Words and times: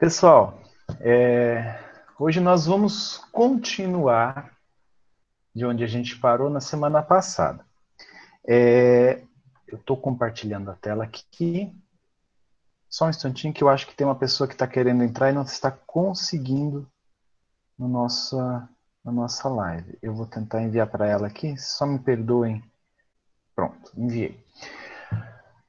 Pessoal, 0.00 0.58
é, 0.98 1.78
hoje 2.18 2.40
nós 2.40 2.64
vamos 2.64 3.18
continuar 3.30 4.56
de 5.54 5.66
onde 5.66 5.84
a 5.84 5.86
gente 5.86 6.18
parou 6.18 6.48
na 6.48 6.58
semana 6.58 7.02
passada. 7.02 7.62
É, 8.48 9.22
eu 9.68 9.76
estou 9.76 9.98
compartilhando 9.98 10.70
a 10.70 10.74
tela 10.74 11.04
aqui. 11.04 11.70
Só 12.88 13.04
um 13.04 13.10
instantinho 13.10 13.52
que 13.52 13.62
eu 13.62 13.68
acho 13.68 13.86
que 13.86 13.94
tem 13.94 14.06
uma 14.06 14.14
pessoa 14.14 14.48
que 14.48 14.54
está 14.54 14.66
querendo 14.66 15.04
entrar 15.04 15.28
e 15.28 15.34
não 15.34 15.42
está 15.42 15.70
conseguindo 15.70 16.90
no 17.78 17.86
nossa, 17.86 18.66
na 19.04 19.12
nossa 19.12 19.50
live. 19.50 19.98
Eu 20.00 20.14
vou 20.14 20.24
tentar 20.24 20.62
enviar 20.62 20.86
para 20.86 21.06
ela 21.06 21.26
aqui. 21.26 21.58
Só 21.58 21.84
me 21.84 21.98
perdoem. 21.98 22.64
Pronto, 23.54 23.92
enviei. 23.94 24.42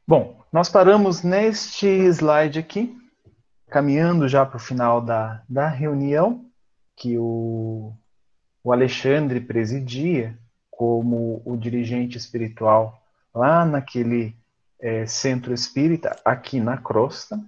Bom, 0.07 0.41
nós 0.53 0.69
paramos 0.69 1.21
neste 1.21 1.85
slide 1.85 2.57
aqui 2.57 3.00
caminhando 3.71 4.27
já 4.27 4.45
para 4.45 4.57
o 4.57 4.59
final 4.59 5.01
da, 5.01 5.41
da 5.47 5.69
reunião 5.69 6.45
que 6.93 7.17
o, 7.17 7.93
o 8.61 8.71
Alexandre 8.71 9.39
presidia 9.39 10.37
como 10.69 11.41
o 11.45 11.55
dirigente 11.55 12.17
espiritual 12.17 13.01
lá 13.33 13.65
naquele 13.65 14.35
é, 14.77 15.05
centro 15.05 15.53
espírita, 15.53 16.19
aqui 16.25 16.59
na 16.59 16.77
crosta, 16.77 17.39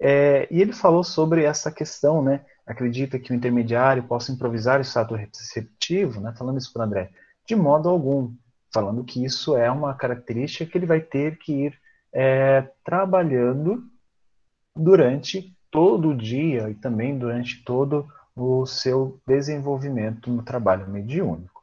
é, 0.00 0.48
e 0.50 0.60
ele 0.60 0.72
falou 0.72 1.04
sobre 1.04 1.44
essa 1.44 1.70
questão, 1.70 2.20
né? 2.20 2.44
Acredita 2.66 3.18
que 3.18 3.30
o 3.30 3.34
intermediário 3.34 4.02
possa 4.02 4.32
improvisar 4.32 4.78
o 4.78 4.82
estado 4.82 5.14
receptivo, 5.14 6.20
né? 6.20 6.34
Falando 6.36 6.58
isso 6.58 6.72
para 6.72 6.84
André, 6.84 7.10
de 7.46 7.54
modo 7.54 7.88
algum, 7.88 8.34
falando 8.72 9.04
que 9.04 9.24
isso 9.24 9.56
é 9.56 9.70
uma 9.70 9.94
característica 9.94 10.66
que 10.66 10.76
ele 10.78 10.86
vai 10.86 11.00
ter 11.00 11.38
que 11.38 11.66
ir 11.66 11.78
é, 12.12 12.68
trabalhando 12.82 13.84
durante 14.74 15.54
todo 15.70 16.14
dia 16.14 16.68
e 16.68 16.74
também 16.74 17.18
durante 17.18 17.62
todo 17.64 18.08
o 18.34 18.66
seu 18.66 19.20
desenvolvimento 19.26 20.30
no 20.30 20.42
trabalho 20.42 20.88
mediúnico. 20.88 21.62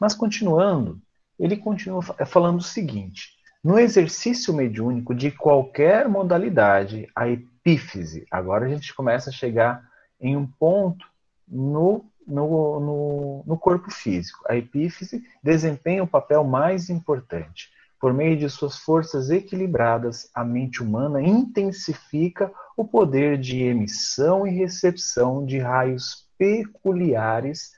Mas 0.00 0.14
continuando, 0.14 1.00
ele 1.38 1.56
continua 1.56 2.02
falando 2.02 2.58
o 2.58 2.62
seguinte: 2.62 3.38
no 3.62 3.78
exercício 3.78 4.52
mediúnico 4.52 5.14
de 5.14 5.30
qualquer 5.30 6.08
modalidade, 6.08 7.08
a 7.14 7.28
epífise, 7.28 8.26
agora 8.30 8.66
a 8.66 8.68
gente 8.68 8.94
começa 8.94 9.30
a 9.30 9.32
chegar 9.32 9.82
em 10.20 10.36
um 10.36 10.46
ponto 10.46 11.06
no, 11.46 12.04
no, 12.26 12.80
no, 12.80 13.44
no 13.46 13.58
corpo 13.58 13.90
físico. 13.90 14.44
A 14.48 14.56
epífise 14.56 15.24
desempenha 15.42 16.02
o 16.02 16.08
papel 16.08 16.44
mais 16.44 16.90
importante. 16.90 17.70
Por 18.00 18.12
meio 18.12 18.36
de 18.36 18.48
suas 18.48 18.76
forças 18.76 19.30
equilibradas, 19.30 20.30
a 20.34 20.44
mente 20.44 20.82
humana 20.82 21.20
intensifica 21.20 22.52
o 22.76 22.84
poder 22.84 23.38
de 23.38 23.62
emissão 23.62 24.46
e 24.46 24.50
recepção 24.50 25.44
de 25.44 25.58
raios 25.58 26.28
peculiares 26.38 27.72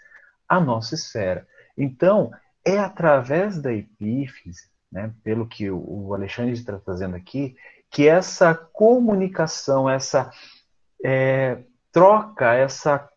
à 0.48 0.60
nossa 0.60 0.94
esfera. 0.94 1.46
Então, 1.76 2.30
é 2.64 2.78
através 2.78 3.58
da 3.60 3.72
epífise, 3.72 4.68
né, 4.92 5.12
pelo 5.24 5.46
que 5.46 5.70
o 5.70 6.12
Alexandre 6.12 6.52
está 6.52 6.78
trazendo 6.78 7.16
aqui, 7.16 7.56
que 7.90 8.06
essa 8.06 8.54
comunicação, 8.54 9.88
essa 9.88 10.30
é, 11.02 11.62
troca, 11.90 12.52
essa 12.52 13.08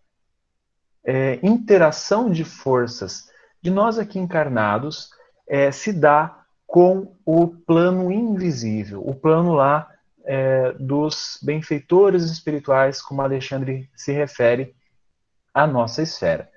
é, 1.06 1.40
interação 1.44 2.32
de 2.32 2.44
forças 2.44 3.30
de 3.62 3.70
nós 3.70 3.98
aqui 3.98 4.20
encarnados 4.20 5.10
é, 5.48 5.72
se 5.72 5.92
dá 5.92 6.43
com 6.74 7.16
o 7.24 7.50
plano 7.50 8.12
invisível, 8.12 9.08
o 9.08 9.14
plano 9.14 9.54
lá 9.54 9.88
é, 10.26 10.72
dos 10.72 11.38
benfeitores 11.44 12.24
espirituais, 12.24 13.00
como 13.00 13.22
Alexandre 13.22 13.88
se 13.96 14.12
refere 14.12 14.74
à 15.54 15.68
nossa 15.68 16.02
esfera. 16.02 16.50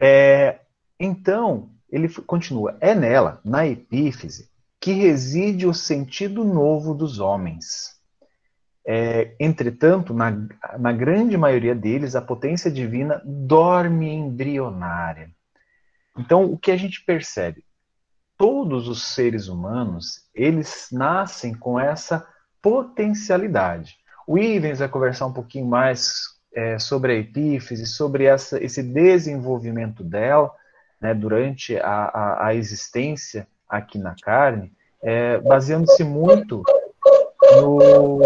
É, 0.00 0.60
então, 0.98 1.68
ele 1.92 2.08
continua: 2.08 2.78
é 2.80 2.94
nela, 2.94 3.38
na 3.44 3.66
epífise, 3.66 4.48
que 4.80 4.94
reside 4.94 5.66
o 5.66 5.74
sentido 5.74 6.42
novo 6.42 6.94
dos 6.94 7.20
homens. 7.20 8.00
É, 8.82 9.36
entretanto, 9.38 10.14
na, 10.14 10.30
na 10.78 10.90
grande 10.90 11.36
maioria 11.36 11.74
deles, 11.74 12.16
a 12.16 12.22
potência 12.22 12.70
divina 12.70 13.20
dorme 13.26 14.08
embrionária. 14.10 15.30
Então, 16.16 16.50
o 16.50 16.56
que 16.56 16.70
a 16.70 16.78
gente 16.78 17.04
percebe? 17.04 17.62
Todos 18.40 18.88
os 18.88 19.02
seres 19.02 19.48
humanos, 19.48 20.24
eles 20.34 20.88
nascem 20.90 21.52
com 21.52 21.78
essa 21.78 22.26
potencialidade. 22.62 23.98
O 24.26 24.38
Ivens 24.38 24.78
vai 24.78 24.88
conversar 24.88 25.26
um 25.26 25.32
pouquinho 25.34 25.66
mais 25.66 26.22
é, 26.54 26.78
sobre 26.78 27.12
a 27.12 27.16
epífise, 27.16 27.84
sobre 27.84 28.24
essa, 28.24 28.58
esse 28.64 28.82
desenvolvimento 28.82 30.02
dela 30.02 30.50
né, 30.98 31.12
durante 31.12 31.76
a, 31.76 32.04
a, 32.04 32.46
a, 32.46 32.54
existência 32.54 33.46
aqui 33.68 33.98
na 33.98 34.16
carne, 34.22 34.72
é, 35.02 35.36
baseando-se 35.40 36.02
muito 36.02 36.62
no. 37.56 38.20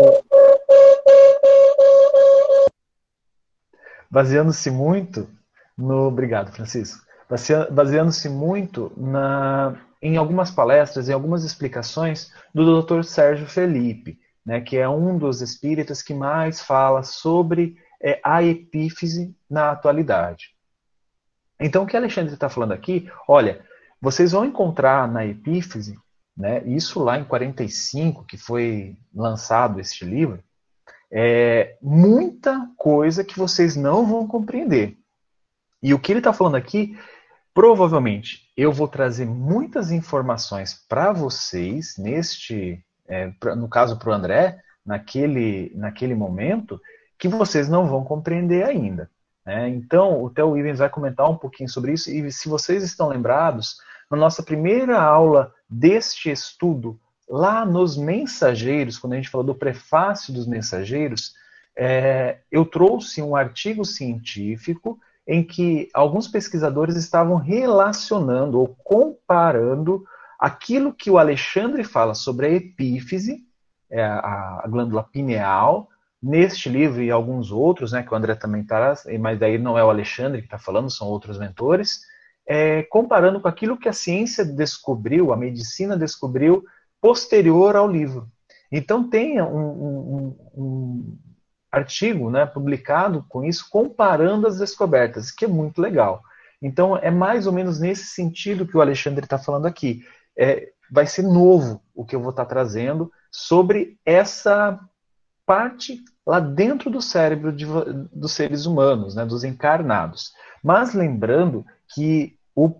Baseando-se 4.08 4.70
muito 4.70 5.28
no. 5.76 6.06
Obrigado, 6.06 6.52
Francisco. 6.52 7.03
Baseando-se 7.28 8.28
muito 8.28 8.92
na, 8.96 9.76
em 10.02 10.16
algumas 10.16 10.50
palestras, 10.50 11.08
em 11.08 11.12
algumas 11.12 11.44
explicações 11.44 12.32
do 12.54 12.82
Dr. 12.82 13.02
Sérgio 13.02 13.46
Felipe, 13.46 14.18
né, 14.44 14.60
que 14.60 14.76
é 14.76 14.88
um 14.88 15.16
dos 15.16 15.40
espíritas 15.40 16.02
que 16.02 16.12
mais 16.12 16.60
fala 16.60 17.02
sobre 17.02 17.76
é, 18.02 18.20
a 18.22 18.42
epífise 18.42 19.34
na 19.48 19.70
atualidade. 19.70 20.54
Então, 21.58 21.84
o 21.84 21.86
que 21.86 21.96
Alexandre 21.96 22.34
está 22.34 22.50
falando 22.50 22.72
aqui, 22.72 23.10
olha, 23.26 23.64
vocês 24.00 24.32
vão 24.32 24.44
encontrar 24.44 25.10
na 25.10 25.24
epífise, 25.24 25.96
né, 26.36 26.62
isso 26.66 27.02
lá 27.02 27.18
em 27.18 27.24
45, 27.24 28.24
que 28.24 28.36
foi 28.36 28.98
lançado 29.14 29.80
este 29.80 30.04
livro, 30.04 30.42
é, 31.10 31.78
muita 31.80 32.68
coisa 32.76 33.24
que 33.24 33.38
vocês 33.38 33.76
não 33.76 34.04
vão 34.04 34.26
compreender. 34.26 34.98
E 35.82 35.94
o 35.94 35.98
que 35.98 36.12
ele 36.12 36.18
está 36.20 36.32
falando 36.32 36.56
aqui 36.56 36.98
Provavelmente 37.54 38.50
eu 38.56 38.72
vou 38.72 38.88
trazer 38.88 39.24
muitas 39.24 39.92
informações 39.92 40.84
para 40.88 41.12
vocês 41.12 41.94
neste, 41.96 42.84
é, 43.06 43.30
pra, 43.38 43.54
no 43.54 43.68
caso 43.68 43.96
para 43.96 44.10
o 44.10 44.12
André, 44.12 44.58
naquele, 44.84 45.72
naquele 45.74 46.14
momento, 46.16 46.80
que 47.16 47.28
vocês 47.28 47.68
não 47.68 47.86
vão 47.86 48.04
compreender 48.04 48.64
ainda. 48.64 49.08
Né? 49.46 49.68
Então, 49.68 50.22
o 50.22 50.28
Theo 50.28 50.58
Ivens 50.58 50.80
vai 50.80 50.90
comentar 50.90 51.30
um 51.30 51.36
pouquinho 51.36 51.68
sobre 51.68 51.92
isso, 51.92 52.10
e 52.10 52.30
se 52.32 52.48
vocês 52.48 52.82
estão 52.82 53.08
lembrados, 53.08 53.76
na 54.10 54.16
nossa 54.16 54.42
primeira 54.42 55.00
aula 55.00 55.54
deste 55.70 56.30
estudo, 56.30 56.98
lá 57.28 57.64
nos 57.64 57.96
Mensageiros, 57.96 58.98
quando 58.98 59.14
a 59.14 59.16
gente 59.16 59.30
falou 59.30 59.46
do 59.46 59.54
prefácio 59.54 60.34
dos 60.34 60.46
Mensageiros, 60.46 61.34
é, 61.76 62.38
eu 62.50 62.64
trouxe 62.64 63.22
um 63.22 63.34
artigo 63.34 63.84
científico 63.84 64.98
em 65.26 65.42
que 65.42 65.88
alguns 65.94 66.28
pesquisadores 66.28 66.96
estavam 66.96 67.36
relacionando 67.36 68.60
ou 68.60 68.68
comparando 68.84 70.04
aquilo 70.38 70.92
que 70.92 71.10
o 71.10 71.18
Alexandre 71.18 71.82
fala 71.82 72.14
sobre 72.14 72.46
a 72.46 72.50
epífise, 72.50 73.40
é, 73.90 74.04
a, 74.04 74.64
glândula 74.68 75.02
pineal, 75.02 75.88
neste 76.22 76.68
livro 76.68 77.02
e 77.02 77.10
alguns 77.10 77.50
outros, 77.50 77.92
né, 77.92 78.02
que 78.02 78.12
o 78.12 78.16
André 78.16 78.34
também 78.34 78.62
está, 78.62 78.94
mas 79.20 79.38
daí 79.38 79.58
não 79.58 79.78
é 79.78 79.84
o 79.84 79.90
Alexandre 79.90 80.40
que 80.40 80.46
está 80.46 80.58
falando, 80.58 80.90
são 80.90 81.06
outros 81.08 81.38
mentores, 81.38 82.00
é, 82.46 82.82
comparando 82.84 83.40
com 83.40 83.48
aquilo 83.48 83.76
que 83.76 83.88
a 83.88 83.92
ciência 83.92 84.44
descobriu, 84.44 85.32
a 85.32 85.36
medicina 85.36 85.96
descobriu 85.96 86.64
posterior 87.00 87.76
ao 87.76 87.90
livro. 87.90 88.28
Então 88.70 89.08
tem 89.08 89.40
um, 89.40 89.46
um, 89.46 90.36
um, 90.54 91.18
artigo 91.74 92.30
né, 92.30 92.46
publicado 92.46 93.24
com 93.28 93.44
isso, 93.44 93.68
comparando 93.68 94.46
as 94.46 94.58
descobertas, 94.58 95.30
que 95.30 95.44
é 95.44 95.48
muito 95.48 95.80
legal. 95.80 96.22
Então, 96.62 96.96
é 96.96 97.10
mais 97.10 97.46
ou 97.46 97.52
menos 97.52 97.80
nesse 97.80 98.06
sentido 98.06 98.66
que 98.66 98.76
o 98.76 98.80
Alexandre 98.80 99.24
está 99.24 99.38
falando 99.38 99.66
aqui. 99.66 100.02
É, 100.36 100.70
vai 100.90 101.06
ser 101.06 101.22
novo 101.22 101.82
o 101.94 102.04
que 102.04 102.14
eu 102.14 102.20
vou 102.20 102.30
estar 102.30 102.44
tá 102.44 102.48
trazendo 102.48 103.10
sobre 103.30 103.98
essa 104.04 104.78
parte 105.44 106.02
lá 106.26 106.40
dentro 106.40 106.90
do 106.90 107.02
cérebro 107.02 107.52
de, 107.52 107.66
dos 108.12 108.32
seres 108.32 108.64
humanos, 108.64 109.14
né, 109.14 109.26
dos 109.26 109.44
encarnados. 109.44 110.32
Mas 110.62 110.94
lembrando 110.94 111.66
que 111.94 112.38
o, 112.54 112.72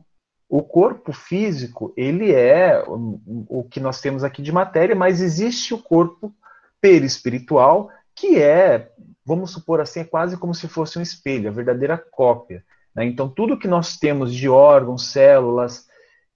o 0.49 0.63
corpo 0.63 1.13
físico, 1.13 1.93
ele 1.97 2.33
é 2.33 2.83
o, 2.87 3.21
o 3.49 3.65
que 3.65 3.81
nós 3.81 4.01
temos 4.01 4.25
aqui 4.25 4.41
de 4.41 4.53
matéria, 4.53 4.97
mas 4.97 5.21
existe 5.21 5.75
o 5.75 5.79
corpo 5.79 6.33
perispiritual 6.81 7.91
que 8.15 8.41
é, 8.41 8.91
vamos 9.25 9.51
supor 9.51 9.81
assim, 9.81 10.01
é 10.01 10.05
quase 10.05 10.37
como 10.37 10.55
se 10.55 10.69
fosse 10.69 10.99
um 10.99 11.03
espelho, 11.03 11.49
a 11.49 11.53
verdadeira 11.53 11.99
cópia. 11.99 12.65
Né? 12.95 13.05
Então, 13.07 13.29
tudo 13.29 13.59
que 13.59 13.69
nós 13.69 13.97
temos 13.97 14.35
de 14.35 14.49
órgãos, 14.49 15.09
células, 15.09 15.87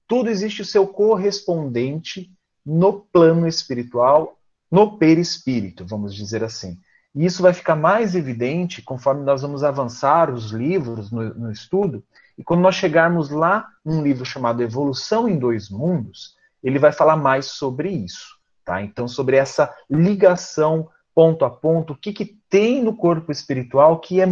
tudo 0.06 0.30
existe 0.30 0.62
o 0.62 0.64
seu 0.64 0.86
correspondente 0.86 2.30
no 2.64 2.92
plano 2.92 3.46
espiritual, 3.46 4.38
no 4.70 4.98
perispírito, 4.98 5.86
vamos 5.86 6.14
dizer 6.14 6.42
assim. 6.42 6.78
E 7.14 7.24
isso 7.24 7.42
vai 7.42 7.52
ficar 7.52 7.76
mais 7.76 8.14
evidente 8.14 8.82
conforme 8.82 9.24
nós 9.24 9.42
vamos 9.42 9.64
avançar 9.64 10.30
os 10.30 10.50
livros 10.50 11.10
no, 11.10 11.34
no 11.34 11.50
estudo. 11.50 12.04
E 12.36 12.44
quando 12.44 12.60
nós 12.60 12.74
chegarmos 12.74 13.30
lá 13.30 13.68
num 13.84 14.02
livro 14.02 14.24
chamado 14.24 14.62
Evolução 14.62 15.28
em 15.28 15.38
Dois 15.38 15.70
Mundos, 15.70 16.36
ele 16.62 16.78
vai 16.78 16.92
falar 16.92 17.16
mais 17.16 17.46
sobre 17.46 17.90
isso. 17.90 18.36
Tá? 18.64 18.82
Então, 18.82 19.08
sobre 19.08 19.36
essa 19.36 19.74
ligação 19.88 20.88
ponto 21.18 21.44
a 21.44 21.50
ponto, 21.50 21.94
o 21.94 21.96
que, 21.96 22.12
que 22.12 22.24
tem 22.48 22.80
no 22.80 22.96
corpo 22.96 23.32
espiritual 23.32 23.98
que 23.98 24.20
é, 24.20 24.26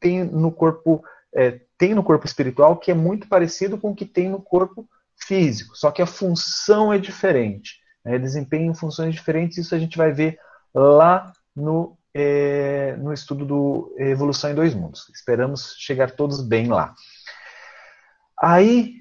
tem 0.00 0.24
no 0.24 0.50
corpo 0.50 1.00
é, 1.32 1.60
tem 1.78 1.94
no 1.94 2.02
corpo 2.02 2.26
espiritual 2.26 2.78
que 2.78 2.90
é 2.90 2.94
muito 2.94 3.28
parecido 3.28 3.78
com 3.78 3.92
o 3.92 3.94
que 3.94 4.04
tem 4.04 4.28
no 4.28 4.42
corpo 4.42 4.84
físico, 5.16 5.76
só 5.76 5.92
que 5.92 6.02
a 6.02 6.06
função 6.06 6.92
é 6.92 6.98
diferente. 6.98 7.78
Né? 8.04 8.18
Desempenham 8.18 8.74
funções 8.74 9.14
diferentes, 9.14 9.56
isso 9.56 9.72
a 9.72 9.78
gente 9.78 9.96
vai 9.96 10.10
ver 10.10 10.36
lá 10.74 11.32
no, 11.54 11.96
é, 12.12 12.96
no 12.96 13.12
estudo 13.12 13.46
do 13.46 13.94
Evolução 13.96 14.50
em 14.50 14.56
Dois 14.56 14.74
Mundos. 14.74 15.08
Esperamos 15.14 15.76
chegar 15.78 16.10
todos 16.10 16.42
bem 16.44 16.66
lá. 16.66 16.92
Aí 18.36 18.96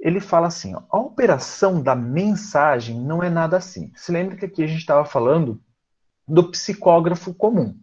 ele 0.00 0.18
fala 0.18 0.46
assim: 0.46 0.74
ó, 0.74 0.80
a 0.88 0.98
operação 0.98 1.82
da 1.82 1.94
mensagem 1.94 2.98
não 2.98 3.22
é 3.22 3.28
nada 3.28 3.58
assim. 3.58 3.92
Se 3.94 4.10
lembra 4.10 4.34
que 4.34 4.46
aqui 4.46 4.64
a 4.64 4.66
gente 4.66 4.80
estava 4.80 5.04
falando 5.04 5.60
do 6.26 6.50
psicógrafo 6.50 7.32
comum. 7.34 7.76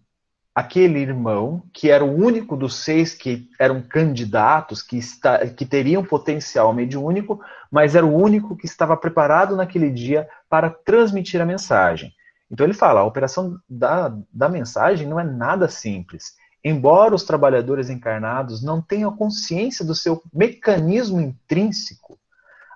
Aquele 0.54 1.00
irmão 1.00 1.64
que 1.74 1.90
era 1.90 2.06
o 2.06 2.14
único 2.14 2.56
dos 2.56 2.76
seis 2.76 3.16
que 3.16 3.50
eram 3.60 3.82
candidatos, 3.82 4.84
que, 4.84 4.98
está, 4.98 5.48
que 5.48 5.66
teriam 5.66 6.04
potencial 6.04 6.72
mediúnico, 6.74 7.42
mas 7.72 7.96
era 7.96 8.06
o 8.06 8.16
único 8.16 8.56
que 8.56 8.68
estava 8.68 8.96
preparado 8.96 9.56
naquele 9.56 9.90
dia 9.90 10.28
para 10.48 10.70
transmitir 10.70 11.42
a 11.42 11.46
mensagem. 11.46 12.14
Então 12.52 12.66
ele 12.68 12.74
fala: 12.76 13.00
a 13.00 13.06
operação 13.06 13.58
da, 13.68 14.16
da 14.32 14.48
mensagem 14.48 15.08
não 15.08 15.20
é 15.20 15.24
nada 15.24 15.68
simples. 15.68 16.36
Embora 16.64 17.16
os 17.16 17.24
trabalhadores 17.24 17.90
encarnados 17.90 18.64
não 18.64 18.82
tenham 18.82 19.16
consciência 19.16 19.84
do 19.84 19.96
seu 19.96 20.22
mecanismo 20.32 21.20
intrínseco, 21.20 22.18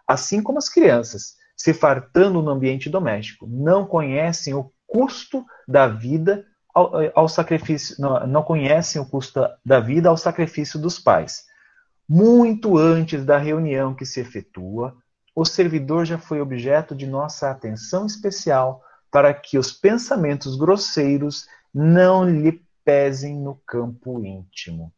assim 0.05 0.41
como 0.41 0.57
as 0.57 0.67
crianças, 0.67 1.35
se 1.55 1.73
fartando 1.73 2.41
no 2.41 2.49
ambiente 2.49 2.89
doméstico, 2.89 3.47
não 3.47 3.85
conhecem 3.85 4.53
o 4.53 4.71
custo 4.85 5.45
da 5.67 5.87
vida 5.87 6.45
ao, 6.73 6.91
ao 7.15 7.27
sacrifício, 7.27 7.95
não, 7.99 8.27
não 8.27 8.43
conhecem 8.43 9.01
o 9.01 9.05
custo 9.05 9.41
da 9.65 9.79
vida 9.79 10.09
ao 10.09 10.17
sacrifício 10.17 10.79
dos 10.79 10.99
pais. 10.99 11.45
Muito 12.07 12.77
antes 12.77 13.25
da 13.25 13.37
reunião 13.37 13.93
que 13.93 14.05
se 14.05 14.19
efetua, 14.19 14.95
o 15.35 15.43
servidor 15.43 16.05
já 16.05 16.17
foi 16.17 16.39
objeto 16.39 16.95
de 16.95 17.05
nossa 17.05 17.49
atenção 17.49 18.05
especial 18.05 18.81
para 19.11 19.33
que 19.33 19.57
os 19.57 19.71
pensamentos 19.71 20.55
grosseiros 20.55 21.45
não 21.73 22.27
lhe 22.27 22.61
pesem 22.85 23.35
no 23.35 23.55
campo 23.65 24.23
íntimo. 24.23 24.93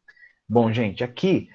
Bom, 0.47 0.71
gente, 0.71 1.03
aqui, 1.03 1.49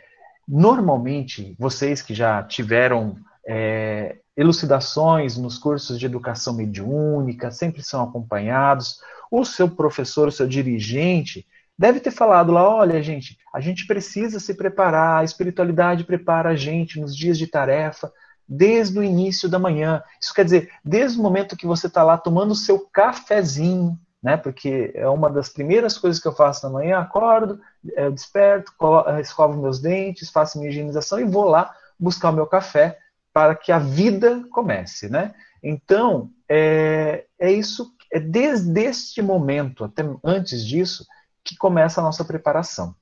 normalmente, 0.46 1.54
vocês 1.58 2.02
que 2.02 2.14
já 2.14 2.42
tiveram 2.42 3.16
é, 3.46 4.18
elucidações 4.36 5.36
nos 5.36 5.58
cursos 5.58 5.98
de 5.98 6.06
educação 6.06 6.54
mediúnica, 6.54 7.50
sempre 7.50 7.82
são 7.82 8.02
acompanhados. 8.02 9.00
O 9.30 9.44
seu 9.44 9.68
professor, 9.68 10.28
o 10.28 10.32
seu 10.32 10.46
dirigente, 10.46 11.46
deve 11.78 12.00
ter 12.00 12.10
falado 12.10 12.52
lá: 12.52 12.68
olha, 12.68 13.02
gente, 13.02 13.38
a 13.52 13.60
gente 13.60 13.86
precisa 13.86 14.40
se 14.40 14.54
preparar, 14.54 15.20
a 15.20 15.24
espiritualidade 15.24 16.04
prepara 16.04 16.50
a 16.50 16.56
gente 16.56 17.00
nos 17.00 17.16
dias 17.16 17.38
de 17.38 17.46
tarefa, 17.46 18.12
desde 18.48 18.98
o 18.98 19.02
início 19.02 19.48
da 19.48 19.58
manhã. 19.58 20.02
Isso 20.20 20.34
quer 20.34 20.44
dizer, 20.44 20.70
desde 20.84 21.18
o 21.18 21.22
momento 21.22 21.56
que 21.56 21.66
você 21.66 21.86
está 21.86 22.02
lá 22.02 22.18
tomando 22.18 22.50
o 22.50 22.56
seu 22.56 22.80
cafezinho, 22.92 23.98
né? 24.22 24.36
Porque 24.36 24.92
é 24.94 25.08
uma 25.08 25.30
das 25.30 25.48
primeiras 25.48 25.96
coisas 25.96 26.20
que 26.20 26.26
eu 26.26 26.34
faço 26.34 26.66
na 26.66 26.72
manhã, 26.72 26.98
acordo, 26.98 27.60
eu 27.96 28.10
desperto, 28.10 28.72
escovo 29.20 29.60
meus 29.60 29.80
dentes, 29.80 30.30
faço 30.30 30.58
minha 30.58 30.70
higienização 30.70 31.20
e 31.20 31.24
vou 31.24 31.44
lá 31.44 31.74
buscar 31.98 32.30
o 32.30 32.32
meu 32.32 32.46
café 32.46 32.98
para 33.34 33.56
que 33.56 33.72
a 33.72 33.80
vida 33.80 34.44
comece, 34.52 35.08
né? 35.08 35.34
Então, 35.60 36.30
é, 36.48 37.26
é 37.36 37.50
isso, 37.50 37.92
é 38.12 38.20
desde 38.20 38.80
este 38.80 39.20
momento, 39.20 39.82
até 39.82 40.04
antes 40.22 40.64
disso, 40.64 41.04
que 41.42 41.56
começa 41.56 42.00
a 42.00 42.04
nossa 42.04 42.24
preparação. 42.24 42.94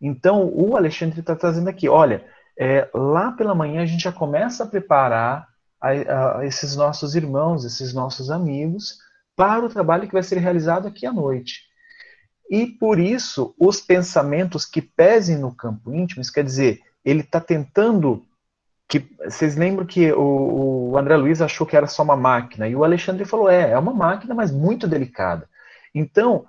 Então, 0.00 0.50
o 0.54 0.74
Alexandre 0.74 1.20
está 1.20 1.36
trazendo 1.36 1.68
aqui, 1.68 1.86
olha, 1.86 2.24
é, 2.58 2.88
lá 2.94 3.32
pela 3.32 3.54
manhã 3.54 3.82
a 3.82 3.86
gente 3.86 4.02
já 4.02 4.12
começa 4.12 4.64
a 4.64 4.66
preparar 4.66 5.46
a, 5.78 6.38
a 6.38 6.46
esses 6.46 6.74
nossos 6.74 7.14
irmãos, 7.14 7.66
esses 7.66 7.92
nossos 7.92 8.30
amigos, 8.30 8.98
para 9.36 9.64
o 9.64 9.68
trabalho 9.68 10.06
que 10.06 10.14
vai 10.14 10.22
ser 10.22 10.38
realizado 10.38 10.88
aqui 10.88 11.04
à 11.04 11.12
noite. 11.12 11.64
E 12.50 12.66
por 12.66 12.98
isso, 12.98 13.54
os 13.58 13.80
pensamentos 13.80 14.64
que 14.64 14.80
pesem 14.80 15.36
no 15.36 15.54
campo 15.54 15.92
íntimo, 15.92 16.22
isso 16.22 16.32
quer 16.32 16.44
dizer, 16.44 16.80
ele 17.04 17.20
está 17.20 17.38
tentando 17.38 18.26
que 18.90 19.08
vocês 19.24 19.54
lembram 19.54 19.86
que 19.86 20.12
o, 20.12 20.90
o, 20.90 20.98
André 20.98 21.16
Luiz 21.16 21.40
achou 21.40 21.64
que 21.64 21.76
era 21.76 21.86
só 21.86 22.02
uma 22.02 22.16
máquina? 22.16 22.68
E 22.68 22.74
o 22.74 22.82
Alexandre 22.82 23.24
falou 23.24 23.48
é 23.48 23.70
é 23.70 23.78
uma 23.78 23.94
máquina 23.94 24.34
mas 24.34 24.50
muito 24.50 24.88
delicada. 24.88 25.48
Então 25.94 26.44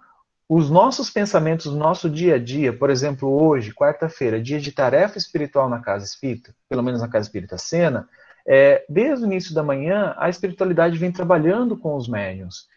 os 0.49 0.69
nossos 0.69 1.11
pensamentos 1.11 1.67
no 1.67 1.77
nosso 1.77 2.09
dia 2.09 2.35
a 2.35 2.39
dia 2.39 2.73
por 2.73 2.89
exemplo 2.89 3.29
hoje 3.29 3.71
quarta-feira 3.71 4.41
dia 4.41 4.59
de 4.59 4.71
tarefa 4.71 5.19
espiritual 5.19 5.69
na 5.69 5.79
casa 5.79 6.03
espírita 6.03 6.53
pelo 6.67 6.81
menos 6.81 6.99
na 6.99 7.07
casa 7.07 7.27
espírita 7.27 7.59
Sena 7.59 8.09
é, 8.45 8.83
desde 8.89 9.23
o 9.23 9.27
início 9.27 9.53
da 9.53 9.61
manhã 9.61 10.15
a 10.17 10.27
espiritualidade 10.27 10.97
vem 10.97 11.11
trabalhando 11.11 11.77
com 11.77 11.95
os 11.95 12.09
médiums. 12.09 12.67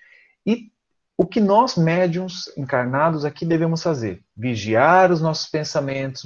E 0.47 0.71
o 1.17 1.25
que 1.25 1.41
nós 1.41 1.75
médiums 1.77 2.53
encarnados 2.55 3.25
aqui 3.25 3.47
devemos 3.47 3.83
fazer? 3.83 4.23
Vigiar 4.37 5.11
os 5.11 5.23
nossos 5.23 5.49
pensamentos 5.49 6.23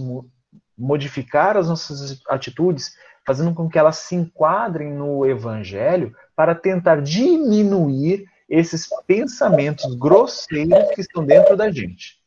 modificar 0.79 1.57
as 1.57 1.69
nossas 1.69 2.21
atitudes 2.29 2.95
fazendo 3.29 3.53
com 3.53 3.69
que 3.69 3.79
elas 3.79 3.99
se 3.99 4.15
enquadrem 4.15 4.91
no 4.91 5.27
evangelho 5.27 6.17
para 6.35 6.55
tentar 6.55 7.03
diminuir 7.03 8.25
esses 8.49 8.89
pensamentos 9.07 9.95
grosseiros 9.97 10.95
que 10.95 11.03
estão 11.03 11.23
dentro 11.23 11.55
da 11.55 11.71
gente, 11.71 12.19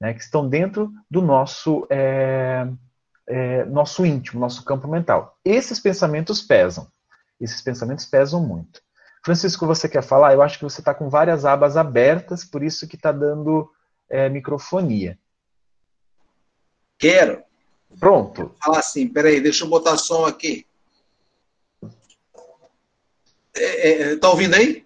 né, 0.00 0.12
que 0.12 0.20
estão 0.20 0.48
dentro 0.48 0.92
do 1.08 1.22
nosso, 1.22 1.86
é, 1.88 2.66
é, 3.28 3.64
nosso 3.66 4.04
íntimo, 4.04 4.40
nosso 4.40 4.64
campo 4.64 4.88
mental. 4.88 5.38
Esses 5.44 5.78
pensamentos 5.78 6.42
pesam. 6.42 6.88
Esses 7.40 7.62
pensamentos 7.62 8.04
pesam 8.04 8.44
muito. 8.44 8.82
Francisco, 9.24 9.64
você 9.68 9.88
quer 9.88 10.02
falar? 10.02 10.34
Eu 10.34 10.42
acho 10.42 10.58
que 10.58 10.64
você 10.64 10.80
está 10.80 10.92
com 10.92 11.08
várias 11.08 11.44
abas 11.44 11.76
abertas, 11.76 12.44
por 12.44 12.60
isso 12.60 12.88
que 12.88 12.96
está 12.96 13.12
dando 13.12 13.70
é, 14.10 14.28
microfonia. 14.28 15.16
Quero. 16.98 17.40
Pronto. 17.98 18.54
Falar 18.62 18.78
assim, 18.80 19.08
peraí, 19.08 19.40
deixa 19.40 19.64
eu 19.64 19.68
botar 19.68 19.96
som 19.96 20.24
aqui. 20.24 20.66
É, 23.56 23.90
é, 23.90 24.16
tá 24.16 24.28
ouvindo 24.30 24.54
aí? 24.54 24.84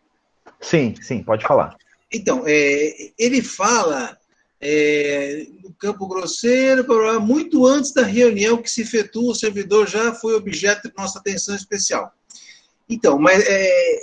Sim, 0.60 0.94
sim, 1.00 1.22
pode 1.22 1.46
falar. 1.46 1.76
Então, 2.12 2.44
é, 2.46 3.10
ele 3.18 3.42
fala 3.42 4.18
é, 4.60 5.46
no 5.62 5.72
campo 5.74 6.06
grosseiro, 6.06 6.86
muito 7.20 7.66
antes 7.66 7.92
da 7.92 8.02
reunião 8.02 8.60
que 8.60 8.70
se 8.70 8.82
efetua, 8.82 9.32
o 9.32 9.34
servidor 9.34 9.86
já 9.88 10.12
foi 10.14 10.34
objeto 10.34 10.88
de 10.88 10.94
nossa 10.96 11.18
atenção 11.18 11.54
especial. 11.54 12.12
Então, 12.88 13.18
mas 13.18 13.44
é, 13.46 14.00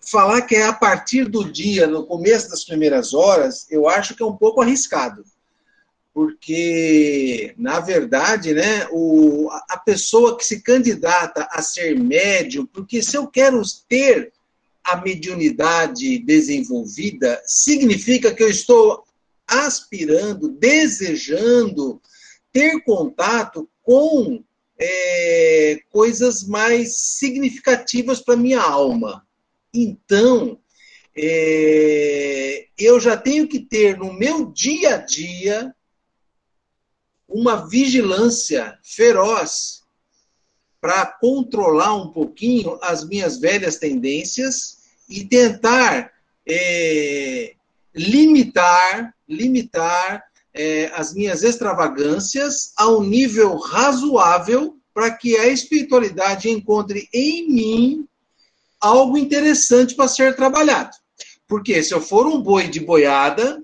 falar 0.00 0.42
que 0.42 0.54
é 0.54 0.66
a 0.66 0.72
partir 0.72 1.24
do 1.24 1.50
dia, 1.50 1.86
no 1.86 2.06
começo 2.06 2.50
das 2.50 2.64
primeiras 2.64 3.14
horas, 3.14 3.66
eu 3.70 3.88
acho 3.88 4.14
que 4.14 4.22
é 4.22 4.26
um 4.26 4.36
pouco 4.36 4.60
arriscado 4.60 5.24
porque, 6.16 7.52
na 7.58 7.78
verdade, 7.78 8.54
né, 8.54 8.88
o, 8.90 9.50
a 9.68 9.76
pessoa 9.76 10.34
que 10.34 10.46
se 10.46 10.62
candidata 10.62 11.46
a 11.50 11.60
ser 11.60 11.94
médium, 11.94 12.64
porque 12.64 13.02
se 13.02 13.18
eu 13.18 13.26
quero 13.26 13.60
ter 13.86 14.32
a 14.82 14.96
mediunidade 14.96 16.18
desenvolvida, 16.20 17.38
significa 17.44 18.34
que 18.34 18.42
eu 18.42 18.48
estou 18.48 19.04
aspirando, 19.46 20.48
desejando 20.48 22.00
ter 22.50 22.82
contato 22.82 23.68
com 23.82 24.42
é, 24.78 25.78
coisas 25.90 26.44
mais 26.44 26.96
significativas 26.96 28.20
para 28.20 28.36
minha 28.36 28.62
alma. 28.62 29.22
Então, 29.74 30.58
é, 31.14 32.68
eu 32.78 32.98
já 32.98 33.18
tenho 33.18 33.46
que 33.46 33.60
ter 33.60 33.98
no 33.98 34.14
meu 34.14 34.46
dia 34.46 34.94
a 34.94 34.96
dia 34.96 35.75
uma 37.28 37.68
vigilância 37.68 38.78
feroz 38.82 39.82
para 40.80 41.06
controlar 41.06 41.94
um 41.94 42.12
pouquinho 42.12 42.78
as 42.82 43.04
minhas 43.04 43.38
velhas 43.38 43.76
tendências 43.76 44.78
e 45.08 45.24
tentar 45.24 46.12
é, 46.46 47.54
limitar, 47.94 49.14
limitar 49.28 50.22
é, 50.54 50.90
as 50.94 51.12
minhas 51.12 51.42
extravagâncias 51.42 52.72
a 52.76 52.88
um 52.88 53.02
nível 53.02 53.56
razoável 53.56 54.76
para 54.94 55.10
que 55.10 55.36
a 55.36 55.48
espiritualidade 55.48 56.48
encontre 56.48 57.08
em 57.12 57.48
mim 57.50 58.08
algo 58.80 59.18
interessante 59.18 59.94
para 59.94 60.08
ser 60.08 60.36
trabalhado. 60.36 60.96
Porque 61.46 61.82
se 61.82 61.92
eu 61.92 62.00
for 62.00 62.26
um 62.26 62.40
boi 62.40 62.68
de 62.68 62.80
boiada, 62.80 63.62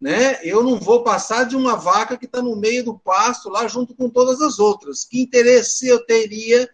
né? 0.00 0.38
Eu 0.42 0.62
não 0.62 0.80
vou 0.80 1.04
passar 1.04 1.44
de 1.44 1.54
uma 1.54 1.76
vaca 1.76 2.16
que 2.16 2.24
está 2.24 2.40
no 2.40 2.56
meio 2.56 2.82
do 2.82 2.98
pasto 2.98 3.50
lá 3.50 3.68
junto 3.68 3.94
com 3.94 4.08
todas 4.08 4.40
as 4.40 4.58
outras. 4.58 5.04
Que 5.04 5.20
interesse 5.20 5.86
eu 5.86 6.04
teria? 6.04 6.68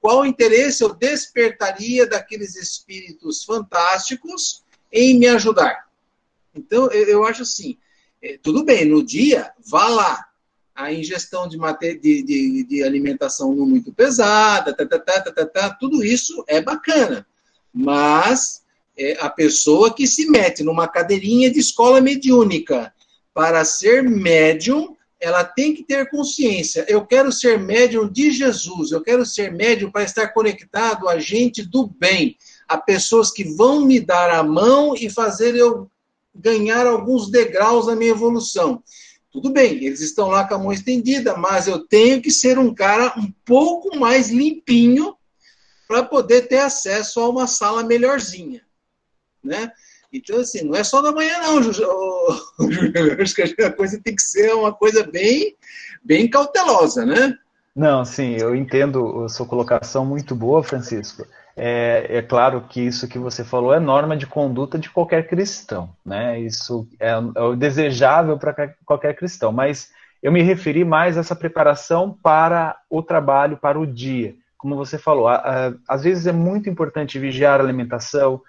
Qual 0.00 0.26
interesse 0.26 0.82
eu 0.82 0.92
despertaria 0.92 2.06
daqueles 2.06 2.56
espíritos 2.56 3.44
fantásticos 3.44 4.64
em 4.90 5.16
me 5.16 5.28
ajudar? 5.28 5.88
Então, 6.52 6.90
eu, 6.90 7.06
eu 7.06 7.24
acho 7.24 7.42
assim, 7.42 7.78
é, 8.20 8.36
tudo 8.42 8.64
bem, 8.64 8.84
no 8.84 9.02
dia, 9.02 9.52
vá 9.64 9.88
lá. 9.88 10.28
A 10.74 10.92
ingestão 10.92 11.46
de, 11.46 11.58
de, 12.00 12.22
de, 12.22 12.64
de 12.64 12.82
alimentação 12.82 13.54
não 13.54 13.66
muito 13.66 13.92
pesada, 13.92 14.74
tá, 14.74 14.86
tá, 14.86 14.98
tá, 14.98 15.20
tá, 15.20 15.32
tá, 15.32 15.46
tá, 15.46 15.70
tudo 15.74 16.02
isso 16.02 16.42
é 16.48 16.60
bacana. 16.60 17.26
Mas 17.72 18.61
é 18.96 19.16
a 19.20 19.28
pessoa 19.28 19.92
que 19.92 20.06
se 20.06 20.28
mete 20.28 20.62
numa 20.62 20.88
cadeirinha 20.88 21.50
de 21.50 21.58
escola 21.58 22.00
mediúnica 22.00 22.92
para 23.34 23.64
ser 23.64 24.02
médium, 24.02 24.96
ela 25.18 25.44
tem 25.44 25.74
que 25.74 25.84
ter 25.84 26.10
consciência. 26.10 26.84
Eu 26.88 27.06
quero 27.06 27.30
ser 27.30 27.58
médium 27.58 28.08
de 28.08 28.32
Jesus, 28.32 28.90
eu 28.90 29.00
quero 29.00 29.24
ser 29.24 29.52
médium 29.52 29.90
para 29.90 30.02
estar 30.02 30.28
conectado 30.28 31.08
a 31.08 31.18
gente 31.18 31.62
do 31.62 31.86
bem, 31.86 32.36
a 32.68 32.76
pessoas 32.76 33.30
que 33.30 33.44
vão 33.44 33.84
me 33.84 34.00
dar 34.00 34.30
a 34.30 34.42
mão 34.42 34.94
e 34.96 35.08
fazer 35.08 35.54
eu 35.54 35.88
ganhar 36.34 36.86
alguns 36.86 37.30
degraus 37.30 37.86
na 37.86 37.94
minha 37.94 38.10
evolução. 38.10 38.82
Tudo 39.30 39.50
bem, 39.50 39.82
eles 39.84 40.00
estão 40.00 40.28
lá 40.28 40.46
com 40.46 40.54
a 40.54 40.58
mão 40.58 40.72
estendida, 40.72 41.36
mas 41.36 41.66
eu 41.66 41.78
tenho 41.86 42.20
que 42.20 42.30
ser 42.30 42.58
um 42.58 42.74
cara 42.74 43.14
um 43.16 43.32
pouco 43.44 43.96
mais 43.96 44.28
limpinho 44.28 45.14
para 45.88 46.02
poder 46.02 46.48
ter 46.48 46.58
acesso 46.58 47.20
a 47.20 47.28
uma 47.28 47.46
sala 47.46 47.82
melhorzinha, 47.82 48.62
né? 49.42 49.70
Então, 50.12 50.40
assim, 50.40 50.64
não 50.64 50.76
é 50.76 50.84
só 50.84 51.00
da 51.00 51.10
manhã, 51.10 51.38
não, 51.40 51.62
Júlio. 51.62 53.22
Acho 53.22 53.34
que 53.34 53.62
a 53.62 53.72
coisa 53.72 54.00
tem 54.02 54.14
que 54.14 54.22
ser 54.22 54.52
uma 54.54 54.72
coisa 54.72 55.04
bem, 55.04 55.56
bem 56.04 56.28
cautelosa, 56.28 57.06
né? 57.06 57.34
Não, 57.74 58.04
sim, 58.04 58.36
eu 58.36 58.54
entendo 58.54 59.24
a 59.24 59.28
sua 59.30 59.46
colocação 59.46 60.04
muito 60.04 60.34
boa, 60.34 60.62
Francisco. 60.62 61.26
É, 61.56 62.06
é, 62.08 62.22
claro 62.22 62.64
que 62.68 62.80
isso 62.80 63.08
que 63.08 63.18
você 63.18 63.44
falou 63.44 63.74
é 63.74 63.80
norma 63.80 64.16
de 64.16 64.26
conduta 64.26 64.78
de 64.78 64.90
qualquer 64.90 65.26
cristão, 65.26 65.90
né? 66.04 66.38
Isso 66.40 66.86
é, 67.00 67.10
é 67.10 67.42
o 67.42 67.56
desejável 67.56 68.38
para 68.38 68.74
qualquer 68.84 69.14
cristão, 69.14 69.52
mas 69.52 69.90
eu 70.22 70.30
me 70.30 70.42
referi 70.42 70.84
mais 70.84 71.16
a 71.16 71.20
essa 71.20 71.36
preparação 71.36 72.16
para 72.22 72.78
o 72.88 73.02
trabalho, 73.02 73.56
para 73.56 73.78
o 73.78 73.86
dia. 73.86 74.34
Como 74.56 74.76
você 74.76 74.96
falou, 74.96 75.28
a, 75.28 75.36
a, 75.36 75.72
às 75.88 76.04
vezes 76.04 76.26
é 76.26 76.32
muito 76.32 76.70
importante 76.70 77.18
vigiar 77.18 77.60
a 77.60 77.64
alimentação, 77.64 78.40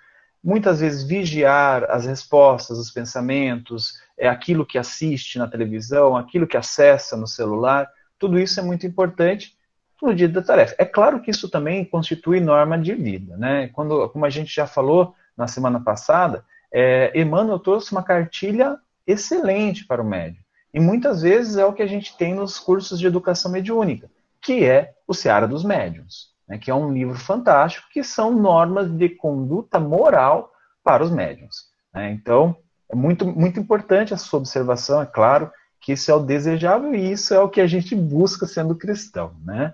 muitas 0.44 0.82
vezes 0.82 1.04
vigiar 1.04 1.86
as 1.90 2.06
respostas, 2.06 2.78
os 2.78 2.92
pensamentos, 2.92 4.00
é 4.18 4.28
aquilo 4.28 4.66
que 4.66 4.78
assiste 4.78 5.38
na 5.40 5.48
televisão, 5.48 6.18
aquilo 6.18 6.48
que 6.48 6.58
acessa 6.58 7.16
no 7.16 7.28
celular, 7.28 7.90
tudo 8.20 8.40
isso 8.40 8.60
é 8.60 8.64
muito 8.64 8.86
importante 8.86 9.58
no 10.02 10.14
dia 10.14 10.28
da 10.28 10.42
tarefa. 10.42 10.76
É 10.78 10.84
claro 10.84 11.22
que 11.22 11.32
isso 11.32 11.50
também 11.50 11.86
constitui 11.86 12.42
norma 12.42 12.78
de 12.78 12.94
vida, 12.94 13.38
né? 13.38 13.70
Quando, 13.70 14.10
como 14.10 14.26
a 14.26 14.30
gente 14.30 14.54
já 14.54 14.68
falou 14.68 15.16
na 15.36 15.48
semana 15.48 15.80
passada, 15.80 16.44
é, 16.72 17.12
Emmanuel 17.18 17.60
trouxe 17.60 17.92
uma 17.94 18.04
cartilha 18.04 18.78
excelente 19.08 19.86
para 19.86 20.02
o 20.02 20.06
médium. 20.06 20.44
E 20.74 20.80
muitas 20.80 21.22
vezes 21.22 21.56
é 21.56 21.66
o 21.66 21.74
que 21.74 21.82
a 21.82 21.88
gente 21.88 22.18
tem 22.18 22.34
nos 22.34 22.60
cursos 22.60 23.00
de 23.00 23.08
educação 23.08 23.52
mediúnica, 23.52 24.10
que 24.42 24.66
é 24.66 24.94
o 25.08 25.14
Seara 25.14 25.48
dos 25.48 25.64
Médiuns, 25.64 26.33
né, 26.48 26.58
que 26.58 26.70
é 26.70 26.76
um 26.76 26.92
livro 26.92 27.18
fantástico, 27.18 27.88
que 27.92 28.04
são 28.04 28.32
normas 28.32 28.92
de 28.92 29.10
conduta 29.10 29.80
moral 29.80 30.52
para 30.84 31.04
os 31.04 31.12
médiuns. 31.12 31.70
Né? 31.94 32.12
Então, 32.12 32.56
é 32.90 32.96
muito, 32.96 33.26
muito 33.26 33.60
importante 33.60 34.14
a 34.14 34.18
sua 34.18 34.40
observação, 34.40 35.02
é 35.02 35.06
claro, 35.06 35.52
que 35.80 35.94
isso 35.94 36.10
é 36.12 36.14
o 36.14 36.20
desejável 36.20 36.94
e 36.96 37.12
isso 37.12 37.34
é 37.34 37.40
o 37.40 37.50
que 37.50 37.60
a 37.60 37.68
gente 37.68 37.96
busca 37.96 38.46
sendo 38.46 38.76
cristão, 38.76 39.36
né? 39.44 39.74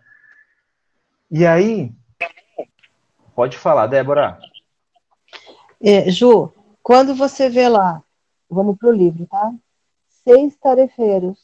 E 1.30 1.46
aí, 1.46 1.94
pode 3.36 3.58
falar, 3.58 3.86
Débora. 3.86 4.40
É, 5.80 6.10
Ju, 6.10 6.52
quando 6.82 7.14
você 7.14 7.48
vê 7.48 7.70
lá, 7.70 8.02
vamos 8.50 8.76
para 8.78 8.90
o 8.90 8.92
livro, 8.92 9.28
tá? 9.28 9.54
Seis 10.24 10.56
tarefeiros 10.58 11.38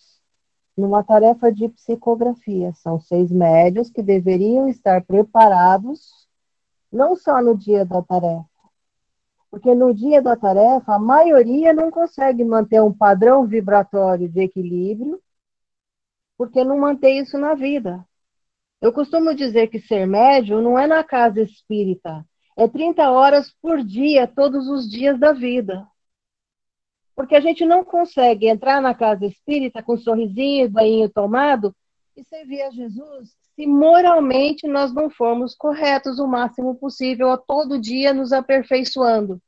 numa 0.78 1.04
tarefa 1.04 1.52
de 1.52 1.70
psicografia. 1.70 2.74
São 2.74 3.00
seis 3.00 3.32
médios 3.32 3.90
que 3.90 4.04
deveriam 4.04 4.68
estar 4.68 5.04
preparados, 5.06 6.28
não 6.92 7.16
só 7.16 7.42
no 7.42 7.58
dia 7.58 7.86
da 7.86 8.02
tarefa, 8.02 8.46
porque 9.50 9.74
no 9.74 9.94
dia 9.94 10.22
da 10.22 10.36
tarefa 10.36 10.96
a 10.96 11.00
maioria 11.00 11.74
não 11.74 11.90
consegue 11.90 12.44
manter 12.44 12.82
um 12.82 12.92
padrão 12.92 13.46
vibratório 13.48 14.28
de 14.28 14.42
equilíbrio, 14.42 15.22
porque 16.38 16.64
não 16.64 16.78
mantém 16.78 17.20
isso 17.20 17.38
na 17.38 17.54
vida. 17.54 18.06
Eu 18.82 18.92
costumo 18.92 19.34
dizer 19.34 19.68
que 19.68 19.80
ser 19.80 20.06
médium 20.06 20.62
não 20.62 20.78
é 20.78 20.86
na 20.86 21.04
casa 21.04 21.42
espírita, 21.42 22.26
é 22.58 22.68
30 22.68 23.10
horas 23.10 23.52
por 23.62 23.84
dia, 23.84 24.28
todos 24.28 24.68
os 24.68 24.90
dias 24.90 25.20
da 25.20 25.32
vida. 25.34 25.88
Porque 27.16 27.36
a 27.36 27.40
gente 27.40 27.66
não 27.66 27.84
consegue 27.84 28.48
entrar 28.48 28.82
na 28.82 28.94
casa 28.94 29.26
espírita 29.26 29.82
com 29.82 29.94
um 29.94 29.98
sorrisinho, 29.98 30.70
banho 30.70 31.10
tomado 31.10 31.74
e 32.16 32.24
servir 32.24 32.62
a 32.62 32.70
Jesus 32.70 33.36
se 33.56 33.66
moralmente 33.66 34.68
nós 34.68 34.94
não 34.94 35.10
formos 35.10 35.56
corretos 35.56 36.20
o 36.20 36.28
máximo 36.28 36.76
possível, 36.76 37.32
a 37.32 37.38
todo 37.38 37.80
dia 37.80 38.14
nos 38.14 38.34
aperfeiçoando. 38.34 39.42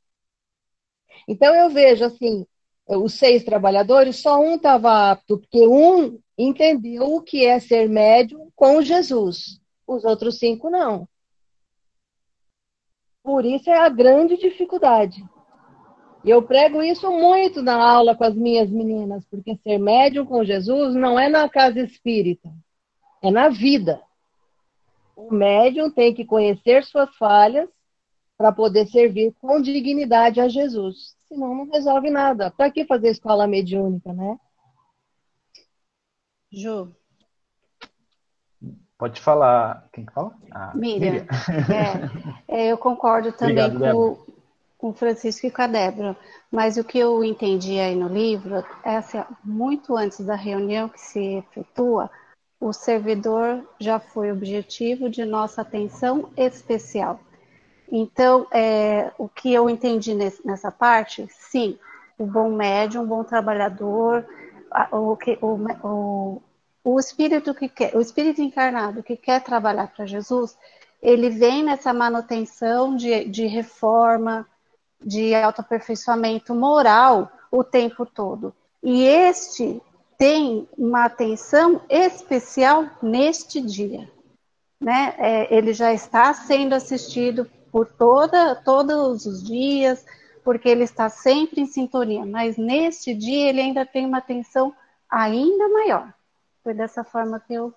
Então 1.28 1.54
eu 1.54 1.68
vejo 1.68 2.04
assim, 2.04 2.46
os 2.86 3.12
seis 3.14 3.44
trabalhadores, 3.44 4.16
só 4.16 4.40
um 4.40 4.54
estava 4.54 5.10
apto, 5.10 5.38
porque 5.38 5.66
um 5.66 6.18
entendeu 6.38 7.02
o 7.02 7.20
que 7.20 7.44
é 7.44 7.60
ser 7.60 7.86
médium 7.86 8.50
com 8.56 8.80
Jesus. 8.80 9.60
Os 9.86 10.04
outros 10.04 10.38
cinco 10.38 10.70
não. 10.70 11.06
Por 13.22 13.44
isso 13.44 13.68
é 13.68 13.76
a 13.76 13.90
grande 13.90 14.38
dificuldade. 14.38 15.22
E 16.24 16.30
eu 16.30 16.42
prego 16.42 16.82
isso 16.82 17.10
muito 17.10 17.62
na 17.62 17.76
aula 17.76 18.14
com 18.14 18.24
as 18.24 18.34
minhas 18.34 18.68
meninas, 18.70 19.24
porque 19.26 19.56
ser 19.62 19.78
médium 19.78 20.26
com 20.26 20.44
Jesus 20.44 20.94
não 20.94 21.18
é 21.18 21.28
na 21.28 21.48
casa 21.48 21.80
espírita, 21.80 22.50
é 23.22 23.30
na 23.30 23.48
vida. 23.48 24.02
O 25.16 25.32
médium 25.32 25.90
tem 25.90 26.14
que 26.14 26.24
conhecer 26.24 26.84
suas 26.84 27.14
falhas 27.16 27.68
para 28.36 28.52
poder 28.52 28.86
servir 28.86 29.34
com 29.40 29.60
dignidade 29.60 30.40
a 30.40 30.48
Jesus. 30.48 31.16
Senão 31.26 31.54
não 31.54 31.70
resolve 31.70 32.08
nada. 32.08 32.50
Para 32.50 32.70
que 32.70 32.84
fazer 32.84 33.08
escola 33.08 33.46
mediúnica, 33.46 34.12
né? 34.12 34.38
Ju. 36.50 36.94
Pode 38.96 39.20
falar. 39.20 39.88
Quem 39.92 40.06
fala? 40.06 40.36
Ah, 40.50 40.72
Miriam. 40.74 41.12
Miriam. 41.12 41.26
É, 42.48 42.66
é, 42.66 42.72
eu 42.72 42.78
concordo 42.78 43.32
também 43.36 43.64
Obrigado, 43.64 43.94
com, 43.94 44.37
com 44.78 44.90
o 44.90 44.94
Francisco 44.94 45.46
e 45.46 45.50
com 45.50 45.62
a 45.62 45.66
Débora. 45.66 46.16
Mas 46.50 46.76
o 46.76 46.84
que 46.84 46.98
eu 46.98 47.22
entendi 47.24 47.78
aí 47.80 47.96
no 47.96 48.08
livro 48.08 48.64
é 48.84 48.96
assim, 48.96 49.18
muito 49.44 49.96
antes 49.96 50.20
da 50.20 50.36
reunião 50.36 50.88
que 50.88 51.00
se 51.00 51.20
efetua, 51.34 52.08
o 52.60 52.72
servidor 52.72 53.68
já 53.78 53.98
foi 53.98 54.32
objetivo 54.32 55.10
de 55.10 55.24
nossa 55.24 55.62
atenção 55.62 56.30
especial. 56.36 57.20
Então, 57.90 58.46
é, 58.52 59.12
o 59.18 59.28
que 59.28 59.52
eu 59.52 59.68
entendi 59.68 60.14
nesse, 60.14 60.46
nessa 60.46 60.70
parte, 60.70 61.26
sim, 61.30 61.78
o 62.18 62.26
bom 62.26 62.50
médium, 62.50 63.02
o 63.02 63.06
bom 63.06 63.24
trabalhador, 63.24 64.26
o, 64.92 65.16
o, 65.40 65.86
o, 65.86 66.42
o 66.84 67.00
espírito 67.00 67.54
que 67.54 67.68
quer, 67.68 67.96
o 67.96 68.00
espírito 68.00 68.42
encarnado 68.42 69.02
que 69.02 69.16
quer 69.16 69.42
trabalhar 69.42 69.88
para 69.88 70.04
Jesus, 70.04 70.56
ele 71.00 71.30
vem 71.30 71.62
nessa 71.62 71.92
manutenção 71.94 72.96
de, 72.96 73.24
de 73.24 73.46
reforma, 73.46 74.46
de 75.00 75.34
autoaperfeiçoamento 75.34 76.54
moral 76.54 77.30
o 77.50 77.64
tempo 77.64 78.04
todo. 78.04 78.54
E 78.82 79.04
este 79.04 79.80
tem 80.16 80.68
uma 80.76 81.04
atenção 81.04 81.80
especial 81.88 82.86
neste 83.02 83.60
dia. 83.60 84.10
Né? 84.80 85.14
É, 85.18 85.56
ele 85.56 85.72
já 85.72 85.92
está 85.92 86.32
sendo 86.34 86.74
assistido 86.74 87.48
por 87.70 87.86
toda, 87.86 88.54
todos 88.56 89.26
os 89.26 89.42
dias, 89.42 90.04
porque 90.44 90.68
ele 90.68 90.84
está 90.84 91.08
sempre 91.08 91.60
em 91.60 91.66
sintonia, 91.66 92.24
mas 92.24 92.56
neste 92.56 93.14
dia 93.14 93.48
ele 93.48 93.60
ainda 93.60 93.84
tem 93.84 94.06
uma 94.06 94.18
atenção 94.18 94.74
ainda 95.10 95.68
maior. 95.68 96.12
Foi 96.62 96.74
dessa 96.74 97.04
forma 97.04 97.40
que 97.40 97.54
eu. 97.54 97.72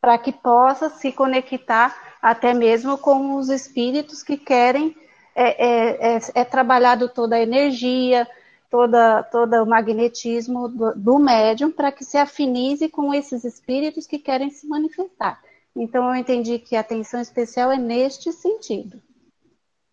para 0.00 0.18
que 0.18 0.32
possa 0.32 0.88
se 0.88 1.12
conectar 1.12 1.94
até 2.22 2.54
mesmo 2.54 2.98
com 2.98 3.36
os 3.36 3.48
espíritos 3.48 4.22
que 4.22 4.36
querem. 4.36 4.96
É, 5.34 5.66
é, 5.66 6.16
é, 6.16 6.20
é 6.34 6.44
trabalhado 6.44 7.08
toda 7.08 7.36
a 7.36 7.40
energia, 7.40 8.26
toda, 8.70 9.22
todo 9.24 9.62
o 9.62 9.66
magnetismo 9.66 10.68
do, 10.68 10.94
do 10.94 11.18
médium 11.18 11.70
para 11.70 11.92
que 11.92 12.04
se 12.04 12.16
afinize 12.16 12.88
com 12.88 13.12
esses 13.12 13.44
espíritos 13.44 14.06
que 14.06 14.18
querem 14.18 14.50
se 14.50 14.66
manifestar. 14.66 15.40
Então, 15.74 16.08
eu 16.08 16.16
entendi 16.16 16.58
que 16.58 16.76
a 16.76 16.80
atenção 16.80 17.20
especial 17.20 17.70
é 17.70 17.76
neste 17.76 18.32
sentido. 18.32 19.00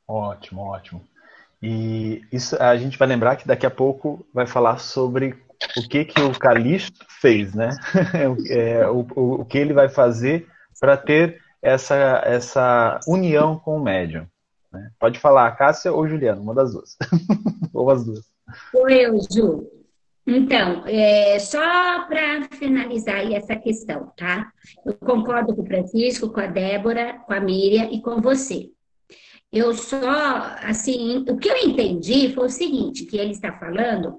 Ótimo, 0.08 0.62
ótimo. 0.62 1.02
E 1.62 2.24
isso 2.32 2.56
a 2.62 2.76
gente 2.78 2.98
vai 2.98 3.08
lembrar 3.08 3.36
que 3.36 3.48
daqui 3.48 3.66
a 3.66 3.72
pouco 3.72 4.26
vai 4.34 4.46
falar 4.46 4.78
sobre 4.78 5.36
o 5.76 5.88
que 5.88 6.06
que 6.06 6.22
o 6.22 6.38
Calixto 6.38 7.06
fez, 7.20 7.54
né? 7.54 7.70
é, 8.50 8.88
o, 8.88 9.08
o, 9.16 9.42
o 9.42 9.46
que 9.46 9.58
ele 9.58 9.74
vai 9.74 9.90
fazer 9.90 10.48
para 10.80 10.96
ter 10.96 11.42
essa, 11.62 12.22
essa 12.26 13.00
união 13.08 13.58
com 13.58 13.76
o 13.78 13.84
médium. 13.84 14.28
Né? 14.72 14.90
Pode 15.00 15.20
falar, 15.20 15.56
Cássia 15.56 15.92
ou 15.92 16.08
Juliana, 16.08 16.42
uma 16.42 16.54
das 16.54 16.74
duas. 16.74 16.98
ou 17.74 17.90
as 17.90 18.06
duas. 18.06 18.26
Ou 18.74 18.90
eu, 18.90 19.18
Ju. 19.32 19.68
Então, 20.26 20.84
é, 20.86 21.40
só 21.40 22.06
para 22.06 22.50
finalizar 22.52 23.16
aí 23.16 23.34
essa 23.34 23.56
questão, 23.56 24.12
tá? 24.18 24.52
Eu 24.86 24.94
concordo 24.96 25.56
com 25.56 25.62
o 25.62 25.66
Francisco, 25.66 26.30
com 26.30 26.42
a 26.42 26.48
Débora, 26.48 27.14
com 27.26 27.34
a 27.34 27.40
Miriam 27.40 27.90
e 27.92 28.02
com 28.02 28.20
você. 28.20 28.70
Eu 29.52 29.74
só, 29.74 30.58
assim, 30.62 31.24
o 31.30 31.38
que 31.38 31.50
eu 31.50 31.56
entendi 31.56 32.34
foi 32.34 32.48
o 32.48 32.50
seguinte, 32.50 33.06
que 33.06 33.18
ele 33.18 33.32
está 33.32 33.54
falando, 33.54 34.18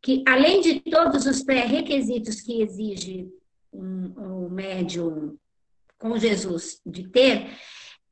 que 0.00 0.24
além 0.26 0.62
de 0.62 0.80
todos 0.80 1.26
os 1.26 1.42
pré-requisitos 1.42 2.40
que 2.40 2.62
exige 2.62 3.28
um, 3.70 4.14
um 4.16 4.48
médium 4.48 5.36
com 5.98 6.16
Jesus 6.16 6.80
de 6.86 7.06
ter, 7.08 7.50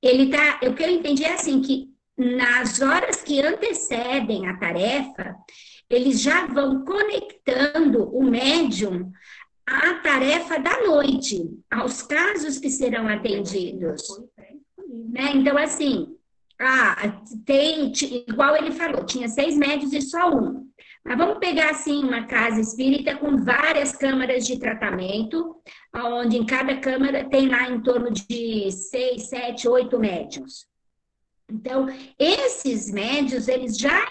ele 0.02 0.31
tá, 0.31 0.61
o 0.62 0.75
que 0.75 0.83
eu 0.83 0.90
entendi 0.90 1.25
é 1.25 1.35
assim, 1.35 1.61
que 1.61 1.88
nas 2.17 2.81
horas 2.81 3.23
que 3.23 3.40
antecedem 3.40 4.49
a 4.49 4.57
tarefa, 4.57 5.37
eles 5.88 6.21
já 6.21 6.47
vão 6.47 6.85
conectando 6.85 8.05
o 8.14 8.23
médium 8.25 9.12
à 9.67 9.95
tarefa 9.95 10.59
da 10.59 10.83
noite, 10.83 11.49
aos 11.71 12.02
casos 12.02 12.59
que 12.59 12.71
serão 12.71 13.07
atendidos. 13.07 14.02
Né? 15.11 15.33
Então, 15.35 15.57
assim, 15.57 16.17
ah, 16.61 17.23
tem, 17.47 17.93
igual 18.26 18.57
ele 18.57 18.73
falou, 18.73 19.05
tinha 19.05 19.28
seis 19.28 19.57
médios 19.57 19.93
e 19.93 20.02
só 20.02 20.31
um. 20.31 20.69
Mas 21.09 21.17
vamos 21.17 21.38
pegar 21.38 21.71
assim 21.71 22.05
uma 22.05 22.27
casa 22.27 22.61
espírita 22.61 23.17
com 23.17 23.38
várias 23.38 23.93
câmaras 23.93 24.47
de 24.47 24.59
tratamento, 24.59 25.57
onde 25.95 26.37
em 26.37 26.45
cada 26.45 26.77
câmara 26.77 27.27
tem 27.31 27.49
lá 27.49 27.67
em 27.71 27.81
torno 27.81 28.11
de 28.11 28.71
seis, 28.71 29.31
sete, 29.31 29.67
oito 29.67 29.99
médios. 29.99 30.67
Então, 31.50 31.87
esses 32.19 32.93
médios, 32.93 33.49
eles 33.49 33.79
já 33.79 34.07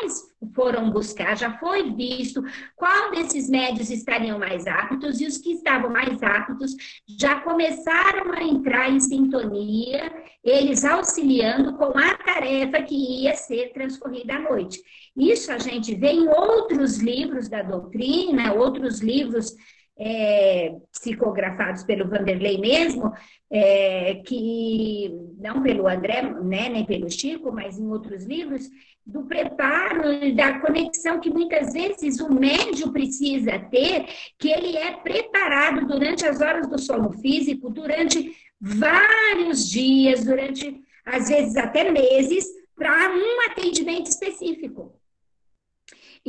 foram 0.53 0.91
buscar, 0.91 1.35
já 1.35 1.57
foi 1.57 1.91
visto 1.93 2.43
qual 2.75 3.11
desses 3.11 3.49
médios 3.49 3.89
estariam 3.89 4.37
mais 4.37 4.67
aptos, 4.67 5.19
e 5.19 5.25
os 5.25 5.37
que 5.37 5.53
estavam 5.53 5.89
mais 5.89 6.21
aptos 6.21 6.75
já 7.19 7.39
começaram 7.41 8.31
a 8.33 8.43
entrar 8.43 8.89
em 8.89 8.99
sintonia, 8.99 10.11
eles 10.43 10.85
auxiliando 10.85 11.73
com 11.73 11.97
a 11.97 12.15
tarefa 12.17 12.81
que 12.83 13.23
ia 13.23 13.35
ser 13.35 13.73
transcorrida 13.73 14.35
à 14.35 14.39
noite. 14.39 14.81
Isso 15.15 15.51
a 15.51 15.57
gente 15.57 15.95
vê 15.95 16.11
em 16.11 16.27
outros 16.27 16.97
livros 16.97 17.49
da 17.49 17.63
doutrina, 17.63 18.53
outros 18.53 18.99
livros 19.01 19.55
é, 19.99 20.75
psicografados 20.91 21.83
pelo 21.83 22.07
Vanderlei 22.07 22.57
mesmo, 22.57 23.11
é, 23.49 24.15
que 24.25 25.11
não 25.39 25.61
pelo 25.63 25.87
André, 25.87 26.21
né, 26.21 26.69
nem 26.69 26.85
pelo 26.85 27.09
Chico, 27.09 27.51
mas 27.51 27.79
em 27.79 27.87
outros 27.87 28.25
livros, 28.25 28.69
do 29.05 29.23
preparo 29.23 30.11
e 30.11 30.35
da 30.35 30.59
conexão 30.59 31.19
que 31.19 31.29
muitas 31.29 31.73
vezes 31.73 32.19
o 32.19 32.31
médio 32.31 32.91
precisa 32.91 33.57
ter, 33.57 34.05
que 34.37 34.49
ele 34.49 34.75
é 34.77 34.97
preparado 34.97 35.87
durante 35.87 36.25
as 36.25 36.41
horas 36.41 36.67
do 36.67 36.77
sono 36.77 37.11
físico, 37.13 37.69
durante 37.69 38.35
vários 38.59 39.69
dias, 39.69 40.25
durante 40.25 40.81
às 41.05 41.29
vezes 41.29 41.55
até 41.55 41.89
meses, 41.89 42.45
para 42.75 43.11
um 43.11 43.49
atendimento 43.49 44.07
específico. 44.07 44.93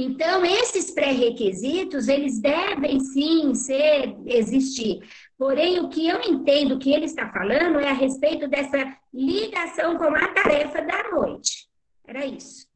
Então, 0.01 0.47
esses 0.47 0.93
pré-requisitos, 0.93 2.07
eles 2.07 2.41
devem 2.41 3.01
sim 3.01 3.53
ser, 3.53 4.17
existir. 4.27 5.01
Porém, 5.37 5.81
o 5.81 5.89
que 5.89 6.07
eu 6.07 6.21
entendo 6.21 6.79
que 6.79 6.93
ele 6.93 7.07
está 7.07 7.29
falando 7.33 7.81
é 7.81 7.89
a 7.89 7.95
respeito 7.95 8.47
dessa 8.47 8.97
ligação 9.13 9.99
com 9.99 10.05
a 10.05 10.29
tarefa 10.33 10.83
da 10.83 11.11
noite. 11.11 11.69
Era 12.07 12.25
isso. 12.25 12.69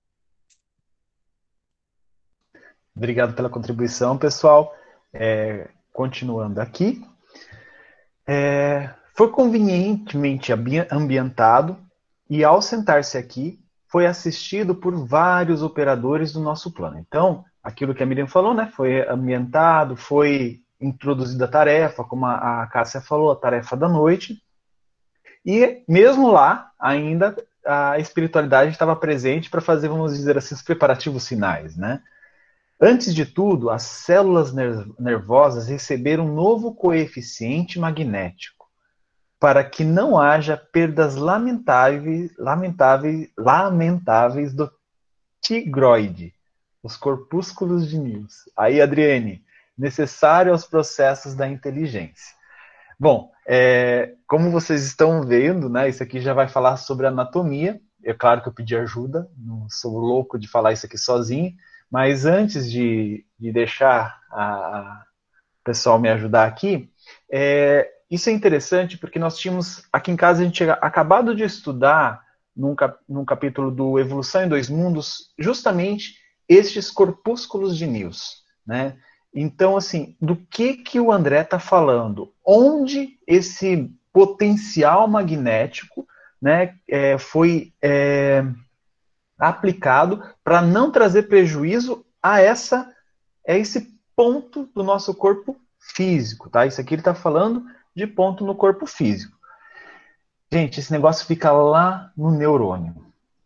Obrigado 2.92 3.36
pela 3.36 3.48
contribuição, 3.48 4.18
pessoal. 4.18 4.74
É, 5.14 5.68
continuando 5.92 6.60
aqui. 6.60 7.06
É, 8.26 8.92
foi 9.14 9.30
convenientemente 9.30 10.52
ambientado 10.90 11.78
e, 12.28 12.42
ao 12.42 12.60
sentar-se 12.60 13.16
aqui, 13.16 13.61
foi 13.92 14.06
assistido 14.06 14.74
por 14.74 14.96
vários 15.06 15.62
operadores 15.62 16.32
do 16.32 16.40
nosso 16.40 16.72
plano. 16.72 16.98
Então, 16.98 17.44
aquilo 17.62 17.94
que 17.94 18.02
a 18.02 18.06
Miriam 18.06 18.26
falou, 18.26 18.54
né, 18.54 18.72
foi 18.74 19.06
ambientado, 19.06 19.96
foi 19.96 20.62
introduzida 20.80 21.44
a 21.44 21.48
tarefa, 21.48 22.02
como 22.02 22.24
a, 22.24 22.66
Cássia 22.72 23.02
falou, 23.02 23.30
a 23.30 23.36
tarefa 23.36 23.76
da 23.76 23.86
noite. 23.86 24.42
E 25.44 25.84
mesmo 25.86 26.32
lá, 26.32 26.70
ainda 26.80 27.36
a 27.66 27.98
espiritualidade 27.98 28.70
estava 28.70 28.96
presente 28.96 29.50
para 29.50 29.60
fazer, 29.60 29.88
vamos 29.88 30.16
dizer 30.16 30.38
assim, 30.38 30.54
os 30.54 30.62
preparativos 30.62 31.28
finais, 31.28 31.76
né? 31.76 32.00
Antes 32.80 33.14
de 33.14 33.26
tudo, 33.26 33.68
as 33.68 33.82
células 33.82 34.52
nervosas 34.98 35.68
receberam 35.68 36.26
um 36.26 36.34
novo 36.34 36.74
coeficiente 36.74 37.78
magnético 37.78 38.61
para 39.42 39.64
que 39.64 39.82
não 39.82 40.16
haja 40.16 40.56
perdas 40.56 41.16
lamentáveis, 41.16 42.30
lamentáveis, 42.38 43.28
lamentáveis 43.36 44.54
do 44.54 44.70
tigroide, 45.40 46.32
os 46.80 46.96
corpúsculos 46.96 47.88
de 47.90 47.98
Nils. 47.98 48.48
Aí, 48.56 48.80
Adriane, 48.80 49.44
necessário 49.76 50.52
aos 50.52 50.64
processos 50.64 51.34
da 51.34 51.48
inteligência. 51.48 52.36
Bom, 52.96 53.32
é, 53.44 54.14
como 54.28 54.48
vocês 54.52 54.84
estão 54.84 55.26
vendo, 55.26 55.68
né, 55.68 55.88
isso 55.88 56.04
aqui 56.04 56.20
já 56.20 56.32
vai 56.32 56.46
falar 56.46 56.76
sobre 56.76 57.08
anatomia. 57.08 57.80
É 58.04 58.14
claro 58.14 58.42
que 58.42 58.48
eu 58.48 58.54
pedi 58.54 58.76
ajuda, 58.76 59.28
não 59.36 59.66
sou 59.68 59.98
louco 59.98 60.38
de 60.38 60.46
falar 60.46 60.72
isso 60.72 60.86
aqui 60.86 60.96
sozinho, 60.96 61.52
mas 61.90 62.24
antes 62.24 62.70
de, 62.70 63.26
de 63.40 63.50
deixar 63.50 64.20
o 64.30 65.64
pessoal 65.64 65.98
me 65.98 66.08
ajudar 66.10 66.46
aqui, 66.46 66.88
é, 67.28 67.90
isso 68.12 68.28
é 68.28 68.32
interessante 68.32 68.98
porque 68.98 69.18
nós 69.18 69.38
tínhamos, 69.38 69.82
aqui 69.90 70.10
em 70.10 70.16
casa, 70.16 70.42
a 70.42 70.44
gente 70.44 70.56
tinha 70.56 70.74
acabado 70.74 71.34
de 71.34 71.44
estudar, 71.44 72.22
num, 72.54 72.74
cap, 72.74 72.98
num 73.08 73.24
capítulo 73.24 73.70
do 73.70 73.98
Evolução 73.98 74.44
em 74.44 74.48
Dois 74.48 74.68
Mundos, 74.68 75.32
justamente 75.38 76.18
estes 76.46 76.90
corpúsculos 76.90 77.74
de 77.74 77.86
Nils, 77.86 78.42
né? 78.66 78.98
Então, 79.34 79.78
assim, 79.78 80.14
do 80.20 80.36
que 80.36 80.74
que 80.74 81.00
o 81.00 81.10
André 81.10 81.40
está 81.40 81.58
falando? 81.58 82.34
Onde 82.44 83.18
esse 83.26 83.90
potencial 84.12 85.08
magnético 85.08 86.06
né, 86.40 86.74
é, 86.86 87.16
foi 87.16 87.72
é, 87.80 88.44
aplicado 89.38 90.22
para 90.44 90.60
não 90.60 90.92
trazer 90.92 91.22
prejuízo 91.22 92.04
a 92.22 92.42
essa 92.42 92.92
a 93.48 93.54
esse 93.54 93.98
ponto 94.14 94.68
do 94.74 94.84
nosso 94.84 95.14
corpo 95.14 95.56
físico, 95.80 96.50
tá? 96.50 96.66
Isso 96.66 96.80
aqui 96.80 96.94
ele 96.94 97.00
está 97.00 97.14
falando 97.14 97.64
de 97.94 98.06
ponto 98.06 98.44
no 98.44 98.54
corpo 98.54 98.86
físico. 98.86 99.36
Gente, 100.52 100.80
esse 100.80 100.92
negócio 100.92 101.26
fica 101.26 101.50
lá 101.50 102.12
no 102.16 102.30
neurônio. 102.30 102.94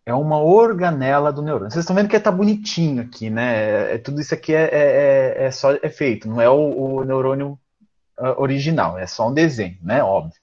É 0.04 0.14
uma 0.14 0.40
organela 0.40 1.32
do 1.32 1.42
neurônio. 1.42 1.70
Vocês 1.70 1.82
estão 1.82 1.96
vendo 1.96 2.09
que 2.09 2.16
está 2.16 2.30
bonitinho 2.30 3.02
aqui, 3.02 3.28
né? 3.28 3.56
É, 3.56 3.94
é, 3.94 3.98
tudo 3.98 4.20
isso 4.20 4.35
aqui 4.35 4.54
é, 4.54 4.62
é, 4.62 4.70
é, 4.72 5.44
é 5.46 5.50
só 5.50 5.72
efeito, 5.82 6.28
não 6.28 6.40
é 6.40 6.48
o, 6.48 6.98
o 6.98 7.04
neurônio 7.04 7.59
uh, 8.18 8.40
original, 8.40 8.98
é 8.98 9.06
só 9.06 9.28
um 9.28 9.35
desenho, 9.35 9.78
né? 9.82 10.02
Óbvio. 10.02 10.38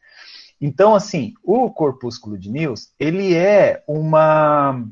Então, 0.59 0.95
assim, 0.95 1.33
o 1.43 1.69
corpúsculo 1.71 2.37
de 2.37 2.49
Nils, 2.49 2.93
ele 2.99 3.35
é 3.35 3.83
uma, 3.87 4.85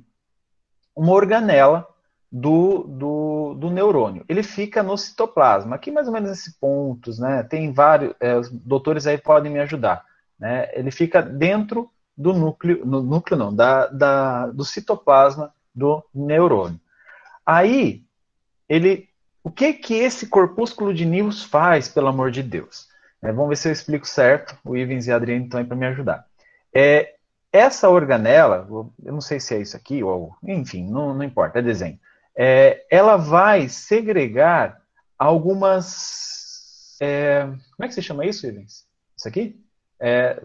uma 0.95 1.11
organela 1.13 1.87
do, 2.31 2.83
do, 2.83 3.53
do, 3.55 3.69
neurônio. 3.69 4.23
Ele 4.29 4.41
fica 4.41 4.81
no 4.81 4.97
citoplasma, 4.97 5.75
aqui 5.75 5.91
mais 5.91 6.07
ou 6.07 6.13
menos 6.13 6.29
nesses 6.29 6.55
pontos, 6.55 7.19
né? 7.19 7.43
Tem 7.43 7.73
vários, 7.73 8.13
é, 8.21 8.37
os 8.37 8.49
doutores 8.49 9.05
aí 9.05 9.17
podem 9.17 9.51
me 9.51 9.59
ajudar. 9.59 10.05
Né? 10.39 10.69
Ele 10.73 10.91
fica 10.91 11.21
dentro 11.21 11.91
do 12.15 12.33
núcleo, 12.33 12.85
no 12.85 13.01
núcleo 13.01 13.37
não, 13.37 13.53
da, 13.53 13.87
da, 13.87 14.47
do 14.47 14.63
citoplasma 14.63 15.53
do 15.75 16.03
neurônio. 16.15 16.79
Aí, 17.45 18.03
ele, 18.69 19.09
o 19.43 19.51
que 19.51 19.73
que 19.73 19.95
esse 19.95 20.27
corpúsculo 20.27 20.93
de 20.93 21.05
Nils 21.05 21.43
faz, 21.43 21.89
pelo 21.89 22.07
amor 22.07 22.31
de 22.31 22.41
Deus? 22.41 22.87
É, 23.21 23.31
vamos 23.31 23.49
ver 23.49 23.55
se 23.57 23.67
eu 23.67 23.73
explico 23.73 24.07
certo. 24.07 24.57
O 24.63 24.77
Ivens 24.77 25.05
e 25.05 25.11
a 25.11 25.17
Adriane 25.17 25.45
estão 25.45 25.59
aí 25.59 25.65
para 25.65 25.75
me 25.75 25.85
ajudar. 25.87 26.25
É, 26.73 27.15
essa 27.51 27.89
organela, 27.89 28.65
eu 29.03 29.11
não 29.11 29.19
sei 29.19 29.39
se 29.39 29.53
é 29.53 29.59
isso 29.59 29.75
aqui, 29.75 30.01
ou 30.01 30.33
enfim, 30.41 30.89
não, 30.89 31.13
não 31.13 31.23
importa, 31.23 31.59
é 31.59 31.61
desenho 31.61 31.99
é, 32.37 32.85
ela 32.89 33.17
vai 33.17 33.67
segregar 33.69 34.81
algumas. 35.17 36.97
É, 37.01 37.45
como 37.45 37.83
é 37.83 37.87
que 37.87 37.93
se 37.93 38.01
chama 38.01 38.25
isso, 38.25 38.45
Ivens? 38.47 38.85
Isso 39.17 39.27
aqui? 39.27 39.59
É, 39.99 40.41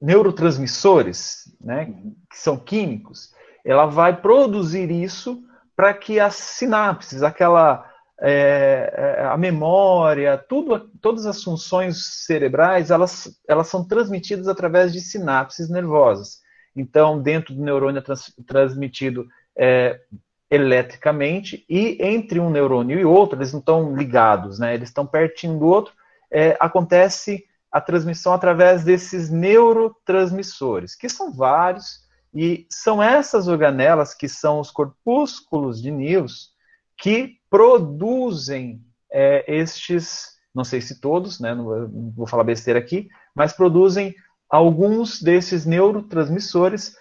neurotransmissores, 0.00 1.54
né, 1.60 1.86
que 2.30 2.38
são 2.38 2.56
químicos. 2.56 3.32
Ela 3.64 3.86
vai 3.86 4.20
produzir 4.20 4.90
isso 4.90 5.42
para 5.74 5.94
que 5.94 6.20
as 6.20 6.34
sinapses, 6.34 7.22
aquela 7.22 7.90
é, 8.20 8.92
é, 8.96 9.24
a 9.24 9.36
memória, 9.36 10.38
tudo, 10.38 10.88
todas 11.00 11.26
as 11.26 11.42
funções 11.42 12.24
cerebrais, 12.24 12.90
elas, 12.90 13.40
elas 13.48 13.68
são 13.68 13.86
transmitidas 13.86 14.46
através 14.46 14.92
de 14.92 15.00
sinapses 15.00 15.68
nervosas. 15.68 16.40
Então, 16.76 17.20
dentro 17.20 17.54
do 17.54 17.62
neurônio 17.62 17.98
é 17.98 18.02
trans, 18.02 18.32
transmitido 18.46 19.26
é, 19.56 20.00
eletricamente 20.54 21.64
e 21.68 21.98
entre 22.00 22.38
um 22.38 22.50
neurônio 22.50 22.98
e 22.98 23.04
outro, 23.04 23.38
eles 23.38 23.52
não 23.52 23.60
estão 23.60 23.94
ligados, 23.96 24.58
né? 24.58 24.74
Eles 24.74 24.88
estão 24.88 25.06
pertinho 25.06 25.58
do 25.58 25.66
outro. 25.66 25.92
É, 26.30 26.56
acontece 26.60 27.44
a 27.70 27.80
transmissão 27.80 28.32
através 28.32 28.84
desses 28.84 29.30
neurotransmissores, 29.30 30.94
que 30.94 31.08
são 31.08 31.32
vários, 31.32 32.04
e 32.32 32.66
são 32.70 33.02
essas 33.02 33.48
organelas 33.48 34.14
que 34.14 34.28
são 34.28 34.60
os 34.60 34.70
corpúsculos 34.70 35.82
de 35.82 35.90
News 35.90 36.50
que 36.96 37.36
produzem 37.50 38.80
é, 39.12 39.44
estes, 39.52 40.36
não 40.54 40.64
sei 40.64 40.80
se 40.80 41.00
todos, 41.00 41.40
né, 41.40 41.54
não, 41.54 41.88
não 41.88 42.10
vou 42.12 42.26
falar 42.26 42.44
besteira 42.44 42.78
aqui, 42.78 43.08
mas 43.34 43.52
produzem 43.52 44.14
alguns 44.48 45.20
desses 45.20 45.66
neurotransmissores 45.66 46.96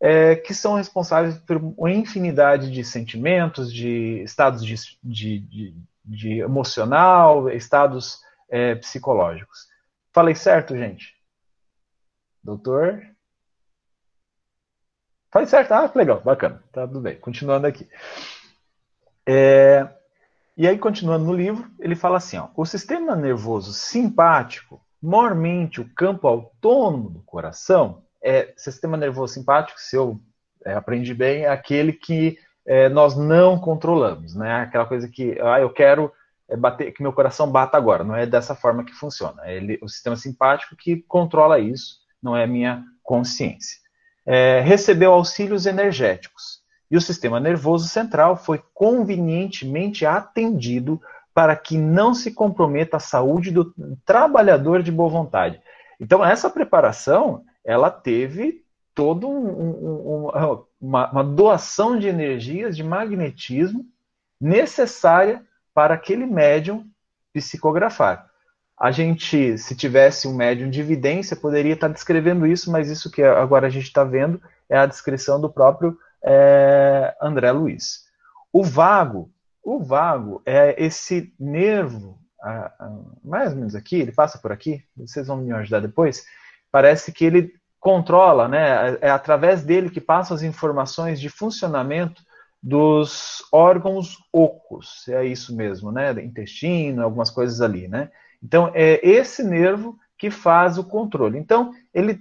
é, 0.00 0.36
que 0.36 0.52
são 0.52 0.74
responsáveis 0.74 1.38
por 1.38 1.56
uma 1.56 1.90
infinidade 1.90 2.70
de 2.70 2.84
sentimentos, 2.84 3.72
de 3.72 4.22
estados 4.22 4.64
de, 4.64 4.74
de, 5.02 5.38
de, 5.40 5.76
de 6.04 6.38
emocional, 6.40 7.48
estados 7.50 8.20
é, 8.48 8.74
psicológicos. 8.74 9.68
Falei 10.12 10.34
certo, 10.34 10.76
gente? 10.76 11.14
Doutor? 12.42 13.02
Falei 15.32 15.48
certo? 15.48 15.72
Ah, 15.72 15.90
legal, 15.94 16.20
bacana. 16.20 16.62
Tá 16.70 16.86
tudo 16.86 17.00
bem. 17.00 17.18
Continuando 17.18 17.66
aqui. 17.66 17.88
É, 19.26 19.88
e 20.56 20.68
aí, 20.68 20.78
continuando 20.78 21.24
no 21.24 21.34
livro, 21.34 21.68
ele 21.80 21.96
fala 21.96 22.18
assim: 22.18 22.36
ó, 22.36 22.48
o 22.56 22.64
sistema 22.64 23.16
nervoso 23.16 23.72
simpático, 23.72 24.80
maiormente 25.02 25.80
o 25.80 25.94
campo 25.94 26.28
autônomo 26.28 27.10
do 27.10 27.22
coração, 27.22 28.03
é 28.24 28.52
sistema 28.56 28.96
nervoso 28.96 29.34
simpático, 29.34 29.78
se 29.78 29.94
eu 29.96 30.18
é, 30.64 30.74
aprendi 30.74 31.12
bem, 31.12 31.44
é 31.44 31.48
aquele 31.48 31.92
que 31.92 32.38
é, 32.66 32.88
nós 32.88 33.14
não 33.14 33.58
controlamos, 33.58 34.34
né? 34.34 34.62
Aquela 34.62 34.86
coisa 34.86 35.06
que, 35.06 35.38
ah, 35.40 35.60
eu 35.60 35.68
quero 35.70 36.10
é 36.48 36.56
bater, 36.56 36.92
que 36.92 37.02
meu 37.02 37.12
coração 37.12 37.50
bata 37.50 37.76
agora. 37.76 38.04
Não 38.04 38.16
é 38.16 38.26
dessa 38.26 38.54
forma 38.54 38.84
que 38.84 38.92
funciona. 38.92 39.42
Ele, 39.50 39.78
o 39.82 39.88
sistema 39.88 40.16
simpático 40.16 40.76
que 40.76 41.02
controla 41.08 41.58
isso, 41.58 41.98
não 42.22 42.36
é 42.36 42.44
a 42.44 42.48
minha 42.48 42.82
consciência. 43.02 43.78
É, 44.26 44.60
recebeu 44.60 45.12
auxílios 45.12 45.66
energéticos 45.66 46.62
e 46.90 46.96
o 46.96 47.00
sistema 47.00 47.38
nervoso 47.38 47.86
central 47.88 48.36
foi 48.36 48.62
convenientemente 48.72 50.06
atendido 50.06 51.00
para 51.34 51.56
que 51.56 51.76
não 51.76 52.14
se 52.14 52.30
comprometa 52.30 52.96
a 52.96 53.00
saúde 53.00 53.50
do 53.50 53.74
trabalhador 54.06 54.82
de 54.82 54.92
boa 54.92 55.10
vontade. 55.10 55.60
Então, 56.00 56.24
essa 56.24 56.48
preparação, 56.48 57.44
ela 57.64 57.90
teve 57.90 58.64
toda 58.94 59.26
um, 59.26 60.28
um, 60.28 60.60
uma, 60.80 61.10
uma 61.10 61.24
doação 61.24 61.98
de 61.98 62.06
energias, 62.06 62.76
de 62.76 62.84
magnetismo 62.84 63.84
necessária 64.40 65.42
para 65.72 65.94
aquele 65.94 66.26
médium 66.26 66.86
psicografar. 67.32 68.30
A 68.78 68.90
gente, 68.90 69.56
se 69.58 69.74
tivesse 69.74 70.28
um 70.28 70.34
médium 70.34 70.68
de 70.68 70.80
evidência, 70.80 71.36
poderia 71.36 71.74
estar 71.74 71.88
descrevendo 71.88 72.46
isso, 72.46 72.70
mas 72.70 72.88
isso 72.88 73.10
que 73.10 73.22
agora 73.22 73.66
a 73.66 73.70
gente 73.70 73.84
está 73.86 74.04
vendo 74.04 74.40
é 74.68 74.76
a 74.76 74.86
descrição 74.86 75.40
do 75.40 75.50
próprio 75.50 75.98
é, 76.22 77.16
André 77.20 77.50
Luiz. 77.52 78.04
O 78.52 78.62
vago, 78.62 79.30
o 79.62 79.80
vago 79.80 80.42
é 80.44 80.82
esse 80.82 81.32
nervo, 81.38 82.18
mais 83.24 83.50
ou 83.50 83.56
menos 83.56 83.74
aqui, 83.74 83.96
ele 83.96 84.12
passa 84.12 84.38
por 84.38 84.52
aqui, 84.52 84.84
vocês 84.96 85.26
vão 85.26 85.38
me 85.38 85.52
ajudar 85.52 85.80
depois, 85.80 86.24
parece 86.74 87.12
que 87.12 87.24
ele 87.24 87.52
controla, 87.78 88.48
né, 88.48 88.98
é 89.00 89.08
através 89.08 89.62
dele 89.62 89.90
que 89.90 90.00
passam 90.00 90.34
as 90.34 90.42
informações 90.42 91.20
de 91.20 91.28
funcionamento 91.28 92.20
dos 92.60 93.44
órgãos 93.52 94.18
ocos, 94.32 95.06
é 95.06 95.24
isso 95.24 95.54
mesmo, 95.54 95.92
né? 95.92 96.10
Intestino, 96.20 97.04
algumas 97.04 97.30
coisas 97.30 97.60
ali, 97.60 97.86
né? 97.86 98.10
Então, 98.42 98.72
é 98.74 98.98
esse 99.06 99.44
nervo 99.44 99.96
que 100.18 100.32
faz 100.32 100.76
o 100.76 100.82
controle. 100.82 101.38
Então, 101.38 101.72
ele 101.94 102.18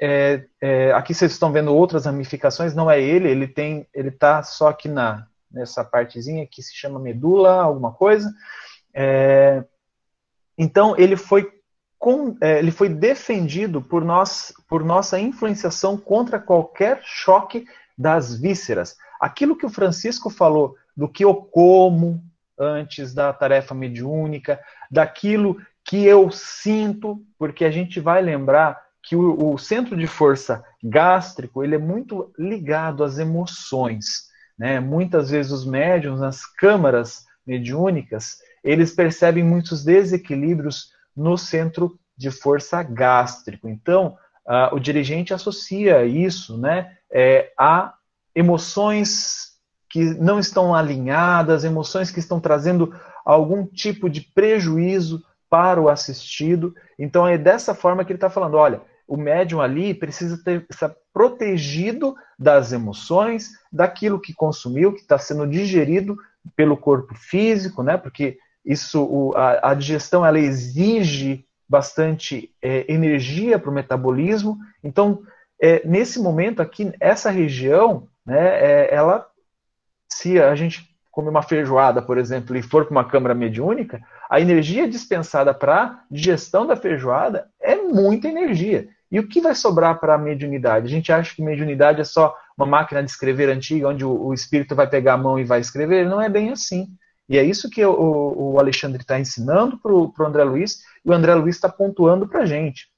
é, 0.00 0.46
é, 0.60 0.92
aqui 0.94 1.14
vocês 1.14 1.30
estão 1.30 1.52
vendo 1.52 1.72
outras 1.72 2.04
ramificações, 2.04 2.74
não 2.74 2.90
é 2.90 3.00
ele, 3.00 3.28
ele 3.28 3.46
tem, 3.46 3.86
ele 3.94 4.08
está 4.08 4.42
só 4.42 4.66
aqui 4.66 4.88
na 4.88 5.28
nessa 5.48 5.84
partezinha 5.84 6.44
que 6.50 6.60
se 6.60 6.74
chama 6.74 6.98
medula, 6.98 7.62
alguma 7.62 7.92
coisa. 7.92 8.32
É, 8.92 9.62
então 10.58 10.96
ele 10.98 11.16
foi 11.16 11.61
com, 12.02 12.36
é, 12.40 12.58
ele 12.58 12.72
foi 12.72 12.88
defendido 12.88 13.80
por 13.80 14.04
nós, 14.04 14.52
por 14.66 14.82
nossa 14.82 15.20
influenciação 15.20 15.96
contra 15.96 16.40
qualquer 16.40 16.98
choque 17.04 17.64
das 17.96 18.34
vísceras. 18.34 18.96
Aquilo 19.20 19.56
que 19.56 19.64
o 19.64 19.70
Francisco 19.70 20.28
falou 20.28 20.74
do 20.96 21.08
que 21.08 21.24
eu 21.24 21.32
como 21.32 22.20
antes 22.58 23.14
da 23.14 23.32
tarefa 23.32 23.72
mediúnica, 23.72 24.58
daquilo 24.90 25.58
que 25.84 26.04
eu 26.04 26.28
sinto, 26.32 27.24
porque 27.38 27.64
a 27.64 27.70
gente 27.70 28.00
vai 28.00 28.20
lembrar 28.20 28.82
que 29.00 29.14
o, 29.14 29.52
o 29.52 29.56
centro 29.56 29.96
de 29.96 30.08
força 30.08 30.64
gástrico 30.82 31.62
ele 31.62 31.76
é 31.76 31.78
muito 31.78 32.32
ligado 32.36 33.04
às 33.04 33.16
emoções. 33.16 34.26
Né? 34.58 34.80
Muitas 34.80 35.30
vezes 35.30 35.52
os 35.52 35.64
médiums 35.64 36.18
nas 36.18 36.44
câmaras 36.44 37.24
mediúnicas 37.46 38.38
eles 38.64 38.92
percebem 38.92 39.44
muitos 39.44 39.84
desequilíbrios 39.84 40.90
no 41.16 41.36
centro 41.36 41.98
de 42.16 42.30
força 42.30 42.82
gástrico. 42.82 43.68
Então, 43.68 44.16
uh, 44.46 44.74
o 44.74 44.78
dirigente 44.78 45.34
associa 45.34 46.04
isso 46.04 46.58
né, 46.58 46.96
é, 47.10 47.52
a 47.58 47.94
emoções 48.34 49.52
que 49.90 50.02
não 50.14 50.38
estão 50.38 50.74
alinhadas, 50.74 51.64
emoções 51.64 52.10
que 52.10 52.18
estão 52.18 52.40
trazendo 52.40 52.94
algum 53.24 53.66
tipo 53.66 54.08
de 54.08 54.22
prejuízo 54.22 55.22
para 55.50 55.80
o 55.80 55.88
assistido. 55.88 56.74
Então 56.98 57.28
é 57.28 57.36
dessa 57.36 57.74
forma 57.74 58.04
que 58.04 58.12
ele 58.12 58.16
está 58.16 58.30
falando: 58.30 58.56
olha, 58.56 58.80
o 59.06 59.16
médium 59.16 59.60
ali 59.60 59.92
precisa 59.92 60.42
ter, 60.42 60.64
estar 60.70 60.94
protegido 61.12 62.14
das 62.38 62.72
emoções, 62.72 63.50
daquilo 63.70 64.18
que 64.18 64.32
consumiu, 64.32 64.94
que 64.94 65.00
está 65.00 65.18
sendo 65.18 65.46
digerido 65.46 66.16
pelo 66.56 66.76
corpo 66.76 67.14
físico, 67.14 67.82
né? 67.82 67.98
Porque 67.98 68.38
isso, 68.64 69.02
o, 69.02 69.34
a, 69.36 69.70
a, 69.70 69.74
digestão, 69.74 70.24
ela 70.24 70.38
exige 70.38 71.44
bastante 71.68 72.50
é, 72.60 72.90
energia 72.92 73.58
para 73.58 73.70
o 73.70 73.74
metabolismo. 73.74 74.58
Então, 74.84 75.22
é, 75.60 75.86
nesse 75.86 76.20
momento 76.20 76.60
aqui, 76.60 76.92
essa 77.00 77.30
região 77.30 78.08
né, 78.26 78.38
é, 78.38 78.94
ela, 78.94 79.26
se 80.10 80.40
a 80.40 80.54
gente 80.54 80.92
comer 81.10 81.28
uma 81.28 81.42
feijoada, 81.42 82.00
por 82.00 82.16
exemplo, 82.16 82.56
e 82.56 82.62
for 82.62 82.86
para 82.86 82.92
uma 82.92 83.04
câmara 83.04 83.34
mediúnica, 83.34 84.00
a 84.30 84.40
energia 84.40 84.88
dispensada 84.88 85.52
para 85.52 86.04
digestão 86.10 86.66
da 86.66 86.74
feijoada 86.74 87.48
é 87.60 87.76
muita 87.76 88.28
energia. 88.28 88.88
E 89.10 89.20
o 89.20 89.28
que 89.28 89.42
vai 89.42 89.54
sobrar 89.54 90.00
para 90.00 90.14
a 90.14 90.18
mediunidade? 90.18 90.86
A 90.86 90.88
gente 90.88 91.12
acha 91.12 91.34
que 91.34 91.42
mediunidade 91.42 92.00
é 92.00 92.04
só 92.04 92.34
uma 92.56 92.64
máquina 92.64 93.02
de 93.02 93.10
escrever 93.10 93.50
antiga, 93.50 93.88
onde 93.88 94.04
o, 94.06 94.28
o 94.28 94.32
espírito 94.32 94.74
vai 94.74 94.86
pegar 94.86 95.14
a 95.14 95.18
mão 95.18 95.38
e 95.38 95.44
vai 95.44 95.60
escrever. 95.60 96.06
Não 96.06 96.18
é 96.18 96.30
bem 96.30 96.50
assim. 96.50 96.88
E 97.28 97.38
é 97.38 97.44
isso 97.44 97.70
que 97.70 97.84
o, 97.84 98.52
o 98.52 98.58
Alexandre 98.58 99.02
está 99.02 99.18
ensinando 99.18 99.78
para 99.78 99.92
o 99.92 100.12
André 100.26 100.44
Luiz, 100.44 100.82
e 101.04 101.10
o 101.10 101.12
André 101.12 101.34
Luiz 101.34 101.56
está 101.56 101.68
pontuando 101.68 102.28
para 102.28 102.42
a 102.42 102.46
gente. 102.46 102.92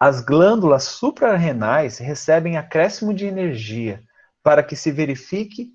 As 0.00 0.20
glândulas 0.20 0.84
suprarrenais 0.84 1.98
recebem 1.98 2.56
acréscimo 2.56 3.12
de 3.12 3.26
energia 3.26 4.02
para 4.42 4.62
que 4.62 4.76
se 4.76 4.92
verifique 4.92 5.72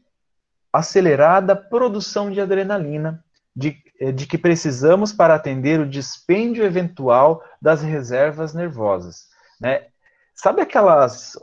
acelerada 0.72 1.56
produção 1.56 2.32
de 2.32 2.40
adrenalina, 2.40 3.24
de, 3.56 3.78
eh, 4.00 4.12
de 4.12 4.26
que 4.26 4.38
precisamos 4.38 5.12
para 5.14 5.36
atender 5.36 5.80
o 5.80 5.90
dispêndio 5.90 6.64
eventual 6.64 7.44
das 7.62 7.82
reservas 7.82 8.54
nervosas. 8.54 9.28
Né? 9.60 9.88
Sabe 10.34 10.62
aquelas 10.62 11.38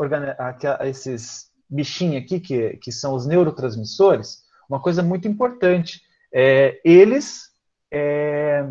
esses 0.80 1.50
bichinhos 1.68 2.24
aqui 2.24 2.40
que, 2.40 2.76
que 2.78 2.90
são 2.90 3.14
os 3.14 3.26
neurotransmissores? 3.26 4.42
Uma 4.70 4.80
coisa 4.80 5.02
muito 5.02 5.26
importante. 5.26 6.00
É, 6.32 6.80
eles 6.84 7.48
é, 7.90 8.64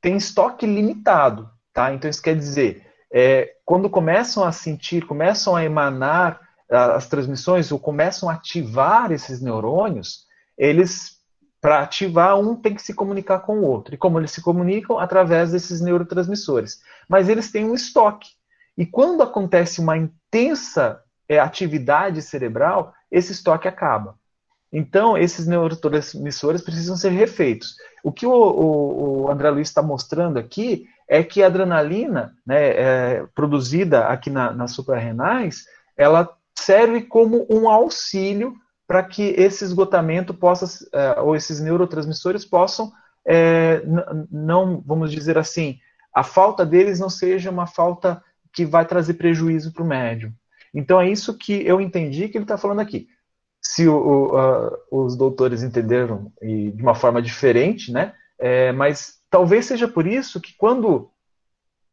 têm 0.00 0.16
estoque 0.16 0.64
limitado, 0.64 1.50
tá? 1.72 1.92
Então 1.92 2.08
isso 2.08 2.22
quer 2.22 2.36
dizer, 2.36 2.86
é, 3.12 3.56
quando 3.64 3.90
começam 3.90 4.44
a 4.44 4.52
sentir, 4.52 5.04
começam 5.04 5.56
a 5.56 5.64
emanar 5.64 6.40
as 6.70 7.06
transmissões 7.08 7.70
ou 7.72 7.78
começam 7.78 8.30
a 8.30 8.34
ativar 8.34 9.12
esses 9.12 9.42
neurônios, 9.42 10.26
eles, 10.56 11.18
para 11.60 11.82
ativar, 11.82 12.38
um 12.38 12.56
tem 12.56 12.74
que 12.74 12.80
se 12.80 12.94
comunicar 12.94 13.40
com 13.40 13.58
o 13.58 13.64
outro. 13.64 13.94
E 13.94 13.98
como 13.98 14.18
eles 14.18 14.30
se 14.30 14.40
comunicam? 14.40 14.98
Através 14.98 15.50
desses 15.50 15.82
neurotransmissores. 15.82 16.80
Mas 17.08 17.28
eles 17.28 17.50
têm 17.50 17.64
um 17.64 17.74
estoque. 17.74 18.30
E 18.78 18.86
quando 18.86 19.22
acontece 19.22 19.80
uma 19.80 19.98
intensa 19.98 21.02
é, 21.28 21.38
atividade 21.38 22.22
cerebral, 22.22 22.94
esse 23.10 23.32
estoque 23.32 23.68
acaba. 23.68 24.16
Então, 24.72 25.18
esses 25.18 25.46
neurotransmissores 25.46 26.62
precisam 26.62 26.96
ser 26.96 27.10
refeitos. 27.10 27.76
O 28.02 28.10
que 28.10 28.24
o, 28.26 28.32
o, 28.32 29.22
o 29.24 29.30
André 29.30 29.50
Luiz 29.50 29.68
está 29.68 29.82
mostrando 29.82 30.38
aqui 30.38 30.86
é 31.06 31.22
que 31.22 31.42
a 31.42 31.46
adrenalina 31.46 32.34
né, 32.46 32.70
é, 32.70 33.26
produzida 33.34 34.06
aqui 34.06 34.30
na, 34.30 34.50
nas 34.50 34.70
suprarrenais, 34.72 35.66
ela 35.94 36.26
serve 36.58 37.02
como 37.02 37.46
um 37.50 37.68
auxílio 37.68 38.54
para 38.86 39.02
que 39.02 39.34
esse 39.36 39.62
esgotamento 39.62 40.32
possa, 40.32 40.66
é, 40.92 41.20
ou 41.20 41.36
esses 41.36 41.60
neurotransmissores 41.60 42.46
possam, 42.46 42.90
é, 43.26 43.82
não, 44.30 44.82
vamos 44.86 45.12
dizer 45.12 45.36
assim, 45.36 45.78
a 46.14 46.22
falta 46.22 46.64
deles 46.64 46.98
não 46.98 47.10
seja 47.10 47.50
uma 47.50 47.66
falta 47.66 48.22
que 48.52 48.64
vai 48.64 48.86
trazer 48.86 49.14
prejuízo 49.14 49.72
para 49.72 49.82
o 49.82 49.86
médium. 49.86 50.32
Então 50.74 50.98
é 50.98 51.08
isso 51.08 51.36
que 51.36 51.66
eu 51.66 51.78
entendi 51.78 52.28
que 52.28 52.38
ele 52.38 52.44
está 52.44 52.56
falando 52.56 52.80
aqui 52.80 53.06
se 53.62 53.88
o, 53.88 54.36
a, 54.36 54.78
os 54.90 55.16
doutores 55.16 55.62
entenderam 55.62 56.32
e, 56.42 56.72
de 56.72 56.82
uma 56.82 56.94
forma 56.94 57.22
diferente, 57.22 57.92
né? 57.92 58.12
É, 58.38 58.72
mas 58.72 59.20
talvez 59.30 59.66
seja 59.66 59.86
por 59.86 60.06
isso 60.06 60.40
que 60.40 60.54
quando 60.56 61.10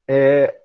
é, 0.07 0.55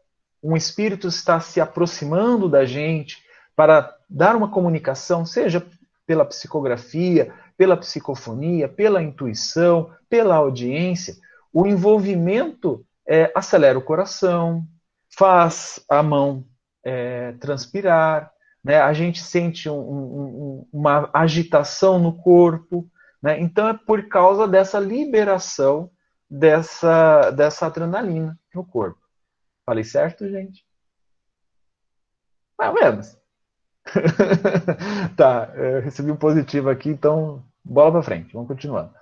um 0.43 0.57
espírito 0.57 1.07
está 1.07 1.39
se 1.41 1.61
aproximando 1.61 2.49
da 2.49 2.65
gente 2.65 3.23
para 3.55 3.95
dar 4.09 4.35
uma 4.35 4.51
comunicação, 4.51 5.27
seja 5.27 5.65
pela 6.07 6.25
psicografia, 6.25 7.33
pela 7.57 7.77
psicofonia, 7.77 8.69
pela 8.69 9.03
intuição, 9.03 9.91
pela 10.09 10.37
audiência, 10.37 11.17
o 11.53 11.67
envolvimento 11.67 12.85
é, 13.07 13.31
acelera 13.35 13.79
o 13.79 13.83
coração, 13.83 14.67
faz 15.17 15.85
a 15.89 16.03
mão 16.03 16.45
é, 16.83 17.33
transpirar, 17.33 18.34
né? 18.65 18.81
a 18.81 18.93
gente 18.93 19.23
sente 19.23 19.69
um, 19.69 19.79
um, 19.79 20.69
uma 20.73 21.11
agitação 21.13 21.99
no 21.99 22.17
corpo. 22.17 22.89
Né? 23.23 23.41
Então, 23.41 23.69
é 23.69 23.75
por 23.75 24.09
causa 24.09 24.49
dessa 24.49 24.79
liberação 24.81 25.91
dessa, 26.29 27.31
dessa 27.31 27.67
adrenalina 27.67 28.39
no 28.55 28.65
corpo. 28.65 28.99
Falei 29.67 29.85
certo, 29.85 30.29
gente? 30.29 30.65
Mais 32.59 32.75
ou 32.75 32.81
menos. 32.81 33.19
tá, 35.17 35.53
recebi 35.83 36.11
um 36.11 36.17
positivo 36.17 36.71
aqui, 36.71 36.89
então 36.89 37.45
bola 37.63 37.93
para 37.93 38.03
frente, 38.03 38.33
vamos 38.33 38.49
continuando. 38.49 38.95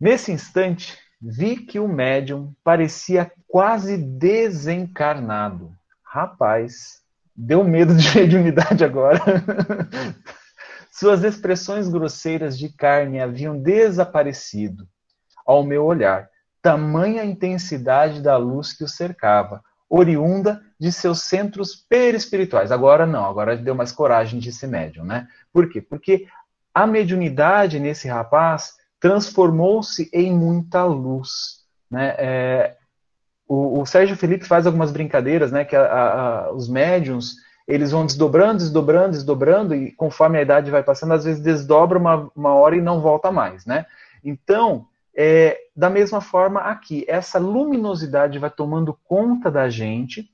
Nesse 0.00 0.30
instante, 0.30 0.96
vi 1.20 1.56
que 1.56 1.78
o 1.78 1.88
médium 1.88 2.54
parecia 2.62 3.30
quase 3.48 3.96
desencarnado. 3.96 5.74
Rapaz, 6.02 7.02
Deu 7.36 7.62
medo 7.62 7.94
de 7.94 8.16
mediunidade 8.16 8.84
agora. 8.84 9.20
Suas 10.90 11.22
expressões 11.22 11.88
grosseiras 11.88 12.58
de 12.58 12.70
carne 12.70 13.20
haviam 13.20 13.58
desaparecido. 13.58 14.88
Ao 15.44 15.62
meu 15.62 15.84
olhar, 15.84 16.30
tamanha 16.62 17.24
intensidade 17.24 18.22
da 18.22 18.36
luz 18.36 18.72
que 18.72 18.82
o 18.82 18.88
cercava, 18.88 19.62
oriunda 19.88 20.62
de 20.80 20.90
seus 20.90 21.22
centros 21.22 21.76
perispirituais. 21.76 22.72
Agora 22.72 23.06
não, 23.06 23.24
agora 23.24 23.56
deu 23.56 23.74
mais 23.74 23.92
coragem 23.92 24.40
de 24.40 24.52
ser 24.52 24.66
médium, 24.66 25.04
né? 25.04 25.28
Por 25.52 25.68
quê? 25.68 25.80
Porque 25.80 26.26
a 26.74 26.86
mediunidade 26.86 27.78
nesse 27.78 28.08
rapaz 28.08 28.74
transformou-se 28.98 30.10
em 30.12 30.32
muita 30.32 30.84
luz. 30.84 31.64
Né? 31.90 32.14
É, 32.18 32.76
o, 33.48 33.80
o, 33.80 33.86
Sérgio 33.86 34.16
Felipe 34.16 34.44
faz 34.44 34.66
algumas 34.66 34.90
brincadeiras, 34.90 35.52
né, 35.52 35.64
que 35.64 35.76
a, 35.76 35.82
a, 35.82 36.52
os 36.52 36.68
médiums, 36.68 37.36
eles 37.66 37.92
vão 37.92 38.06
desdobrando, 38.06 38.58
desdobrando, 38.58 39.10
desdobrando, 39.10 39.74
e 39.74 39.92
conforme 39.92 40.38
a 40.38 40.42
idade 40.42 40.70
vai 40.70 40.82
passando, 40.82 41.14
às 41.14 41.24
vezes 41.24 41.42
desdobra 41.42 41.98
uma, 41.98 42.30
uma 42.34 42.54
hora 42.54 42.76
e 42.76 42.80
não 42.80 43.00
volta 43.00 43.30
mais, 43.30 43.66
né? 43.66 43.86
Então, 44.24 44.86
é, 45.16 45.58
da 45.74 45.88
mesma 45.88 46.20
forma 46.20 46.60
aqui, 46.60 47.04
essa 47.08 47.38
luminosidade 47.38 48.38
vai 48.38 48.50
tomando 48.50 48.98
conta 49.04 49.50
da 49.50 49.68
gente, 49.68 50.30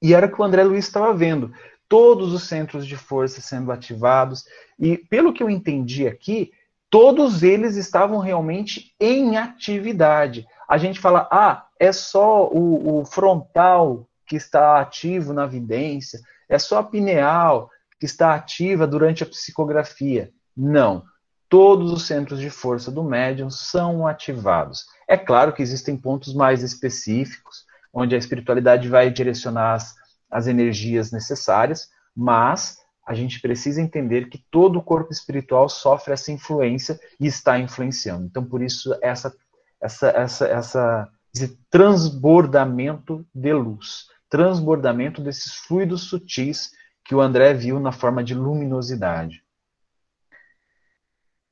e 0.00 0.14
era 0.14 0.26
o 0.26 0.32
que 0.32 0.40
o 0.40 0.44
André 0.44 0.64
Luiz 0.64 0.84
estava 0.84 1.14
vendo, 1.14 1.52
todos 1.88 2.32
os 2.32 2.44
centros 2.44 2.86
de 2.86 2.96
força 2.96 3.40
sendo 3.40 3.70
ativados, 3.70 4.44
e 4.78 4.96
pelo 4.96 5.32
que 5.32 5.42
eu 5.42 5.50
entendi 5.50 6.06
aqui, 6.06 6.52
todos 6.92 7.42
eles 7.42 7.76
estavam 7.76 8.18
realmente 8.18 8.94
em 9.00 9.38
atividade. 9.38 10.46
A 10.68 10.76
gente 10.76 11.00
fala, 11.00 11.26
ah, 11.32 11.64
é 11.80 11.90
só 11.90 12.46
o, 12.48 13.00
o 13.00 13.04
frontal 13.06 14.06
que 14.26 14.36
está 14.36 14.78
ativo 14.78 15.32
na 15.32 15.46
vidência, 15.46 16.20
é 16.50 16.58
só 16.58 16.80
a 16.80 16.84
pineal 16.84 17.70
que 17.98 18.04
está 18.04 18.34
ativa 18.34 18.86
durante 18.86 19.22
a 19.22 19.26
psicografia. 19.26 20.30
Não. 20.54 21.02
Todos 21.48 21.90
os 21.92 22.06
centros 22.06 22.38
de 22.38 22.50
força 22.50 22.90
do 22.90 23.02
médium 23.02 23.48
são 23.48 24.06
ativados. 24.06 24.84
É 25.08 25.16
claro 25.16 25.54
que 25.54 25.62
existem 25.62 25.96
pontos 25.96 26.34
mais 26.34 26.62
específicos, 26.62 27.64
onde 27.90 28.14
a 28.14 28.18
espiritualidade 28.18 28.86
vai 28.86 29.10
direcionar 29.10 29.76
as, 29.76 29.94
as 30.30 30.46
energias 30.46 31.10
necessárias, 31.10 31.88
mas 32.14 32.81
a 33.04 33.14
gente 33.14 33.40
precisa 33.40 33.80
entender 33.80 34.28
que 34.28 34.38
todo 34.50 34.78
o 34.78 34.82
corpo 34.82 35.12
espiritual 35.12 35.68
sofre 35.68 36.14
essa 36.14 36.30
influência 36.30 36.98
e 37.18 37.26
está 37.26 37.58
influenciando. 37.58 38.26
Então, 38.26 38.44
por 38.44 38.62
isso, 38.62 38.96
essa, 39.02 39.34
essa, 39.80 40.08
essa, 40.08 40.46
essa, 40.46 41.08
esse 41.34 41.58
transbordamento 41.68 43.26
de 43.34 43.52
luz, 43.52 44.06
transbordamento 44.28 45.20
desses 45.20 45.54
fluidos 45.54 46.02
sutis 46.02 46.70
que 47.04 47.14
o 47.14 47.20
André 47.20 47.52
viu 47.54 47.80
na 47.80 47.90
forma 47.90 48.22
de 48.22 48.34
luminosidade. 48.34 49.42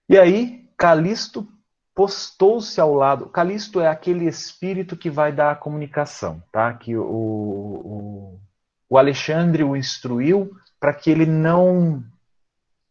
E 0.08 0.16
aí, 0.16 0.68
Calisto 0.76 1.48
postou-se 1.94 2.80
ao 2.80 2.94
lado. 2.94 3.28
Calisto 3.28 3.80
é 3.80 3.88
aquele 3.88 4.26
espírito 4.26 4.96
que 4.96 5.10
vai 5.10 5.32
dar 5.32 5.50
a 5.50 5.56
comunicação, 5.56 6.42
tá? 6.52 6.72
Que 6.72 6.96
o, 6.96 7.02
o, 7.04 8.40
o 8.88 8.98
Alexandre 8.98 9.64
o 9.64 9.76
instruiu 9.76 10.50
para 10.80 10.94
que 10.94 11.10
ele 11.10 11.26
não 11.26 12.02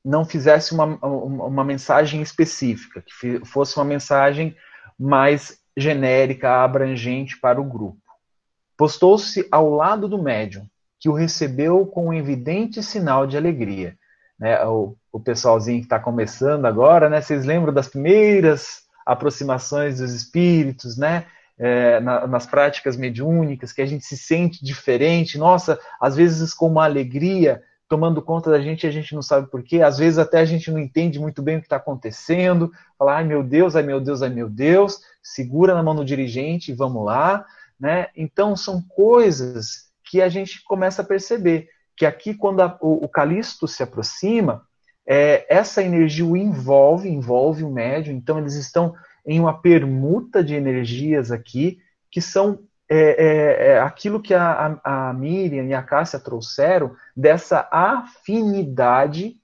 não 0.03 0.23
fizesse 0.23 0.73
uma, 0.73 0.85
uma 0.85 1.63
mensagem 1.63 2.21
específica, 2.21 3.03
que 3.05 3.45
fosse 3.45 3.75
uma 3.77 3.83
mensagem 3.83 4.55
mais 4.97 5.59
genérica, 5.75 6.63
abrangente 6.63 7.37
para 7.37 7.59
o 7.59 7.65
grupo. 7.65 8.01
Postou-se 8.77 9.45
ao 9.51 9.69
lado 9.69 10.07
do 10.07 10.21
médium, 10.21 10.65
que 10.99 11.09
o 11.09 11.13
recebeu 11.13 11.85
com 11.85 12.07
um 12.07 12.13
evidente 12.13 12.81
sinal 12.81 13.27
de 13.27 13.37
alegria. 13.37 13.97
Né, 14.39 14.63
o, 14.65 14.95
o 15.11 15.19
pessoalzinho 15.19 15.79
que 15.79 15.85
está 15.85 15.99
começando 15.99 16.65
agora, 16.65 17.09
né, 17.09 17.21
vocês 17.21 17.45
lembram 17.45 17.73
das 17.73 17.89
primeiras 17.89 18.83
aproximações 19.05 19.99
dos 19.99 20.13
espíritos, 20.13 20.97
né? 20.97 21.25
É, 21.61 21.99
na, 21.99 22.25
nas 22.25 22.45
práticas 22.45 22.95
mediúnicas, 22.95 23.73
que 23.73 23.81
a 23.81 23.85
gente 23.85 24.05
se 24.05 24.15
sente 24.15 24.63
diferente, 24.63 25.37
nossa, 25.37 25.77
às 25.99 26.15
vezes 26.15 26.53
com 26.53 26.67
uma 26.67 26.85
alegria 26.85 27.61
tomando 27.89 28.21
conta 28.21 28.51
da 28.51 28.61
gente 28.61 28.83
e 28.83 28.87
a 28.87 28.91
gente 28.91 29.15
não 29.15 29.21
sabe 29.23 29.49
porquê, 29.49 29.81
às 29.81 29.97
vezes 29.97 30.19
até 30.19 30.39
a 30.39 30.45
gente 30.45 30.71
não 30.71 30.77
entende 30.77 31.19
muito 31.19 31.41
bem 31.41 31.57
o 31.57 31.59
que 31.59 31.65
está 31.65 31.77
acontecendo, 31.77 32.71
fala, 32.97 33.17
ai 33.17 33.23
meu 33.23 33.43
Deus, 33.43 33.75
ai 33.75 33.81
meu 33.81 33.99
Deus, 33.99 34.21
ai 34.21 34.29
meu 34.29 34.47
Deus, 34.47 35.01
segura 35.23 35.73
na 35.73 35.81
mão 35.81 35.95
do 35.95 36.05
dirigente 36.05 36.71
e 36.71 36.75
vamos 36.75 37.03
lá, 37.03 37.43
né? 37.79 38.07
Então 38.15 38.55
são 38.55 38.79
coisas 38.81 39.89
que 40.03 40.21
a 40.21 40.29
gente 40.29 40.63
começa 40.63 41.01
a 41.01 41.05
perceber, 41.05 41.67
que 41.97 42.05
aqui 42.05 42.35
quando 42.35 42.61
a, 42.61 42.77
o, 42.79 43.05
o 43.05 43.09
Calisto 43.09 43.67
se 43.67 43.81
aproxima, 43.81 44.63
é, 45.05 45.47
essa 45.49 45.81
energia 45.81 46.25
o 46.25 46.37
envolve, 46.37 47.09
envolve 47.09 47.63
o 47.63 47.71
médium, 47.71 48.15
então 48.15 48.37
eles 48.37 48.53
estão 48.53 48.93
em 49.25 49.39
uma 49.39 49.59
permuta 49.59 50.43
de 50.43 50.53
energias 50.53 51.31
aqui 51.31 51.79
que 52.11 52.21
são 52.21 52.59
é, 52.89 52.97
é, 52.97 53.67
é 53.67 53.79
aquilo 53.79 54.19
que 54.19 54.33
a, 54.33 54.79
a, 54.83 55.13
Miriam 55.13 55.65
e 55.65 55.73
a 55.75 55.83
Cássia 55.83 56.19
trouxeram 56.19 56.95
dessa 57.15 57.67
afinidade 57.71 59.35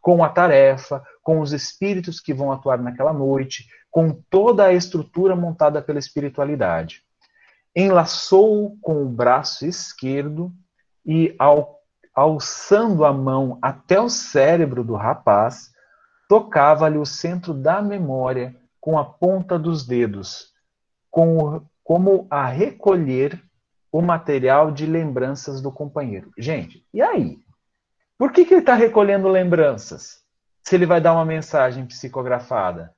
com 0.00 0.24
a 0.24 0.28
tarefa, 0.30 1.02
com 1.22 1.40
os 1.40 1.52
espíritos 1.52 2.20
que 2.20 2.32
vão 2.32 2.50
atuar 2.50 2.78
naquela 2.78 3.12
noite, 3.12 3.66
com 3.90 4.12
toda 4.30 4.64
a 4.64 4.72
estrutura 4.72 5.36
montada 5.36 5.82
pela 5.82 5.98
espiritualidade. 5.98 7.02
Enlaçou-o 7.74 8.78
com 8.80 9.02
o 9.02 9.08
braço 9.08 9.66
esquerdo 9.66 10.50
e, 11.04 11.34
ao, 11.38 11.80
alçando 12.14 13.04
a 13.04 13.12
mão 13.12 13.58
até 13.60 14.00
o 14.00 14.08
cérebro 14.08 14.82
do 14.82 14.94
rapaz, 14.94 15.70
tocava-lhe 16.28 16.96
o 16.96 17.04
centro 17.04 17.52
da 17.52 17.82
memória 17.82 18.56
com 18.80 18.98
a 18.98 19.04
ponta 19.04 19.58
dos 19.58 19.86
dedos, 19.86 20.52
com 21.10 21.62
como 21.86 22.26
a 22.28 22.44
recolher 22.46 23.40
o 23.92 24.02
material 24.02 24.72
de 24.72 24.84
lembranças 24.84 25.60
do 25.60 25.70
companheiro. 25.70 26.32
Gente, 26.36 26.84
e 26.92 27.00
aí? 27.00 27.38
Por 28.18 28.32
que, 28.32 28.44
que 28.44 28.54
ele 28.54 28.60
está 28.60 28.74
recolhendo 28.74 29.28
lembranças? 29.28 30.20
Se 30.64 30.74
ele 30.74 30.84
vai 30.84 31.00
dar 31.00 31.12
uma 31.12 31.24
mensagem 31.24 31.86
psicografada? 31.86 32.92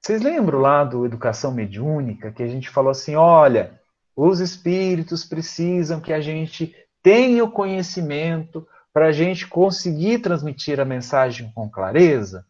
Vocês 0.00 0.22
lembram 0.22 0.60
lá 0.60 0.84
do 0.84 1.04
Educação 1.04 1.50
Mediúnica 1.50 2.30
que 2.30 2.44
a 2.44 2.46
gente 2.46 2.70
falou 2.70 2.92
assim: 2.92 3.16
olha, 3.16 3.76
os 4.14 4.38
espíritos 4.38 5.24
precisam 5.24 6.00
que 6.00 6.12
a 6.12 6.20
gente 6.20 6.72
tenha 7.02 7.42
o 7.42 7.50
conhecimento 7.50 8.64
para 8.92 9.06
a 9.06 9.12
gente 9.12 9.48
conseguir 9.48 10.20
transmitir 10.20 10.78
a 10.78 10.84
mensagem 10.84 11.50
com 11.52 11.68
clareza? 11.68 12.46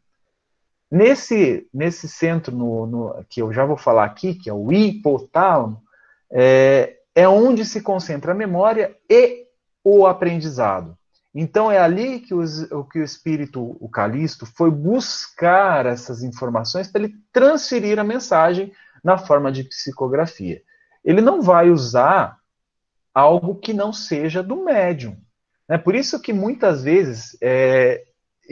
Nesse, 0.93 1.67
nesse 1.73 2.07
centro 2.07 2.55
no, 2.55 2.87
no, 2.87 3.25
que 3.27 3.41
eu 3.41 3.51
já 3.51 3.65
vou 3.65 3.79
falar 3.79 4.05
aqui, 4.05 4.35
que 4.35 4.51
é 4.51 4.53
o 4.53 4.71
hipotálamo, 4.71 5.83
é, 6.31 6.99
é 7.15 7.27
onde 7.27 7.65
se 7.65 7.81
concentra 7.81 8.33
a 8.33 8.35
memória 8.35 8.95
e 9.09 9.47
o 9.83 10.07
aprendizado. 10.07 10.95
Então 11.35 11.73
é 11.73 11.79
ali 11.79 12.21
que, 12.21 12.35
os, 12.35 12.69
que 12.91 12.99
o 12.99 13.03
espírito, 13.03 13.75
o 13.81 13.89
Calisto, 13.89 14.45
foi 14.45 14.71
buscar 14.71 15.87
essas 15.87 16.23
informações 16.23 16.89
para 16.89 17.05
ele 17.05 17.15
transferir 17.33 17.99
a 17.99 18.05
mensagem 18.05 18.71
na 19.03 19.17
forma 19.17 19.51
de 19.51 19.65
psicografia. 19.65 20.61
Ele 21.03 21.23
não 21.23 21.41
vai 21.41 21.71
usar 21.71 22.37
algo 23.15 23.55
que 23.55 23.73
não 23.73 23.95
seja 23.95 24.43
do 24.43 24.63
médium. 24.63 25.17
É 25.67 25.79
por 25.79 25.95
isso 25.95 26.21
que 26.21 26.35
muitas 26.35 26.83
vezes, 26.83 27.35
é, 27.41 28.05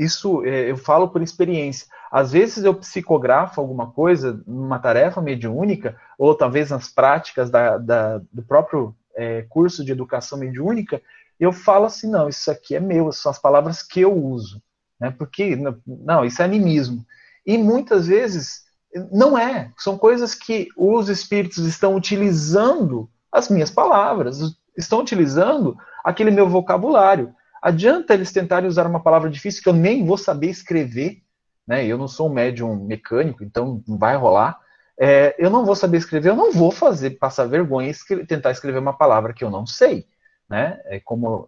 isso 0.04 0.44
é, 0.44 0.70
eu 0.70 0.76
falo 0.76 1.08
por 1.08 1.22
experiência, 1.22 1.86
às 2.10 2.32
vezes 2.32 2.64
eu 2.64 2.74
psicografo 2.74 3.60
alguma 3.60 3.90
coisa 3.90 4.42
numa 4.46 4.78
tarefa 4.78 5.20
mediúnica, 5.20 5.96
ou 6.18 6.34
talvez 6.34 6.70
nas 6.70 6.88
práticas 6.88 7.50
da, 7.50 7.78
da, 7.78 8.18
do 8.32 8.42
próprio 8.42 8.94
é, 9.14 9.42
curso 9.48 9.84
de 9.84 9.92
educação 9.92 10.38
mediúnica, 10.38 11.00
eu 11.38 11.52
falo 11.52 11.86
assim, 11.86 12.10
não, 12.10 12.28
isso 12.28 12.50
aqui 12.50 12.74
é 12.74 12.80
meu, 12.80 13.12
são 13.12 13.30
as 13.30 13.38
palavras 13.38 13.82
que 13.82 14.00
eu 14.00 14.12
uso. 14.12 14.62
Né? 14.98 15.10
Porque, 15.10 15.56
não, 15.86 16.24
isso 16.24 16.42
é 16.42 16.44
animismo. 16.44 17.04
E 17.46 17.56
muitas 17.56 18.06
vezes 18.06 18.64
não 19.10 19.38
é. 19.38 19.70
São 19.78 19.96
coisas 19.96 20.34
que 20.34 20.68
os 20.76 21.08
espíritos 21.08 21.64
estão 21.64 21.94
utilizando 21.94 23.08
as 23.32 23.48
minhas 23.48 23.70
palavras, 23.70 24.38
estão 24.76 25.00
utilizando 25.00 25.76
aquele 26.04 26.30
meu 26.30 26.48
vocabulário. 26.48 27.32
Adianta 27.62 28.14
eles 28.14 28.32
tentarem 28.32 28.68
usar 28.68 28.86
uma 28.86 29.02
palavra 29.02 29.28
difícil 29.28 29.62
que 29.62 29.68
eu 29.68 29.74
nem 29.74 30.04
vou 30.04 30.16
saber 30.16 30.48
escrever, 30.48 31.22
né? 31.66 31.86
Eu 31.86 31.98
não 31.98 32.08
sou 32.08 32.28
um 32.28 32.32
médium 32.32 32.76
mecânico, 32.76 33.44
então 33.44 33.82
não 33.86 33.98
vai 33.98 34.16
rolar. 34.16 34.58
É, 34.98 35.34
eu 35.38 35.50
não 35.50 35.64
vou 35.64 35.74
saber 35.74 35.98
escrever, 35.98 36.30
eu 36.30 36.36
não 36.36 36.52
vou 36.52 36.70
fazer 36.70 37.10
passar 37.10 37.46
vergonha 37.46 37.90
e 37.90 38.26
tentar 38.26 38.50
escrever 38.50 38.78
uma 38.78 38.92
palavra 38.92 39.32
que 39.32 39.42
eu 39.42 39.50
não 39.50 39.66
sei 39.66 40.06
né? 40.50 40.80
É 40.86 40.98
como 40.98 41.46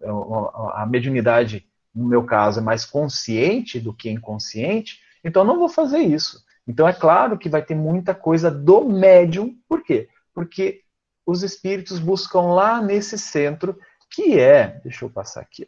a 0.73 0.85
mediunidade, 0.85 1.67
no 1.93 2.07
meu 2.07 2.23
caso, 2.23 2.61
é 2.61 2.63
mais 2.63 2.85
consciente 2.85 3.77
do 3.79 3.93
que 3.93 4.09
inconsciente, 4.09 5.01
então 5.21 5.41
eu 5.41 5.47
não 5.47 5.59
vou 5.59 5.67
fazer 5.67 5.99
isso. 5.99 6.41
Então 6.65 6.87
é 6.87 6.93
claro 6.93 7.37
que 7.37 7.49
vai 7.49 7.61
ter 7.61 7.75
muita 7.75 8.15
coisa 8.15 8.49
do 8.49 8.87
médium, 8.87 9.53
por 9.67 9.83
quê? 9.83 10.07
Porque 10.33 10.81
os 11.25 11.43
espíritos 11.43 11.99
buscam 11.99 12.53
lá 12.53 12.81
nesse 12.81 13.17
centro, 13.17 13.77
que 14.09 14.39
é, 14.39 14.79
deixa 14.81 15.03
eu 15.03 15.09
passar 15.09 15.41
aqui, 15.41 15.67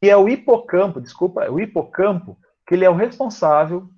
que 0.00 0.10
é 0.10 0.16
o 0.16 0.28
hipocampo, 0.28 1.00
desculpa, 1.00 1.44
é 1.44 1.50
o 1.50 1.58
hipocampo, 1.60 2.38
que 2.66 2.74
ele 2.74 2.84
é 2.84 2.90
o 2.90 2.94
responsável 2.94 3.88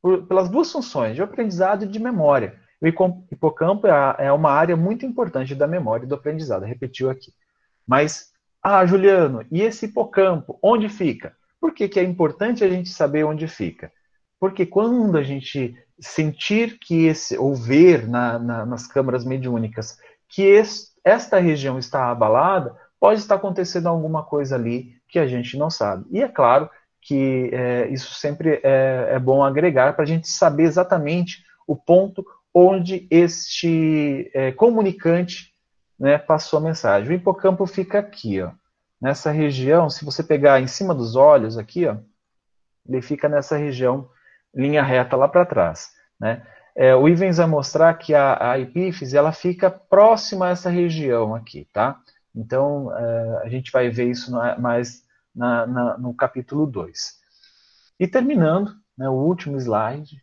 por, 0.00 0.26
pelas 0.26 0.48
duas 0.48 0.70
funções, 0.70 1.14
de 1.14 1.22
aprendizado 1.22 1.84
e 1.84 1.88
de 1.88 1.98
memória. 1.98 2.58
O 2.80 2.86
hipocampo 2.86 3.86
é, 3.86 4.26
é 4.26 4.32
uma 4.32 4.52
área 4.52 4.76
muito 4.76 5.04
importante 5.04 5.54
da 5.54 5.66
memória 5.66 6.04
e 6.04 6.08
do 6.08 6.14
aprendizado, 6.14 6.64
repetiu 6.64 7.10
aqui. 7.10 7.32
Mas, 7.86 8.30
ah, 8.62 8.84
Juliano, 8.86 9.44
e 9.50 9.62
esse 9.62 9.86
hipocampo, 9.86 10.58
onde 10.62 10.88
fica? 10.88 11.36
Por 11.60 11.72
que, 11.72 11.88
que 11.88 11.98
é 11.98 12.04
importante 12.04 12.62
a 12.62 12.68
gente 12.68 12.90
saber 12.90 13.24
onde 13.24 13.48
fica? 13.48 13.90
Porque 14.38 14.64
quando 14.64 15.16
a 15.18 15.22
gente 15.22 15.74
sentir 15.98 16.78
que 16.78 17.06
esse, 17.06 17.36
ou 17.36 17.54
ver 17.56 18.06
na, 18.06 18.38
na, 18.38 18.66
nas 18.66 18.86
câmaras 18.86 19.24
mediúnicas 19.24 19.98
que 20.28 20.62
esta 21.02 21.40
região 21.40 21.78
está 21.78 22.10
abalada, 22.10 22.76
pode 23.00 23.20
estar 23.20 23.36
acontecendo 23.36 23.88
alguma 23.88 24.22
coisa 24.22 24.54
ali 24.54 24.97
que 25.08 25.18
a 25.18 25.26
gente 25.26 25.56
não 25.56 25.70
sabe. 25.70 26.04
E 26.10 26.22
é 26.22 26.28
claro 26.28 26.68
que 27.00 27.50
é, 27.52 27.88
isso 27.88 28.14
sempre 28.14 28.60
é, 28.62 29.08
é 29.12 29.18
bom 29.18 29.42
agregar 29.42 29.94
para 29.94 30.04
a 30.04 30.06
gente 30.06 30.28
saber 30.28 30.64
exatamente 30.64 31.44
o 31.66 31.76
ponto 31.76 32.24
onde 32.52 33.06
este 33.10 34.30
é, 34.34 34.52
comunicante 34.52 35.52
né, 35.98 36.18
passou 36.18 36.58
a 36.58 36.62
mensagem. 36.62 37.08
O 37.08 37.12
hipocampo 37.12 37.66
fica 37.66 37.98
aqui, 37.98 38.40
ó, 38.40 38.50
nessa 39.00 39.30
região. 39.30 39.88
Se 39.88 40.04
você 40.04 40.22
pegar 40.22 40.60
em 40.60 40.66
cima 40.66 40.94
dos 40.94 41.16
olhos 41.16 41.56
aqui, 41.56 41.86
ó, 41.86 41.96
ele 42.88 43.02
fica 43.02 43.28
nessa 43.28 43.56
região, 43.56 44.08
linha 44.54 44.82
reta 44.82 45.16
lá 45.16 45.28
para 45.28 45.46
trás. 45.46 45.90
Né? 46.18 46.42
É, 46.74 46.94
o 46.94 47.08
Ivens 47.08 47.36
vai 47.36 47.46
mostrar 47.46 47.94
que 47.94 48.14
a, 48.14 48.52
a 48.52 48.58
epífise 48.58 49.16
ela 49.16 49.32
fica 49.32 49.70
próxima 49.70 50.46
a 50.46 50.50
essa 50.50 50.70
região 50.70 51.34
aqui, 51.34 51.68
tá? 51.72 51.98
Então 52.34 52.96
é, 52.96 53.42
a 53.44 53.48
gente 53.48 53.70
vai 53.72 53.88
ver 53.88 54.10
isso 54.10 54.30
mais 54.58 55.02
na, 55.34 55.66
na, 55.66 55.98
no 55.98 56.14
capítulo 56.14 56.66
2. 56.66 57.18
E 58.00 58.06
terminando, 58.06 58.74
né, 58.96 59.08
o 59.08 59.14
último 59.14 59.56
slide, 59.56 60.22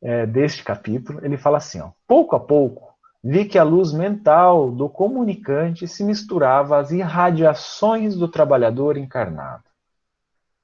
é, 0.00 0.26
deste 0.26 0.62
capítulo, 0.62 1.24
ele 1.24 1.36
fala 1.36 1.58
assim: 1.58 1.80
ó, 1.80 1.90
pouco 2.06 2.36
a 2.36 2.40
pouco 2.40 2.88
vi 3.22 3.44
que 3.44 3.58
a 3.58 3.64
luz 3.64 3.92
mental 3.92 4.70
do 4.70 4.88
comunicante 4.88 5.88
se 5.88 6.04
misturava 6.04 6.78
às 6.78 6.90
irradiações 6.90 8.16
do 8.16 8.28
trabalhador 8.28 8.96
encarnado. 8.96 9.64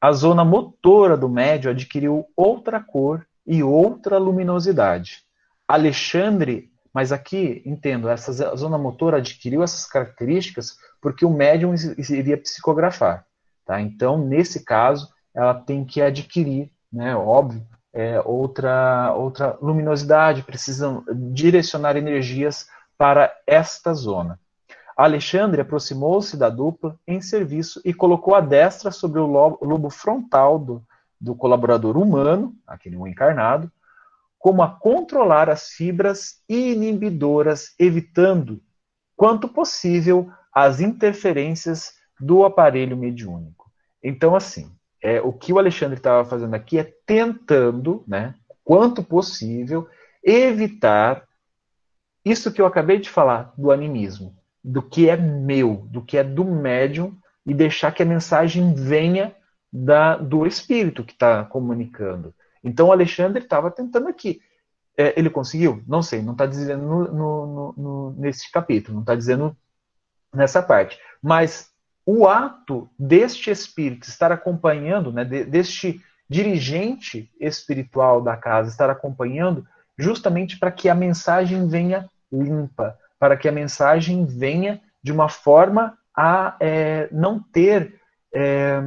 A 0.01 0.13
zona 0.13 0.45
motora 0.45 1.17
do 1.17 1.29
médio 1.29 1.71
adquiriu 1.71 2.27
outra 2.37 2.81
cor 2.81 3.27
e 3.47 3.63
outra 3.63 4.19
luminosidade. 4.19 5.23
Alexandre, 5.67 6.71
mas 6.95 7.11
aqui 7.11 7.61
entendo, 7.67 8.09
essa 8.09 8.33
zona 8.55 8.79
motora 8.79 9.17
adquiriu 9.17 9.65
essas 9.65 9.85
características 9.85 10.79
porque 11.01 11.27
o 11.27 11.31
médium 11.31 11.75
iria 12.09 12.39
psicografar. 12.39 13.27
Tá? 13.67 13.81
Então, 13.81 14.17
nesse 14.17 14.65
caso, 14.65 15.13
ela 15.35 15.55
tem 15.55 15.85
que 15.85 16.01
adquirir, 16.01 16.71
né, 16.93 17.17
óbvio, 17.17 17.67
é, 17.93 18.21
outra, 18.21 19.13
outra 19.15 19.59
luminosidade, 19.61 20.45
precisam 20.45 21.05
direcionar 21.33 21.97
energias 21.97 22.69
para 22.97 23.35
esta 23.47 23.93
zona. 23.93 24.39
Alexandre 24.97 25.61
aproximou-se 25.61 26.37
da 26.37 26.49
dupla 26.49 26.97
em 27.07 27.21
serviço 27.21 27.81
e 27.85 27.93
colocou 27.93 28.37
a 28.37 28.41
destra 28.41 28.93
sobre 28.93 29.19
o 29.19 29.27
lobo 29.27 29.91
frontal 29.91 30.59
do, 30.59 30.83
do 31.21 31.35
colaborador 31.35 31.97
humano, 31.97 32.55
aquele 32.65 32.97
um 32.97 33.07
encarnado, 33.07 33.71
como 34.45 34.63
a 34.63 34.69
controlar 34.69 35.49
as 35.49 35.71
fibras 35.71 36.43
inibidoras, 36.47 37.75
evitando, 37.79 38.61
quanto 39.17 39.49
possível, 39.49 40.31
as 40.53 40.81
interferências 40.81 41.95
do 42.21 42.45
aparelho 42.45 42.95
mediúnico. 42.95 43.73
Então, 44.03 44.37
assim, 44.37 44.71
é, 45.03 45.19
o 45.19 45.33
que 45.33 45.51
o 45.51 45.59
Alexandre 45.59 45.97
estava 45.97 46.27
fazendo 46.27 46.53
aqui 46.53 46.79
é 46.79 46.93
tentando, 47.07 48.05
né, 48.07 48.35
quanto 48.63 49.03
possível, 49.03 49.89
evitar 50.23 51.27
isso 52.23 52.53
que 52.53 52.61
eu 52.61 52.67
acabei 52.67 52.99
de 52.99 53.09
falar 53.09 53.51
do 53.57 53.73
animismo, 53.73 54.37
do 54.63 54.83
que 54.83 55.09
é 55.09 55.17
meu, 55.17 55.89
do 55.91 56.03
que 56.03 56.19
é 56.19 56.23
do 56.23 56.45
médium, 56.45 57.17
e 57.47 57.55
deixar 57.55 57.93
que 57.93 58.03
a 58.03 58.07
mensagem 58.07 58.75
venha 58.75 59.35
da, 59.73 60.19
do 60.19 60.47
espírito 60.47 61.03
que 61.03 61.15
está 61.15 61.45
comunicando. 61.45 62.35
Então 62.65 62.89
o 62.89 62.93
Alexandre 62.93 63.45
estava 63.45 63.71
tentando 63.71 64.09
aqui. 64.09 64.41
É, 64.97 65.19
ele 65.19 65.29
conseguiu? 65.29 65.83
Não 65.87 66.03
sei, 66.03 66.23
não 66.23 66.33
está 66.33 66.47
dizendo 66.47 66.83
no, 66.83 67.13
no, 67.13 67.75
no, 67.77 68.11
nesse 68.17 68.51
capítulo, 68.51 68.95
não 68.95 69.03
está 69.03 69.15
dizendo 69.15 69.57
nessa 70.33 70.63
parte. 70.63 70.99
Mas 71.23 71.71
o 72.07 72.27
ato 72.27 72.89
deste 72.99 73.51
espírito 73.51 74.09
estar 74.09 74.31
acompanhando, 74.31 75.13
né, 75.13 75.25
deste 75.25 76.01
dirigente 76.29 77.31
espiritual 77.39 78.23
da 78.23 78.37
casa 78.37 78.71
estar 78.71 78.89
acompanhando, 78.89 79.67
justamente 79.99 80.59
para 80.59 80.71
que 80.71 80.89
a 80.89 80.95
mensagem 80.95 81.69
venha 81.69 82.09
limpa, 82.33 82.99
para 83.19 83.37
que 83.37 83.49
a 83.49 83.53
mensagem 83.53 84.25
venha 84.25 84.81
de 85.03 85.13
uma 85.13 85.29
forma 85.29 85.97
a 86.17 86.57
é, 86.61 87.09
não 87.13 87.41
ter 87.41 88.01
é, 88.33 88.83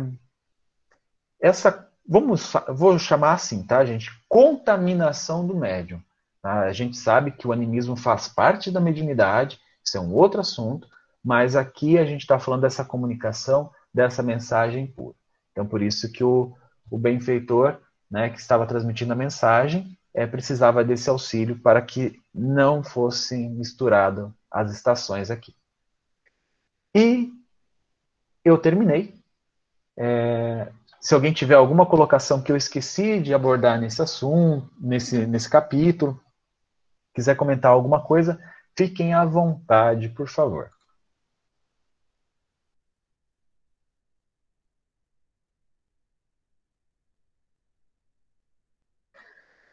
essa, 1.40 1.87
vamos, 2.08 2.54
vou 2.70 2.98
chamar 2.98 3.34
assim, 3.34 3.64
tá, 3.64 3.84
gente, 3.84 4.12
contaminação 4.30 5.46
do 5.46 5.56
médium. 5.56 6.02
Tá? 6.42 6.62
A 6.62 6.74
gente 6.74 6.96
sabe 6.98 7.32
que 7.32 7.48
o 7.48 7.52
animismo 7.52 7.96
faz 7.96 8.28
parte 8.28 8.72
da 8.72 8.80
mediunidade, 8.80 9.60
isso 9.84 9.98
é 9.98 10.00
um 10.00 10.14
outro 10.14 10.40
assunto, 10.40 10.88
mas 11.24 11.56
aqui 11.56 11.98
a 11.98 12.06
gente 12.06 12.22
está 12.22 12.40
falando 12.40 12.62
dessa 12.62 12.86
comunicação, 12.86 13.70
dessa 13.94 14.24
mensagem 14.24 14.88
pura. 14.88 15.16
Então, 15.52 15.66
por 15.66 15.82
isso 15.82 16.12
que 16.12 16.24
o, 16.24 16.56
o 16.90 16.98
benfeitor, 16.98 17.80
né, 18.10 18.30
que 18.30 18.40
estava 18.40 18.66
transmitindo 18.66 19.12
a 19.12 19.16
mensagem, 19.16 19.98
é, 20.14 20.26
precisava 20.26 20.84
desse 20.84 21.10
auxílio 21.10 21.60
para 21.60 21.82
que 21.82 22.20
não 22.34 22.84
fossem 22.84 23.50
misturadas 23.50 24.30
as 24.50 24.72
estações 24.72 25.30
aqui. 25.30 25.56
E 26.96 27.32
eu 28.44 28.58
terminei. 28.58 29.14
É, 29.98 30.72
se 31.08 31.16
alguém 31.16 31.32
tiver 31.32 31.56
alguma 31.56 31.86
colocação 31.86 32.44
que 32.44 32.52
eu 32.52 32.58
esqueci 32.58 33.22
de 33.22 33.34
abordar 33.34 33.80
nesse 33.80 34.02
assunto, 34.02 34.70
nesse, 34.78 35.26
nesse 35.26 35.50
capítulo, 35.50 36.22
quiser 37.16 37.34
comentar 37.38 37.72
alguma 37.72 38.04
coisa, 38.04 38.38
fiquem 38.78 39.14
à 39.14 39.24
vontade, 39.24 40.10
por 40.10 40.28
favor. 40.28 40.70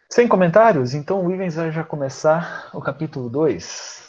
Sem 0.09 0.29
comentários? 0.29 0.95
Então 0.95 1.27
o 1.27 1.33
Ivens 1.33 1.57
vai 1.57 1.73
já 1.73 1.83
começar 1.83 2.71
o 2.73 2.81
capítulo 2.81 3.29
2. 3.29 4.09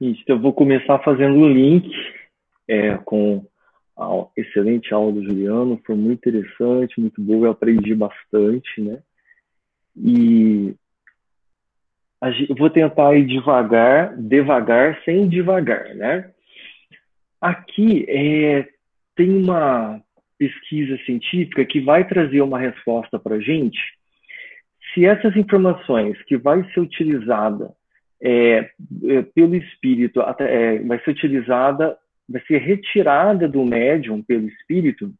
Isso, 0.00 0.24
eu 0.26 0.40
vou 0.40 0.52
começar 0.52 0.98
fazendo 1.04 1.38
o 1.38 1.48
link 1.48 1.88
é, 2.66 2.98
com 2.98 3.51
excelente 4.36 4.92
aula 4.92 5.12
do 5.12 5.24
Juliano, 5.24 5.80
foi 5.84 5.94
muito 5.94 6.28
interessante, 6.28 7.00
muito 7.00 7.20
boa, 7.20 7.46
eu 7.46 7.50
aprendi 7.52 7.94
bastante, 7.94 8.80
né? 8.80 9.02
E 9.96 10.74
eu 12.48 12.54
vou 12.56 12.70
tentar 12.70 13.14
ir 13.14 13.26
devagar, 13.26 14.16
devagar, 14.16 15.02
sem 15.04 15.28
devagar, 15.28 15.94
né? 15.94 16.30
Aqui 17.40 18.06
é, 18.08 18.68
tem 19.16 19.42
uma 19.42 20.00
pesquisa 20.38 20.96
científica 21.04 21.64
que 21.64 21.80
vai 21.80 22.06
trazer 22.06 22.40
uma 22.40 22.58
resposta 22.58 23.18
para 23.18 23.36
a 23.36 23.40
gente 23.40 23.80
se 24.92 25.06
essas 25.06 25.36
informações 25.36 26.20
que 26.24 26.36
vai 26.36 26.62
ser 26.72 26.80
utilizada 26.80 27.72
é, 28.20 28.70
é, 29.04 29.22
pelo 29.34 29.56
espírito, 29.56 30.20
é, 30.38 30.78
vai 30.80 30.98
ser 31.00 31.10
utilizada, 31.10 31.96
vai 32.28 32.42
ser 32.46 32.58
retirada 32.58 33.48
do 33.48 33.64
médium 33.64 34.22
pelo 34.22 34.48
espírito, 34.48 35.12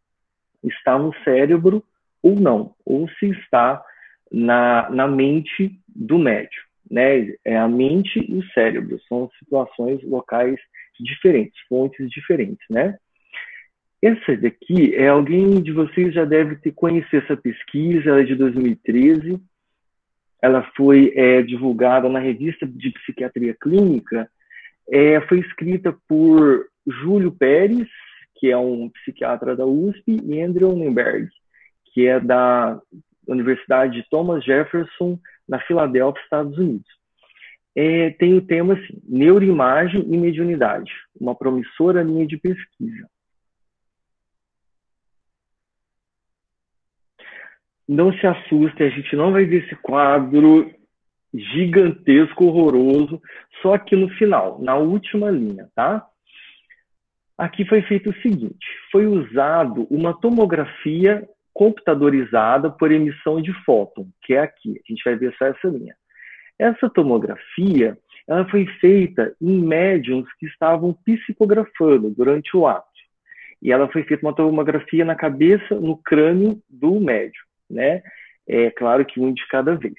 está 0.63 0.99
no 0.99 1.13
cérebro 1.25 1.85
ou 2.23 2.37
não, 2.37 2.75
ou 2.85 3.09
se 3.19 3.31
está 3.31 3.83
na, 4.31 4.89
na 4.91 5.09
mente 5.09 5.79
do 5.89 6.19
médium. 6.19 6.63
Né? 6.91 7.35
É 7.45 7.57
a 7.57 7.69
mente 7.69 8.19
e 8.19 8.37
o 8.37 8.45
cérebro, 8.53 9.01
são 9.09 9.31
situações 9.39 10.03
locais 10.03 10.59
diferentes, 11.01 11.59
fontes 11.69 12.09
diferentes, 12.11 12.65
né? 12.71 12.97
Essa 14.03 14.37
daqui 14.37 14.97
é 14.97 15.09
alguém 15.09 15.63
de 15.63 15.71
vocês 15.71 16.13
já 16.13 16.25
deve 16.25 16.57
ter 16.57 16.73
conhecido 16.73 17.23
essa 17.23 17.37
pesquisa, 17.37 18.11
ela 18.11 18.21
é 18.21 18.25
de 18.25 18.35
2013. 18.35 19.41
Ela 20.43 20.69
foi 20.77 21.13
é, 21.15 21.41
divulgada 21.41 22.09
na 22.09 22.19
revista 22.19 22.67
de 22.67 22.91
psiquiatria 22.91 23.55
clínica. 23.55 24.29
É, 24.91 25.21
foi 25.29 25.39
escrita 25.39 25.97
por 26.09 26.67
Júlio 26.87 27.33
Pérez, 27.33 27.89
que 28.37 28.51
é 28.51 28.57
um 28.57 28.89
psiquiatra 28.91 29.57
da 29.57 29.65
USP, 29.65 30.21
e 30.25 30.41
Andrew 30.41 30.75
Nenberg, 30.75 31.29
que 31.93 32.07
é 32.07 32.19
da 32.19 32.81
Universidade 33.27 34.01
de 34.01 34.09
Thomas 34.09 34.45
Jefferson, 34.45 35.19
na 35.49 35.61
Filadélfia, 35.61 36.23
Estados 36.23 36.57
Unidos. 36.59 36.91
É, 37.75 38.11
tem 38.11 38.35
o 38.35 38.43
tema 38.43 38.75
assim, 38.75 39.01
neuroimagem 39.09 40.03
e 40.03 40.17
mediunidade, 40.19 40.93
uma 41.19 41.35
promissora 41.35 42.03
linha 42.03 42.27
de 42.27 42.37
pesquisa. 42.37 43.09
não 47.93 48.13
se 48.13 48.27
assustem, 48.27 48.87
a 48.87 48.91
gente 48.91 49.15
não 49.15 49.33
vai 49.33 49.45
ver 49.45 49.65
esse 49.65 49.77
quadro 49.77 50.71
gigantesco, 51.35 52.45
horroroso, 52.45 53.21
só 53.61 53.75
aqui 53.75 53.97
no 53.97 54.09
final, 54.11 54.61
na 54.61 54.77
última 54.77 55.31
linha, 55.31 55.69
tá? 55.75 56.07
Aqui 57.43 57.65
foi 57.65 57.83
feito 57.83 58.11
o 58.11 58.23
seguinte: 58.23 58.67
foi 58.93 59.05
usado 59.05 59.87
uma 59.91 60.15
tomografia 60.15 61.29
computadorizada 61.53 62.71
por 62.71 62.93
emissão 62.93 63.43
de 63.43 63.53
fóton, 63.65 64.07
que 64.23 64.35
é 64.35 64.39
aqui. 64.39 64.79
A 64.79 64.93
gente 64.93 65.03
vai 65.05 65.17
ver 65.17 65.35
só 65.37 65.47
essa 65.47 65.67
linha. 65.69 65.95
Essa 66.57 66.89
tomografia, 66.89 67.99
ela 68.29 68.49
foi 68.49 68.67
feita 68.81 69.35
em 69.41 69.61
médiums 69.61 70.33
que 70.39 70.47
estavam 70.47 70.97
psicografando 71.05 72.11
durante 72.11 72.57
o 72.57 72.65
ato. 72.65 72.87
E 73.61 73.73
ela 73.73 73.89
foi 73.89 74.05
feita 74.05 74.25
uma 74.25 74.35
tomografia 74.35 75.05
na 75.05 75.17
cabeça, 75.17 75.75
no 75.75 75.97
crânio 75.97 76.61
do 76.71 77.01
médium 77.01 77.45
né? 77.69 78.03
É 78.47 78.71
claro 78.71 79.05
que 79.05 79.19
um 79.19 79.33
de 79.33 79.45
cada 79.49 79.75
vez. 79.75 79.95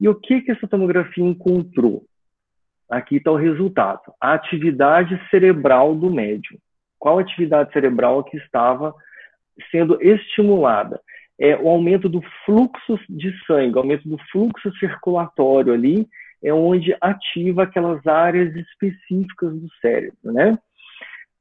E 0.00 0.08
o 0.08 0.14
que, 0.14 0.42
que 0.42 0.52
essa 0.52 0.68
tomografia 0.68 1.24
encontrou? 1.24 2.04
Aqui 2.90 3.16
está 3.16 3.30
o 3.30 3.36
resultado. 3.36 4.00
A 4.20 4.32
atividade 4.32 5.20
cerebral 5.30 5.94
do 5.94 6.10
médium. 6.10 6.58
Qual 6.98 7.18
atividade 7.18 7.72
cerebral 7.72 8.24
que 8.24 8.36
estava 8.36 8.94
sendo 9.70 10.00
estimulada? 10.02 11.00
É 11.38 11.56
o 11.56 11.68
aumento 11.68 12.08
do 12.08 12.20
fluxo 12.44 12.98
de 13.08 13.32
sangue, 13.46 13.76
o 13.76 13.78
aumento 13.78 14.08
do 14.08 14.18
fluxo 14.30 14.70
circulatório 14.78 15.72
ali, 15.72 16.06
é 16.42 16.52
onde 16.52 16.94
ativa 17.00 17.62
aquelas 17.62 18.04
áreas 18.06 18.54
específicas 18.56 19.52
do 19.54 19.68
cérebro, 19.80 20.16
né? 20.24 20.58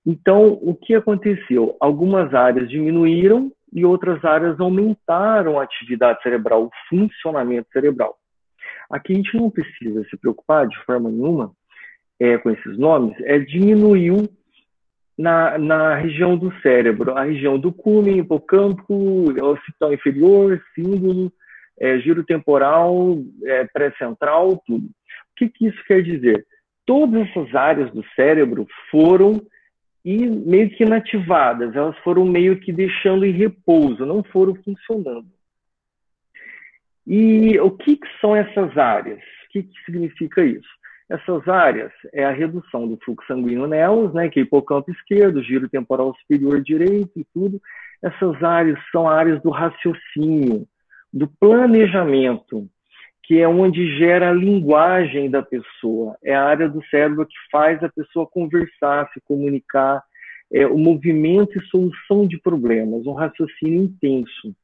Então, 0.06 0.58
o 0.62 0.76
que 0.76 0.96
aconteceu? 0.96 1.76
Algumas 1.80 2.34
áreas 2.34 2.70
diminuíram 2.70 3.52
e 3.72 3.86
outras 3.86 4.24
áreas 4.24 4.60
aumentaram 4.60 5.60
a 5.60 5.64
atividade 5.64 6.22
cerebral, 6.22 6.66
o 6.66 6.72
funcionamento 6.90 7.70
cerebral. 7.72 8.19
Aqui 8.90 9.14
a 9.14 9.16
gente 9.16 9.36
não 9.36 9.50
precisa 9.50 10.04
se 10.10 10.18
preocupar 10.18 10.68
de 10.68 10.78
forma 10.84 11.10
nenhuma 11.10 11.52
é, 12.20 12.38
com 12.38 12.50
esses 12.50 12.78
nomes, 12.78 13.16
é 13.22 13.40
diminuiu 13.40 14.28
na, 15.18 15.58
na 15.58 15.96
região 15.96 16.38
do 16.38 16.52
cérebro, 16.62 17.18
a 17.18 17.24
região 17.24 17.60
do 17.60 17.72
cúmen, 17.72 18.20
hipocampo, 18.20 19.26
occipital 19.44 19.94
inferior, 19.94 20.62
símbolo, 20.74 21.32
é, 21.80 21.98
giro 22.00 22.24
temporal, 22.24 23.18
é, 23.44 23.66
pré-central, 23.66 24.62
tudo. 24.66 24.86
O 24.86 25.36
que, 25.36 25.50
que 25.50 25.68
isso 25.68 25.84
quer 25.86 26.02
dizer? 26.02 26.46
Todas 26.86 27.28
essas 27.30 27.54
áreas 27.56 27.92
do 27.92 28.04
cérebro 28.16 28.68
foram 28.90 29.42
e 30.04 30.26
meio 30.26 30.70
que 30.70 30.84
inativadas, 30.84 31.76
elas 31.76 31.98
foram 32.00 32.26
meio 32.26 32.60
que 32.60 32.72
deixando 32.72 33.26
em 33.26 33.32
repouso, 33.32 34.06
não 34.06 34.24
foram 34.24 34.56
funcionando. 34.56 35.28
E 37.06 37.60
o 37.60 37.72
que, 37.72 37.98
que 37.98 38.08
são 38.22 38.36
essas 38.36 38.78
áreas? 38.78 39.20
O 39.20 39.52
que, 39.52 39.64
que 39.64 39.84
significa 39.86 40.44
isso? 40.44 40.70
Essas 41.10 41.48
áreas 41.48 41.92
é 42.14 42.24
a 42.24 42.32
redução 42.32 42.88
do 42.88 42.98
fluxo 43.04 43.26
sanguíneo 43.28 43.66
nelas, 43.66 44.14
né, 44.14 44.30
que 44.30 44.40
é 44.40 44.44
hipocampo 44.44 44.92
esquerdo, 44.92 45.42
giro 45.42 45.68
temporal 45.68 46.16
superior 46.22 46.62
direito 46.62 47.12
e 47.20 47.26
tudo. 47.34 47.60
Essas 48.02 48.44
áreas 48.44 48.80
são 48.92 49.08
áreas 49.08 49.42
do 49.42 49.50
raciocínio, 49.50 50.68
do 51.12 51.28
planejamento, 51.28 52.70
que 53.24 53.40
é 53.40 53.48
onde 53.48 53.98
gera 53.98 54.30
a 54.30 54.34
linguagem 54.34 55.32
da 55.32 55.42
pessoa. 55.42 56.16
É 56.24 56.36
a 56.36 56.46
área 56.46 56.70
do 56.70 56.84
cérebro 56.86 57.26
que 57.26 57.36
faz 57.52 57.84
a 57.84 57.90
pessoa 57.90 58.28
conversar, 58.28 59.10
se 59.12 59.20
comunicar, 59.22 60.04
é 60.52 60.66
o 60.68 60.78
movimento 60.78 61.58
e 61.58 61.66
solução 61.68 62.28
de 62.28 62.40
problemas, 62.40 63.06
um 63.06 63.14
raciocínio 63.14 63.84
intenso. 63.84 64.56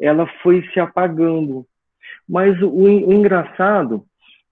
Ela 0.00 0.26
foi 0.42 0.62
se 0.72 0.80
apagando. 0.80 1.66
Mas 2.28 2.60
o, 2.62 2.68
o 2.70 3.12
engraçado 3.12 4.04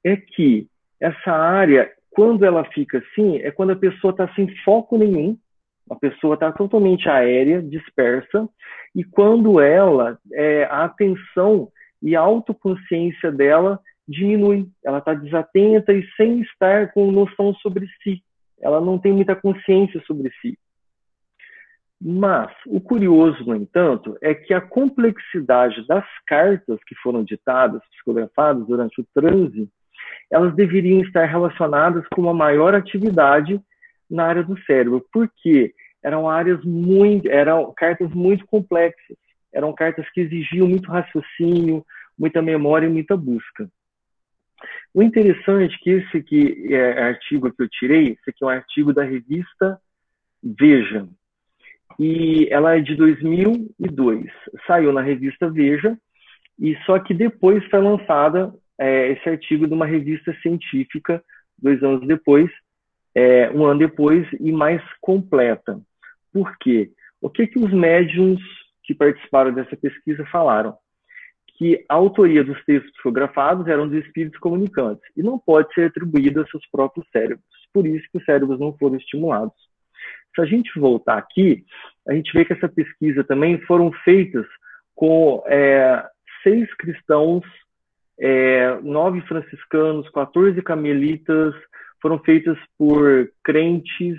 é 0.05 0.17
que 0.17 0.67
essa 1.01 1.33
área, 1.33 1.91
quando 2.11 2.45
ela 2.45 2.65
fica 2.65 2.99
assim, 2.99 3.39
é 3.39 3.51
quando 3.51 3.71
a 3.71 3.77
pessoa 3.77 4.13
está 4.13 4.33
sem 4.35 4.49
foco 4.65 4.97
nenhum, 4.97 5.37
a 5.91 5.97
pessoa 5.97 6.35
está 6.35 6.53
totalmente 6.53 7.09
aérea, 7.09 7.63
dispersa, 7.63 8.49
e 8.95 9.03
quando 9.03 9.61
ela, 9.61 10.19
é, 10.33 10.65
a 10.65 10.85
atenção 10.85 11.69
e 12.03 12.17
a 12.17 12.21
autoconsciência 12.21 13.31
dela 13.31 13.81
diminui. 14.07 14.69
Ela 14.85 14.99
está 14.99 15.15
desatenta 15.15 15.93
e 15.93 16.05
sem 16.17 16.41
estar 16.41 16.93
com 16.93 17.11
noção 17.11 17.55
sobre 17.55 17.87
si. 18.03 18.23
Ela 18.61 18.81
não 18.81 18.99
tem 18.99 19.13
muita 19.13 19.37
consciência 19.37 20.03
sobre 20.07 20.31
si. 20.41 20.59
Mas 22.05 22.51
o 22.67 22.81
curioso, 22.81 23.45
no 23.45 23.55
entanto, 23.55 24.17
é 24.21 24.35
que 24.35 24.53
a 24.53 24.61
complexidade 24.61 25.87
das 25.87 26.05
cartas 26.27 26.81
que 26.85 26.97
foram 26.97 27.23
ditadas, 27.23 27.81
psicografadas 27.93 28.67
durante 28.67 29.01
o 29.01 29.07
transe, 29.15 29.69
elas 30.29 30.55
deveriam 30.55 31.01
estar 31.03 31.27
relacionadas 31.27 32.05
com 32.09 32.23
uma 32.23 32.35
maior 32.35 32.75
atividade 32.75 33.61
na 34.11 34.25
área 34.25 34.43
do 34.43 34.59
cérebro, 34.65 35.07
porque 35.13 35.73
eram 36.03 36.29
áreas 36.29 36.65
muito, 36.65 37.31
eram 37.31 37.73
cartas 37.77 38.11
muito 38.11 38.45
complexas 38.47 39.17
eram 39.53 39.73
cartas 39.73 40.09
que 40.11 40.23
exigiam 40.23 40.67
muito 40.67 40.91
raciocínio, 40.91 41.85
muita 42.19 42.41
memória 42.41 42.87
e 42.87 42.91
muita 42.91 43.17
busca. 43.17 43.71
O 44.95 45.03
interessante 45.03 45.75
é 45.75 45.79
que 45.79 45.91
esse 45.91 46.17
aqui 46.17 46.75
é 46.75 47.03
artigo 47.03 47.53
que 47.53 47.63
eu 47.63 47.69
tirei, 47.69 48.13
esse 48.13 48.31
aqui 48.31 48.43
é 48.43 48.47
um 48.47 48.51
artigo 48.51 48.93
da 48.93 49.05
revista 49.05 49.79
Veja, 50.45 51.07
e 51.99 52.49
ela 52.51 52.77
é 52.77 52.81
de 52.81 52.95
2002. 52.97 54.27
Saiu 54.67 54.93
na 54.93 55.01
revista 55.01 55.51
Veja, 55.51 55.97
e 56.59 56.77
só 56.85 56.99
que 56.99 57.15
depois 57.15 57.65
foi 57.67 57.81
lançada 57.81 58.53
é, 58.79 59.13
esse 59.13 59.29
artigo 59.29 59.67
de 59.67 59.75
uma 59.75 59.87
revista 59.87 60.35
científica, 60.43 61.23
dois 61.59 61.83
anos 61.83 62.07
depois, 62.07 62.51
é, 63.15 63.51
um 63.51 63.65
ano 63.65 63.81
depois, 63.81 64.27
e 64.41 64.53
mais 64.53 64.83
completa. 65.01 65.81
Por 66.33 66.57
quê? 66.59 66.91
O 67.21 67.29
que, 67.29 67.47
que 67.47 67.59
os 67.59 67.73
médiums 67.73 68.41
que 68.83 68.95
participaram 68.95 69.53
dessa 69.53 69.77
pesquisa 69.77 70.25
falaram 70.27 70.77
que 71.57 71.85
a 71.89 71.95
autoria 71.95 72.43
dos 72.43 72.63
textos 72.65 72.91
psicografados 72.93 73.69
eram 73.69 73.89
dos 73.89 74.05
espíritos 74.05 74.39
comunicantes 74.41 75.05
e 75.17 75.23
não 75.23 75.39
pode 75.39 75.73
ser 75.75 75.87
atribuída 75.87 76.43
a 76.43 76.47
seus 76.47 76.67
próprios 76.71 77.07
cérebros. 77.13 77.45
Por 77.73 77.87
isso 77.87 78.05
que 78.11 78.19
os 78.19 78.25
cérebros 78.25 78.59
não 78.59 78.77
foram 78.77 78.97
estimulados. 78.97 79.55
Se 80.35 80.41
a 80.41 80.45
gente 80.45 80.79
voltar 80.79 81.19
aqui, 81.19 81.65
a 82.09 82.15
gente 82.15 82.33
vê 82.33 82.45
que 82.45 82.53
essa 82.53 82.69
pesquisa 82.69 83.23
também 83.23 83.61
foram 83.63 83.93
feitas 84.05 84.47
com 84.95 85.43
é, 85.47 86.05
seis 86.43 86.73
cristãos, 86.75 87.45
é, 88.19 88.79
nove 88.81 89.21
franciscanos, 89.23 90.09
14 90.11 90.61
camelitas, 90.63 91.55
foram 92.01 92.19
feitas 92.19 92.59
por 92.77 93.31
crentes, 93.45 94.19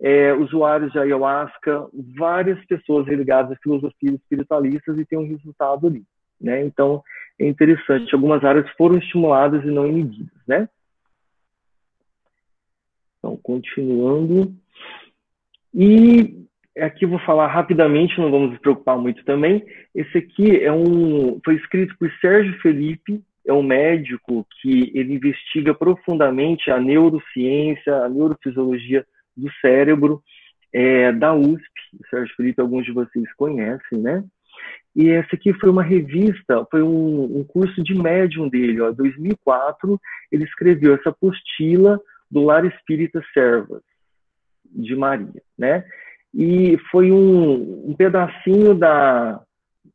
é, 0.00 0.32
usuários 0.34 0.92
de 0.92 0.98
ayahuasca, 0.98 1.88
várias 2.16 2.62
pessoas 2.66 3.06
ligadas 3.06 3.52
a 3.52 3.60
filosofias 3.62 4.14
espiritualistas 4.14 4.98
e 4.98 5.04
tem 5.04 5.18
um 5.18 5.28
resultado 5.28 5.86
ali. 5.86 6.04
Né? 6.40 6.64
Então, 6.64 7.02
é 7.38 7.46
interessante. 7.46 8.14
Algumas 8.14 8.44
áreas 8.44 8.68
foram 8.76 8.98
estimuladas 8.98 9.64
e 9.64 9.68
não 9.68 9.86
inibidas. 9.86 10.38
Né? 10.46 10.68
Então, 13.18 13.36
continuando. 13.38 14.54
E 15.78 16.34
aqui 16.78 17.04
eu 17.04 17.10
vou 17.10 17.18
falar 17.18 17.48
rapidamente, 17.48 18.18
não 18.18 18.30
vamos 18.30 18.52
nos 18.52 18.58
preocupar 18.60 18.96
muito 18.96 19.22
também. 19.26 19.62
Esse 19.94 20.16
aqui 20.16 20.58
é 20.64 20.72
um, 20.72 21.38
foi 21.44 21.56
escrito 21.56 21.94
por 21.98 22.10
Sérgio 22.18 22.58
Felipe, 22.62 23.20
é 23.46 23.52
um 23.52 23.62
médico 23.62 24.46
que 24.62 24.90
ele 24.94 25.16
investiga 25.16 25.74
profundamente 25.74 26.70
a 26.70 26.80
neurociência, 26.80 27.94
a 27.94 28.08
neurofisiologia 28.08 29.04
do 29.36 29.52
cérebro 29.60 30.22
é, 30.72 31.12
da 31.12 31.34
USP. 31.34 31.70
O 32.00 32.06
Sérgio 32.08 32.34
Felipe, 32.36 32.62
alguns 32.62 32.86
de 32.86 32.92
vocês 32.92 33.30
conhecem, 33.34 33.98
né? 33.98 34.24
E 34.94 35.10
essa 35.10 35.36
aqui 35.36 35.52
foi 35.52 35.68
uma 35.68 35.82
revista, 35.82 36.66
foi 36.70 36.82
um, 36.82 37.38
um 37.40 37.44
curso 37.44 37.82
de 37.82 37.94
médium 37.94 38.48
dele, 38.48 38.80
ó, 38.80 38.90
2004. 38.90 40.00
Ele 40.32 40.44
escreveu 40.44 40.94
essa 40.94 41.10
apostila 41.10 42.00
do 42.30 42.44
Lar 42.44 42.64
Espírita 42.64 43.22
Servas 43.34 43.82
de 44.72 44.94
Maria, 44.96 45.42
né? 45.58 45.84
E 46.34 46.76
foi 46.90 47.10
um, 47.10 47.90
um 47.90 47.94
pedacinho 47.94 48.74
da, 48.74 49.40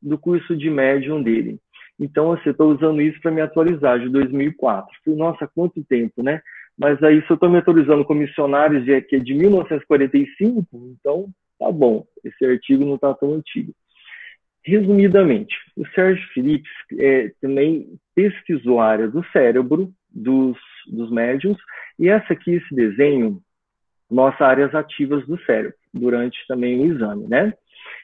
do 0.01 0.17
curso 0.17 0.55
de 0.55 0.69
médium 0.69 1.22
dele. 1.22 1.59
Então, 1.99 2.32
assim, 2.32 2.49
estou 2.49 2.74
usando 2.74 2.99
isso 2.99 3.22
para 3.22 3.30
me 3.30 3.41
atualizar, 3.41 3.99
de 3.99 4.09
2004. 4.09 4.89
Falei, 5.05 5.19
nossa, 5.19 5.47
quanto 5.53 5.84
tempo, 5.84 6.24
né? 6.24 6.41
Mas 6.78 7.01
aí, 7.03 7.22
se 7.22 7.30
eu 7.30 7.36
estou 7.36 7.47
me 7.47 7.59
atualizando 7.59 8.03
com 8.03 8.15
missionários 8.15 8.84
de, 8.84 8.99
que 9.01 9.17
é 9.17 9.19
de 9.19 9.36
1945, 9.36 10.65
então 10.99 11.30
tá 11.59 11.72
bom, 11.72 12.07
esse 12.24 12.43
artigo 12.43 12.84
não 12.84 12.95
está 12.95 13.13
tão 13.13 13.36
antigo. 13.36 13.72
Resumidamente, 14.65 15.55
o 15.78 15.88
Sérgio 15.89 16.28
Phillips 16.34 16.72
é, 16.99 17.32
também 17.39 17.99
pesquisou 18.15 18.80
a 18.80 18.88
área 18.88 19.07
do 19.07 19.24
cérebro 19.32 19.91
dos, 20.09 20.57
dos 20.88 21.11
médiums, 21.11 21.57
e 21.99 22.09
essa 22.09 22.34
aqui, 22.34 22.55
esse 22.55 22.74
desenho, 22.74 23.39
mostra 24.14 24.47
áreas 24.47 24.76
ativas 24.76 25.26
do 25.26 25.39
cérebro, 25.43 25.76
durante 25.93 26.38
também 26.47 26.80
o 26.80 26.93
exame, 26.93 27.28
né? 27.28 27.53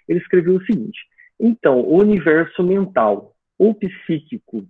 Ele 0.07 0.19
escreveu 0.19 0.55
o 0.55 0.65
seguinte, 0.65 0.99
então, 1.39 1.81
o 1.81 1.97
universo 1.97 2.63
mental 2.63 3.33
ou 3.57 3.73
psíquico 3.73 4.65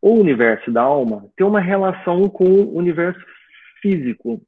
ou 0.00 0.20
universo 0.20 0.70
da 0.70 0.82
alma 0.82 1.26
tem 1.36 1.46
uma 1.46 1.60
relação 1.60 2.28
com 2.28 2.44
o 2.44 2.76
universo 2.76 3.20
físico. 3.80 4.40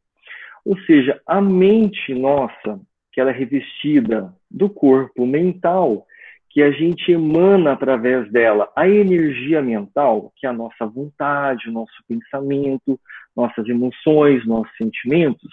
Ou 0.65 0.79
seja, 0.81 1.21
a 1.27 1.41
mente 1.41 2.15
nossa, 2.15 2.81
que 3.13 3.21
ela 3.21 3.31
é 3.31 3.35
revestida 3.35 4.33
do 4.51 4.69
corpo 4.69 5.27
mental, 5.27 6.07
que 6.51 6.63
a 6.63 6.71
gente 6.71 7.13
emana 7.13 7.73
através 7.73 8.31
dela 8.31 8.71
a 8.75 8.89
energia 8.89 9.61
mental, 9.61 10.33
que 10.37 10.47
é 10.47 10.51
a 10.51 10.53
nossa 10.53 10.87
vontade, 10.87 11.69
o 11.69 11.73
nosso 11.73 11.93
pensamento, 12.09 12.99
nossas 13.37 13.69
emoções, 13.69 14.47
nossos 14.47 14.75
sentimentos, 14.77 15.53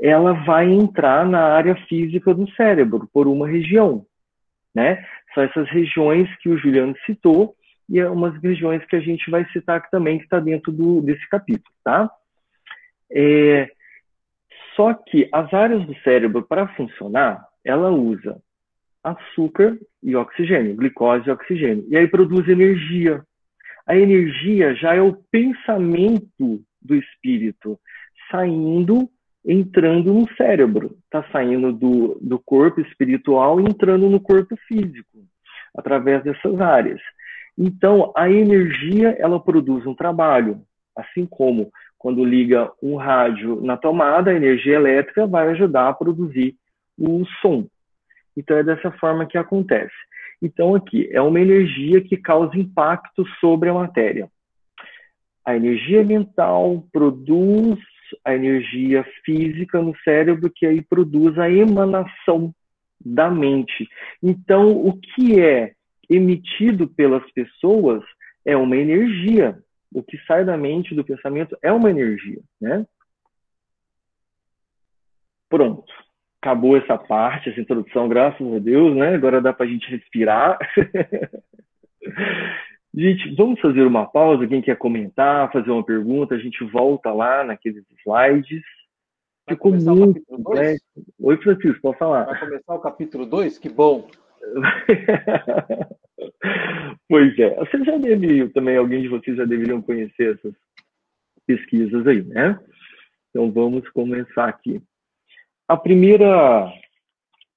ela 0.00 0.32
vai 0.44 0.70
entrar 0.70 1.26
na 1.26 1.40
área 1.40 1.74
física 1.86 2.32
do 2.34 2.50
cérebro, 2.52 3.08
por 3.12 3.26
uma 3.28 3.46
região. 3.46 4.06
Né? 4.74 5.04
São 5.34 5.42
essas 5.42 5.68
regiões 5.68 6.28
que 6.38 6.48
o 6.48 6.56
Juliano 6.56 6.94
citou, 7.04 7.54
e 7.88 7.98
é 7.98 8.08
umas 8.08 8.40
regiões 8.40 8.84
que 8.86 8.96
a 8.96 9.00
gente 9.00 9.30
vai 9.30 9.44
citar 9.52 9.88
também, 9.90 10.18
que 10.18 10.24
está 10.24 10.38
dentro 10.38 10.70
do, 10.70 11.02
desse 11.02 11.28
capítulo, 11.28 11.74
tá? 11.82 12.08
É, 13.12 13.68
só 14.76 14.94
que 14.94 15.28
as 15.32 15.52
áreas 15.52 15.84
do 15.84 15.94
cérebro, 16.02 16.42
para 16.42 16.68
funcionar, 16.68 17.44
ela 17.64 17.90
usa 17.90 18.40
açúcar 19.02 19.76
e 20.02 20.14
oxigênio, 20.14 20.76
glicose 20.76 21.28
e 21.28 21.32
oxigênio. 21.32 21.84
E 21.88 21.96
aí 21.96 22.06
produz 22.06 22.48
energia. 22.48 23.22
A 23.86 23.96
energia 23.96 24.74
já 24.74 24.94
é 24.94 25.00
o 25.00 25.16
pensamento 25.30 26.62
do 26.80 26.94
espírito 26.94 27.78
saindo, 28.30 29.10
entrando 29.44 30.12
no 30.12 30.28
cérebro. 30.36 30.96
Está 31.04 31.24
saindo 31.30 31.72
do, 31.72 32.18
do 32.20 32.38
corpo 32.38 32.80
espiritual 32.80 33.60
e 33.60 33.64
entrando 33.64 34.08
no 34.08 34.20
corpo 34.20 34.56
físico, 34.68 35.18
através 35.74 36.22
dessas 36.22 36.60
áreas. 36.60 37.00
Então, 37.56 38.12
a 38.16 38.30
energia, 38.30 39.16
ela 39.18 39.40
produz 39.40 39.86
um 39.86 39.94
trabalho, 39.94 40.62
assim 40.96 41.26
como 41.26 41.70
quando 41.98 42.24
liga 42.24 42.72
um 42.82 42.96
rádio 42.96 43.60
na 43.60 43.76
tomada, 43.76 44.30
a 44.30 44.34
energia 44.34 44.76
elétrica 44.76 45.26
vai 45.26 45.48
ajudar 45.50 45.88
a 45.88 45.92
produzir 45.92 46.56
o 46.98 47.24
som. 47.42 47.66
Então, 48.36 48.56
é 48.56 48.62
dessa 48.62 48.90
forma 48.92 49.26
que 49.26 49.36
acontece. 49.36 49.92
Então, 50.40 50.74
aqui, 50.74 51.08
é 51.12 51.20
uma 51.20 51.40
energia 51.40 52.00
que 52.00 52.16
causa 52.16 52.56
impacto 52.56 53.26
sobre 53.38 53.68
a 53.68 53.74
matéria. 53.74 54.30
A 55.44 55.54
energia 55.54 56.02
mental 56.02 56.86
produz 56.90 57.78
a 58.24 58.34
energia 58.34 59.04
física 59.24 59.80
no 59.80 59.96
cérebro, 60.04 60.52
que 60.54 60.66
aí 60.66 60.82
produz 60.82 61.38
a 61.38 61.50
emanação 61.50 62.54
da 63.04 63.30
mente. 63.30 63.88
Então, 64.22 64.70
o 64.70 64.98
que 64.98 65.40
é 65.40 65.72
emitido 66.08 66.88
pelas 66.88 67.28
pessoas 67.32 68.02
é 68.44 68.56
uma 68.56 68.76
energia. 68.76 69.58
O 69.92 70.02
que 70.02 70.18
sai 70.26 70.44
da 70.44 70.56
mente, 70.56 70.94
do 70.94 71.04
pensamento, 71.04 71.56
é 71.62 71.72
uma 71.72 71.90
energia, 71.90 72.40
né? 72.60 72.86
Pronto. 75.48 75.92
Acabou 76.40 76.76
essa 76.76 76.96
parte, 76.96 77.50
essa 77.50 77.60
introdução, 77.60 78.08
graças 78.08 78.54
a 78.54 78.58
Deus, 78.58 78.96
né? 78.96 79.14
Agora 79.14 79.40
dá 79.40 79.52
para 79.52 79.66
a 79.66 79.68
gente 79.68 79.90
respirar. 79.90 80.58
gente, 82.94 83.34
vamos 83.34 83.60
fazer 83.60 83.82
uma 83.82 84.06
pausa. 84.06 84.46
Quem 84.46 84.62
quer 84.62 84.76
comentar, 84.76 85.52
fazer 85.52 85.70
uma 85.70 85.84
pergunta, 85.84 86.34
a 86.34 86.38
gente 86.38 86.64
volta 86.64 87.12
lá 87.12 87.44
naqueles 87.44 87.84
slides. 87.98 88.62
Ficou 89.48 89.72
muito. 89.72 90.22
Né? 90.54 90.76
Oi, 91.18 91.36
Francisco, 91.38 91.82
pode 91.82 91.98
falar. 91.98 92.24
Vai 92.24 92.40
começar 92.40 92.74
o 92.74 92.80
capítulo 92.80 93.26
2? 93.26 93.58
Que 93.58 93.68
bom. 93.68 94.08
pois 97.08 97.38
é, 97.38 97.54
você 97.56 97.84
já 97.84 97.96
deve, 97.98 98.48
também 98.50 98.76
alguém 98.76 99.02
de 99.02 99.08
vocês 99.08 99.36
já 99.36 99.44
deveriam 99.44 99.82
conhecer 99.82 100.36
essas 100.36 100.54
pesquisas 101.46 102.06
aí, 102.06 102.22
né? 102.22 102.58
Então 103.30 103.50
vamos 103.50 103.88
começar 103.90 104.48
aqui. 104.48 104.80
A 105.68 105.76
primeira 105.76 106.72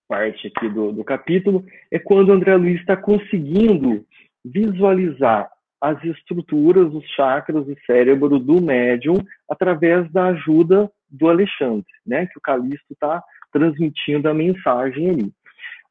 parte 0.08 0.48
aqui 0.48 0.70
do, 0.70 0.92
do 0.92 1.04
capítulo 1.04 1.66
é 1.92 1.98
quando 1.98 2.30
o 2.30 2.34
André 2.34 2.56
Luiz 2.56 2.80
está 2.80 2.96
conseguindo 2.96 4.06
visualizar 4.44 5.50
as 5.82 6.02
estruturas, 6.04 6.94
os 6.94 7.06
chakras 7.10 7.66
do 7.66 7.76
cérebro 7.86 8.40
do 8.40 8.62
médium 8.62 9.18
através 9.50 10.10
da 10.12 10.28
ajuda 10.28 10.90
do 11.10 11.30
Alexandre, 11.30 11.86
né? 12.06 12.26
Que 12.26 12.38
o 12.38 12.42
Calixto 12.42 12.94
está 12.94 13.22
transmitindo 13.52 14.30
a 14.30 14.34
mensagem 14.34 15.10
ali. 15.10 15.32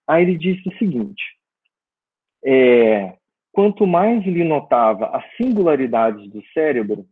Aí 0.09 0.23
ele 0.23 0.39
disse 0.39 0.69
o 0.69 0.79
seguinte: 0.79 1.23
é, 2.45 3.15
quanto 3.53 3.87
mais 3.87 4.27
ele 4.27 4.45
notava 4.45 5.07
as 5.17 5.25
singularidades 5.37 6.29
do 6.31 6.43
cérebro, 6.53 7.07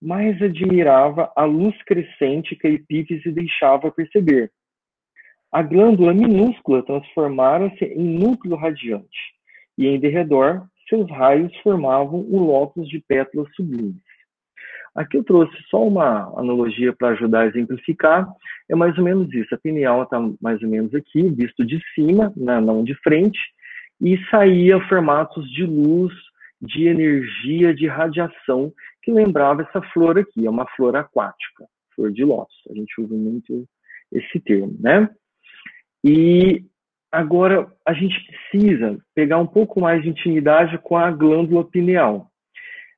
mais 0.00 0.40
admirava 0.40 1.32
a 1.34 1.44
luz 1.44 1.74
crescente 1.84 2.54
que 2.54 2.66
a 2.66 2.70
epífise 2.70 3.32
deixava 3.32 3.90
perceber. 3.90 4.52
A 5.50 5.62
glândula 5.62 6.12
minúscula 6.12 6.84
transformara-se 6.84 7.84
em 7.84 8.18
núcleo 8.18 8.56
radiante, 8.56 9.34
e 9.78 9.86
em 9.86 9.98
derredor 9.98 10.66
seus 10.88 11.10
raios 11.10 11.54
formavam 11.58 12.20
o 12.20 12.38
lótus 12.38 12.88
de 12.88 13.00
pétalas 13.00 13.48
sublimes. 13.54 14.02
Aqui 14.94 15.18
eu 15.18 15.24
trouxe 15.24 15.54
só 15.68 15.86
uma 15.86 16.32
analogia 16.38 16.90
para 16.92 17.08
ajudar 17.08 17.40
a 17.40 17.46
exemplificar. 17.46 18.26
É 18.68 18.74
mais 18.74 18.96
ou 18.96 19.04
menos 19.04 19.32
isso. 19.34 19.54
A 19.54 19.58
pineal 19.58 20.02
está 20.02 20.18
mais 20.40 20.62
ou 20.62 20.68
menos 20.70 20.94
aqui, 20.94 21.28
visto 21.28 21.66
de 21.66 21.78
cima, 21.94 22.32
não 22.34 22.82
de 22.82 22.94
frente, 23.02 23.38
e 24.00 24.18
saía 24.30 24.80
formatos 24.88 25.50
de 25.50 25.64
luz, 25.64 26.14
de 26.62 26.86
energia, 26.86 27.74
de 27.74 27.86
radiação, 27.86 28.72
que 29.02 29.12
lembrava 29.12 29.62
essa 29.62 29.82
flor 29.92 30.18
aqui. 30.18 30.46
É 30.46 30.50
uma 30.50 30.66
flor 30.68 30.96
aquática, 30.96 31.66
flor 31.94 32.10
de 32.10 32.24
lótus. 32.24 32.56
A 32.70 32.74
gente 32.74 32.98
usa 32.98 33.14
muito 33.14 33.68
esse 34.10 34.40
termo, 34.40 34.74
né? 34.80 35.10
E 36.02 36.64
agora 37.16 37.66
a 37.86 37.92
gente 37.92 38.14
precisa 38.26 38.98
pegar 39.14 39.38
um 39.38 39.46
pouco 39.46 39.80
mais 39.80 40.02
de 40.02 40.10
intimidade 40.10 40.78
com 40.78 40.96
a 40.96 41.10
glândula 41.10 41.64
pineal. 41.64 42.30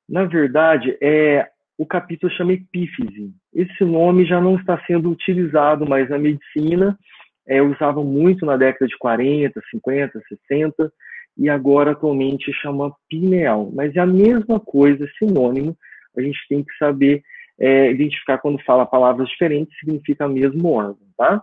Na 0.09 0.25
verdade, 0.25 0.97
é 1.01 1.47
o 1.79 1.87
capítulo 1.87 2.33
chama 2.33 2.55
epífise. 2.55 3.31
Esse 3.55 3.85
nome 3.85 4.27
já 4.27 4.41
não 4.41 4.57
está 4.57 4.83
sendo 4.85 5.11
utilizado 5.11 5.89
mais 5.89 6.11
na 6.11 6.19
medicina, 6.19 6.99
é, 7.47 7.63
usavam 7.63 8.05
muito 8.05 8.45
na 8.45 8.57
década 8.57 8.89
de 8.89 8.99
40, 8.99 9.61
50, 9.71 10.21
60, 10.49 10.93
e 11.37 11.49
agora 11.49 11.93
atualmente 11.93 12.53
chama 12.55 12.93
pineal. 13.09 13.71
Mas 13.73 13.95
é 13.95 14.01
a 14.01 14.07
mesma 14.07 14.59
coisa, 14.59 15.09
sinônimo, 15.19 15.77
a 16.17 16.21
gente 16.21 16.39
tem 16.49 16.65
que 16.65 16.77
saber 16.77 17.23
é, 17.61 17.93
identificar 17.93 18.39
quando 18.39 18.63
fala 18.65 18.85
palavras 18.85 19.29
diferentes, 19.29 19.79
significa 19.79 20.29
mesmo 20.29 20.73
órgão, 20.73 21.07
tá? 21.17 21.43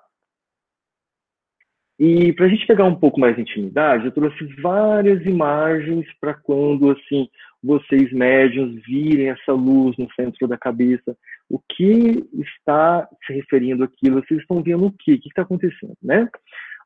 E 1.98 2.34
para 2.34 2.46
a 2.46 2.50
gente 2.50 2.68
pegar 2.68 2.86
um 2.86 2.96
pouco 2.96 3.20
mais 3.20 3.36
de 3.36 3.41
intimidade, 3.41 4.06
eu 4.06 4.12
trouxe 4.12 4.43
várias 4.62 5.26
imagens 5.26 6.06
para 6.20 6.34
quando 6.34 6.91
assim 6.91 7.30
vocês 7.64 8.12
médiums 8.12 8.82
virem 8.86 9.30
essa 9.30 9.54
luz 9.54 9.98
no 9.98 10.08
centro 10.14 10.48
da 10.48 10.58
cabeça, 10.58 11.18
o 11.50 11.60
que 11.60 12.24
está 12.34 13.08
se 13.26 13.34
referindo 13.34 13.84
aquilo? 13.84 14.22
Vocês 14.22 14.41
estão 14.41 14.62
vendo 14.62 14.86
o 14.86 14.91
quê? 14.91 15.14
O 15.14 15.20
que 15.20 15.30
está 15.30 15.41
acontecendo, 15.41 15.98
né? 16.02 16.30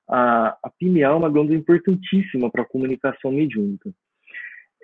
A, 0.07 0.57
a 0.64 0.70
pineal 0.80 1.16
é 1.16 1.18
uma 1.18 1.30
glândula 1.30 1.57
importantíssima 1.57 2.49
para 2.49 2.62
a 2.64 2.68
comunicação 2.68 3.32
mediúnica. 3.32 3.91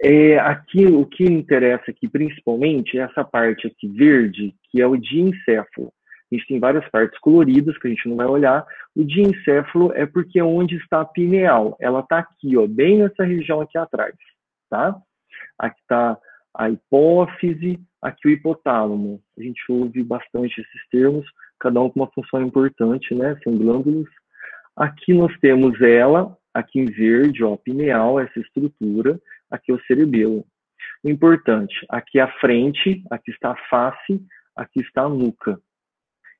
É, 0.04 0.38
aqui, 0.40 0.86
o 0.86 1.06
que 1.06 1.24
interessa 1.24 1.90
aqui 1.90 2.08
principalmente 2.10 2.98
é 2.98 3.02
essa 3.02 3.24
parte 3.24 3.68
aqui 3.68 3.88
verde, 3.88 4.54
que 4.70 4.82
é 4.82 4.88
o 4.88 4.98
diencéfalo. 4.98 5.94
A 6.36 6.38
gente 6.38 6.48
tem 6.48 6.60
várias 6.60 6.88
partes 6.90 7.18
coloridas 7.20 7.78
que 7.78 7.88
a 7.88 7.90
gente 7.90 8.10
não 8.10 8.18
vai 8.18 8.26
olhar. 8.26 8.66
O 8.96 9.04
diencéfalo 9.04 9.94
é 9.94 10.06
porque 10.06 10.40
é 10.40 10.44
onde 10.44 10.76
está 10.76 11.02
a 11.02 11.06
pineal. 11.06 11.78
Ela 11.80 12.02
está 12.02 12.20
aqui, 12.20 12.58
ó, 12.58 12.68
bem 12.68 12.98
nessa 12.98 13.24
região 13.24 13.62
aqui 13.62 13.78
atrás, 13.78 14.14
tá? 14.70 14.96
Aqui 15.58 15.80
está 15.80 16.18
a 16.54 16.70
hipófise, 16.70 17.80
aqui 18.02 18.28
o 18.28 18.32
hipotálamo. 18.32 19.22
A 19.38 19.42
gente 19.42 19.62
ouve 19.70 20.04
bastante 20.04 20.60
esses 20.60 20.90
termos, 20.90 21.26
cada 21.60 21.82
um 21.82 21.90
com 21.90 22.02
uma 22.02 22.12
função 22.12 22.42
importante, 22.42 23.16
né? 23.16 23.40
São 23.44 23.58
glândulas. 23.58 24.08
Aqui 24.76 25.14
nós 25.14 25.34
temos 25.40 25.82
ela, 25.82 26.38
aqui 26.54 26.80
em 26.80 26.86
verde, 26.86 27.44
ó, 27.44 27.56
pineal, 27.56 28.20
essa 28.20 28.40
estrutura 28.40 29.20
aqui 29.50 29.72
é 29.72 29.76
o 29.76 29.82
cerebelo. 29.86 30.46
O 31.04 31.10
importante, 31.10 31.74
aqui 31.88 32.20
a 32.20 32.28
frente, 32.40 33.04
aqui 33.10 33.32
está 33.32 33.52
a 33.52 33.68
face, 33.70 34.22
aqui 34.56 34.82
está 34.82 35.04
a 35.04 35.10
nuca. 35.10 35.60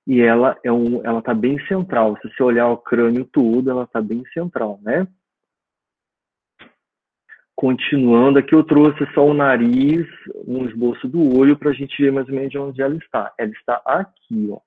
E 0.08 0.22
ela 0.22 0.58
é 0.64 0.72
um, 0.72 1.04
ela 1.04 1.20
está 1.20 1.34
bem 1.34 1.60
central. 1.68 2.18
Se 2.22 2.30
você 2.30 2.44
olhar 2.44 2.68
o 2.70 2.78
crânio 2.78 3.26
todo, 3.26 3.70
ela 3.70 3.84
está 3.84 4.02
bem 4.02 4.24
central, 4.34 4.80
né? 4.84 5.08
Continuando, 7.56 8.38
aqui 8.38 8.54
eu 8.54 8.64
trouxe 8.64 9.06
só 9.14 9.26
o 9.26 9.34
nariz, 9.34 10.06
um 10.46 10.66
esboço 10.66 11.08
do 11.08 11.38
olho 11.38 11.58
para 11.58 11.72
a 11.72 11.74
gente 11.74 12.00
ver 12.02 12.12
mais 12.12 12.28
ou 12.28 12.36
menos 12.36 12.54
onde 12.56 12.82
ela 12.82 12.96
está. 12.96 13.34
Ela 13.38 13.52
está 13.52 13.82
aqui, 13.86 14.50
ó. 14.52 14.60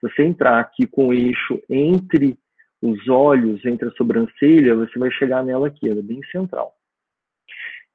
Se 0.00 0.08
você 0.08 0.24
entrar 0.24 0.58
aqui 0.58 0.86
com 0.86 1.08
o 1.08 1.14
eixo 1.14 1.62
entre 1.68 2.36
os 2.80 3.06
olhos, 3.08 3.64
entre 3.64 3.88
a 3.88 3.92
sobrancelha, 3.92 4.74
você 4.74 4.98
vai 4.98 5.10
chegar 5.12 5.44
nela 5.44 5.68
aqui, 5.68 5.88
ela 5.88 6.00
é 6.00 6.02
bem 6.02 6.20
central. 6.32 6.74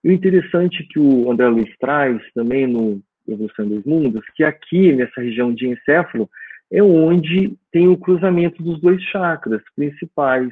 E 0.03 0.09
o 0.09 0.13
interessante 0.13 0.87
que 0.87 0.99
o 0.99 1.29
André 1.29 1.47
Luiz 1.47 1.77
traz 1.77 2.21
também 2.33 2.65
no 2.65 3.01
Evolução 3.27 3.67
dos 3.67 3.83
Mundos, 3.83 4.23
que 4.35 4.43
aqui 4.43 4.93
nessa 4.93 5.19
região 5.19 5.53
de 5.53 5.67
encéfalo 5.67 6.29
é 6.71 6.83
onde 6.83 7.57
tem 7.71 7.87
o 7.87 7.97
cruzamento 7.97 8.61
dos 8.61 8.79
dois 8.81 9.01
chakras 9.03 9.61
principais, 9.75 10.49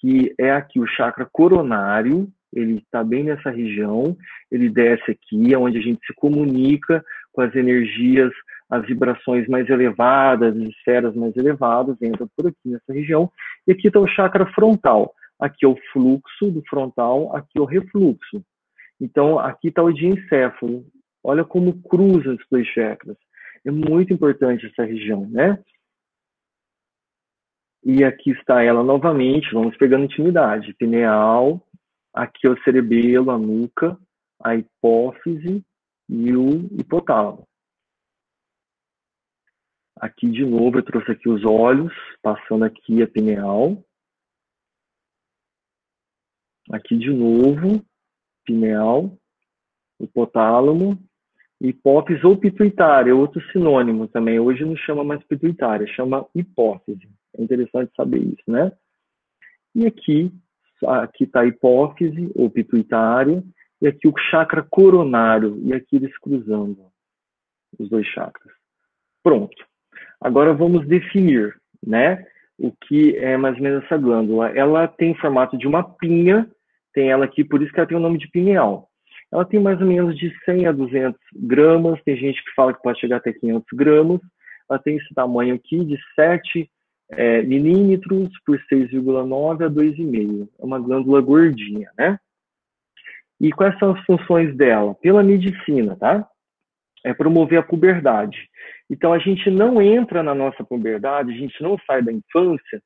que 0.00 0.34
é 0.38 0.52
aqui 0.52 0.78
o 0.78 0.86
chakra 0.86 1.28
coronário, 1.30 2.28
ele 2.52 2.78
está 2.78 3.04
bem 3.04 3.24
nessa 3.24 3.50
região, 3.50 4.16
ele 4.50 4.70
desce 4.70 5.10
aqui, 5.10 5.52
é 5.52 5.58
onde 5.58 5.78
a 5.78 5.82
gente 5.82 5.98
se 6.06 6.14
comunica 6.14 7.04
com 7.32 7.42
as 7.42 7.54
energias, 7.54 8.32
as 8.70 8.86
vibrações 8.86 9.46
mais 9.48 9.68
elevadas, 9.68 10.56
as 10.56 10.68
esferas 10.68 11.14
mais 11.14 11.36
elevadas, 11.36 12.00
entra 12.00 12.26
por 12.36 12.46
aqui 12.46 12.68
nessa 12.68 12.92
região, 12.92 13.30
e 13.66 13.72
aqui 13.72 13.88
está 13.88 14.00
o 14.00 14.06
chakra 14.06 14.46
frontal, 14.52 15.12
aqui 15.38 15.64
é 15.64 15.68
o 15.68 15.78
fluxo 15.92 16.50
do 16.50 16.62
frontal, 16.68 17.34
aqui 17.36 17.58
é 17.58 17.60
o 17.60 17.64
refluxo. 17.64 18.42
Então, 19.00 19.38
aqui 19.38 19.68
está 19.68 19.82
o 19.82 19.92
diencéfalo. 19.92 20.84
Olha 21.22 21.44
como 21.44 21.80
cruza 21.82 22.32
os 22.32 22.44
dois 22.50 22.66
chakras. 22.68 23.16
É 23.64 23.70
muito 23.70 24.12
importante 24.12 24.66
essa 24.66 24.84
região, 24.84 25.28
né? 25.28 25.62
E 27.84 28.04
aqui 28.04 28.30
está 28.30 28.62
ela 28.62 28.82
novamente, 28.82 29.52
vamos 29.52 29.76
pegando 29.76 30.04
intimidade. 30.04 30.74
Pineal, 30.74 31.66
aqui 32.12 32.46
é 32.46 32.50
o 32.50 32.62
cerebelo, 32.62 33.30
a 33.30 33.38
nuca, 33.38 33.98
a 34.42 34.56
hipófise 34.56 35.64
e 36.08 36.32
o 36.34 36.68
hipotálamo. 36.78 37.46
Aqui 40.00 40.30
de 40.30 40.44
novo 40.44 40.78
eu 40.78 40.84
trouxe 40.84 41.12
aqui 41.12 41.28
os 41.28 41.44
olhos, 41.44 41.92
passando 42.22 42.64
aqui 42.64 43.02
a 43.02 43.08
pineal, 43.08 43.82
Aqui 46.70 46.98
de 46.98 47.10
novo, 47.10 47.82
pineal, 48.44 49.16
hipotálamo, 49.98 51.02
hipófise 51.60 52.24
ou 52.24 52.36
pituitária, 52.36 53.14
outro 53.14 53.40
sinônimo 53.52 54.06
também. 54.08 54.38
Hoje 54.38 54.64
não 54.64 54.76
chama 54.76 55.02
mais 55.02 55.22
pituitária, 55.24 55.86
chama 55.86 56.26
hipófise. 56.34 57.08
É 57.36 57.42
interessante 57.42 57.92
saber 57.96 58.18
isso, 58.18 58.44
né? 58.46 58.72
E 59.74 59.86
aqui, 59.86 60.32
aqui 60.86 61.24
está 61.24 61.44
hipófise 61.44 62.30
ou 62.34 62.50
pituitária, 62.50 63.42
e 63.80 63.86
aqui 63.86 64.08
o 64.08 64.18
chakra 64.30 64.62
coronário, 64.62 65.60
e 65.64 65.72
aqui 65.72 65.96
eles 65.96 66.16
cruzando 66.18 66.86
os 67.78 67.88
dois 67.88 68.06
chakras. 68.06 68.54
Pronto. 69.22 69.56
Agora 70.20 70.52
vamos 70.52 70.86
definir, 70.86 71.56
né? 71.84 72.24
O 72.58 72.72
que 72.72 73.16
é 73.16 73.36
mais 73.36 73.56
ou 73.56 73.62
menos 73.62 73.84
essa 73.84 73.96
glândula. 73.96 74.50
Ela 74.50 74.88
tem 74.88 75.14
formato 75.14 75.56
de 75.56 75.66
uma 75.66 75.82
pinha 75.82 76.50
tem 76.98 77.10
ela 77.10 77.24
aqui, 77.24 77.44
por 77.44 77.62
isso 77.62 77.72
que 77.72 77.78
ela 77.78 77.88
tem 77.88 77.96
o 77.96 78.00
nome 78.00 78.18
de 78.18 78.28
pineal. 78.28 78.87
Ela 79.32 79.44
tem 79.44 79.60
mais 79.60 79.80
ou 79.80 79.86
menos 79.86 80.16
de 80.16 80.32
100 80.44 80.66
a 80.66 80.72
200 80.72 81.20
gramas, 81.34 82.02
tem 82.02 82.16
gente 82.16 82.42
que 82.42 82.54
fala 82.54 82.72
que 82.72 82.82
pode 82.82 82.98
chegar 82.98 83.18
até 83.18 83.32
500 83.32 83.66
gramas. 83.74 84.20
Ela 84.68 84.78
tem 84.78 84.96
esse 84.96 85.14
tamanho 85.14 85.54
aqui 85.54 85.84
de 85.84 85.98
7 86.14 86.70
é, 87.10 87.42
milímetros 87.42 88.30
por 88.44 88.58
6,9 88.72 89.66
a 89.66 89.70
2,5. 89.70 90.48
É 90.58 90.64
uma 90.64 90.78
glândula 90.78 91.20
gordinha, 91.20 91.90
né? 91.98 92.18
E 93.40 93.52
quais 93.52 93.78
são 93.78 93.92
as 93.92 94.04
funções 94.04 94.56
dela? 94.56 94.94
Pela 94.96 95.22
medicina, 95.22 95.96
tá? 95.96 96.26
É 97.04 97.14
promover 97.14 97.58
a 97.58 97.62
puberdade. 97.62 98.48
Então, 98.90 99.12
a 99.12 99.18
gente 99.18 99.50
não 99.50 99.80
entra 99.80 100.22
na 100.22 100.34
nossa 100.34 100.64
puberdade, 100.64 101.32
a 101.32 101.36
gente 101.36 101.62
não 101.62 101.78
sai 101.86 102.02
da 102.02 102.12
infância 102.12 102.82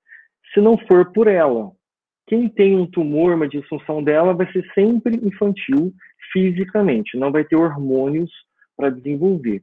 se 0.53 0.61
não 0.61 0.77
for 0.77 1.13
por 1.13 1.27
ela 1.27 1.73
quem 2.27 2.49
tem 2.49 2.77
um 2.77 2.87
tumor, 2.87 3.35
uma 3.35 3.49
disfunção 3.49 4.03
dela, 4.03 4.35
vai 4.35 4.51
ser 4.53 4.65
sempre 4.75 5.17
infantil 5.17 5.93
fisicamente, 6.33 7.19
não 7.19 7.31
vai 7.31 7.45
ter 7.45 7.57
hormônios 7.57 8.31
para 8.77 8.91
desenvolver. 8.91 9.63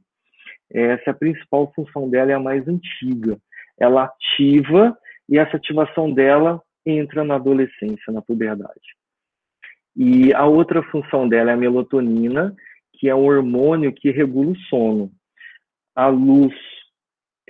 Essa 0.72 1.02
é 1.06 1.10
a 1.10 1.14
principal 1.14 1.72
função 1.74 2.08
dela, 2.08 2.30
é 2.30 2.34
a 2.34 2.40
mais 2.40 2.66
antiga. 2.68 3.38
Ela 3.78 4.04
ativa 4.04 4.96
e 5.28 5.38
essa 5.38 5.56
ativação 5.56 6.12
dela 6.12 6.62
entra 6.86 7.24
na 7.24 7.36
adolescência, 7.36 8.12
na 8.12 8.22
puberdade. 8.22 8.96
E 9.96 10.32
a 10.34 10.46
outra 10.46 10.82
função 10.84 11.28
dela 11.28 11.50
é 11.50 11.54
a 11.54 11.56
melatonina, 11.56 12.54
que 12.94 13.08
é 13.08 13.14
um 13.14 13.24
hormônio 13.24 13.92
que 13.92 14.10
regula 14.10 14.52
o 14.52 14.58
sono. 14.68 15.10
A 15.94 16.06
luz 16.06 16.54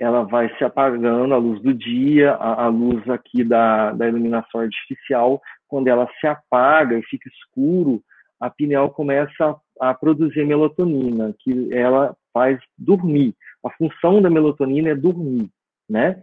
ela 0.01 0.23
vai 0.23 0.51
se 0.57 0.63
apagando, 0.63 1.31
a 1.31 1.37
luz 1.37 1.61
do 1.61 1.75
dia, 1.75 2.31
a, 2.31 2.63
a 2.63 2.67
luz 2.69 3.07
aqui 3.07 3.43
da, 3.43 3.91
da 3.91 4.07
iluminação 4.07 4.61
artificial, 4.61 5.39
quando 5.67 5.89
ela 5.89 6.09
se 6.19 6.25
apaga 6.25 6.97
e 6.97 7.03
fica 7.03 7.29
escuro, 7.29 8.01
a 8.39 8.49
pineal 8.49 8.89
começa 8.89 9.55
a, 9.79 9.91
a 9.91 9.93
produzir 9.93 10.43
melatonina, 10.43 11.35
que 11.37 11.71
ela 11.71 12.17
faz 12.33 12.59
dormir. 12.75 13.35
A 13.63 13.69
função 13.69 14.19
da 14.23 14.27
melatonina 14.27 14.89
é 14.89 14.95
dormir, 14.95 15.47
né? 15.87 16.19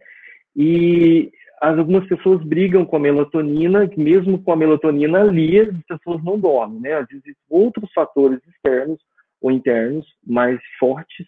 E 0.57 1.31
algumas 1.61 2.05
pessoas 2.09 2.43
brigam 2.43 2.85
com 2.85 2.97
a 2.97 3.01
melatonina, 3.01 3.89
mesmo 3.97 4.43
com 4.43 4.51
a 4.51 4.57
melatonina 4.57 5.21
ali, 5.21 5.61
as 5.61 5.69
pessoas 5.87 6.25
não 6.25 6.37
dormem, 6.37 6.81
né? 6.81 6.95
Às 6.95 7.07
vezes 7.07 7.37
outros 7.49 7.89
fatores 7.93 8.41
externos 8.49 8.99
ou 9.41 9.53
internos 9.53 10.05
mais 10.27 10.59
fortes 10.81 11.27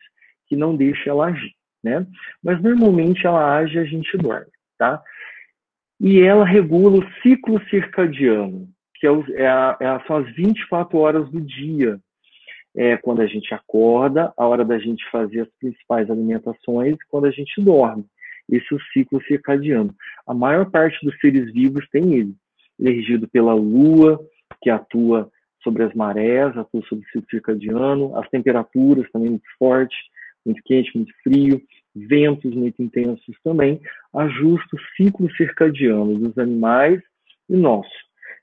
que 0.49 0.57
não 0.57 0.75
deixam 0.75 1.13
ela 1.13 1.27
agir 1.27 1.60
né? 1.83 2.07
Mas 2.43 2.63
normalmente 2.63 3.27
ela 3.27 3.57
age 3.57 3.77
e 3.77 3.81
a 3.81 3.85
gente 3.85 4.17
dorme, 4.17 4.47
tá? 4.79 5.03
E 6.01 6.21
ela 6.21 6.45
regula 6.45 6.99
o 6.99 7.13
ciclo 7.23 7.61
circadiano, 7.69 8.69
que 8.95 9.07
é, 9.07 9.11
é, 9.35 9.47
a, 9.47 9.77
é 9.81 10.07
são 10.07 10.17
as 10.17 10.35
24 10.35 10.99
horas 10.99 11.31
do 11.31 11.41
dia. 11.41 11.99
É 12.75 12.97
quando 12.97 13.21
a 13.21 13.27
gente 13.27 13.53
acorda, 13.53 14.33
a 14.37 14.47
hora 14.47 14.65
da 14.65 14.79
gente 14.79 15.05
fazer 15.11 15.41
as 15.41 15.49
principais 15.59 16.09
alimentações, 16.09 16.97
quando 17.09 17.27
a 17.27 17.31
gente 17.31 17.61
dorme. 17.61 18.05
Esse 18.49 18.73
é 18.73 18.77
o 18.77 18.81
ciclo 18.93 19.23
circadiano. 19.25 19.95
A 20.27 20.33
maior 20.33 20.71
parte 20.71 21.05
dos 21.05 21.19
seres 21.21 21.53
vivos 21.53 21.87
tem 21.91 22.15
ele. 22.15 22.35
Ele 22.79 22.91
é 22.91 22.93
regido 22.93 23.29
pela 23.29 23.55
lua, 23.55 24.21
que 24.63 24.71
atua 24.71 25.31
sobre 25.63 25.85
as 25.85 25.93
marés, 25.95 26.57
atua 26.57 26.83
sobre 26.89 27.05
o 27.05 27.09
ciclo 27.09 27.31
circadiano, 27.31 28.17
as 28.17 28.29
temperaturas 28.31 29.11
também 29.11 29.31
muito 29.31 29.49
fortes, 29.59 29.99
muito 30.45 30.63
quente, 30.65 30.97
muito 30.97 31.13
frio, 31.23 31.61
ventos 31.95 32.55
muito 32.55 32.83
intensos 32.83 33.37
também, 33.43 33.81
ajusta 34.15 34.77
o 34.77 34.81
ciclo 34.97 35.31
circadiano 35.37 36.19
dos 36.19 36.39
animais 36.39 37.01
e 37.49 37.57
nosso. 37.57 37.91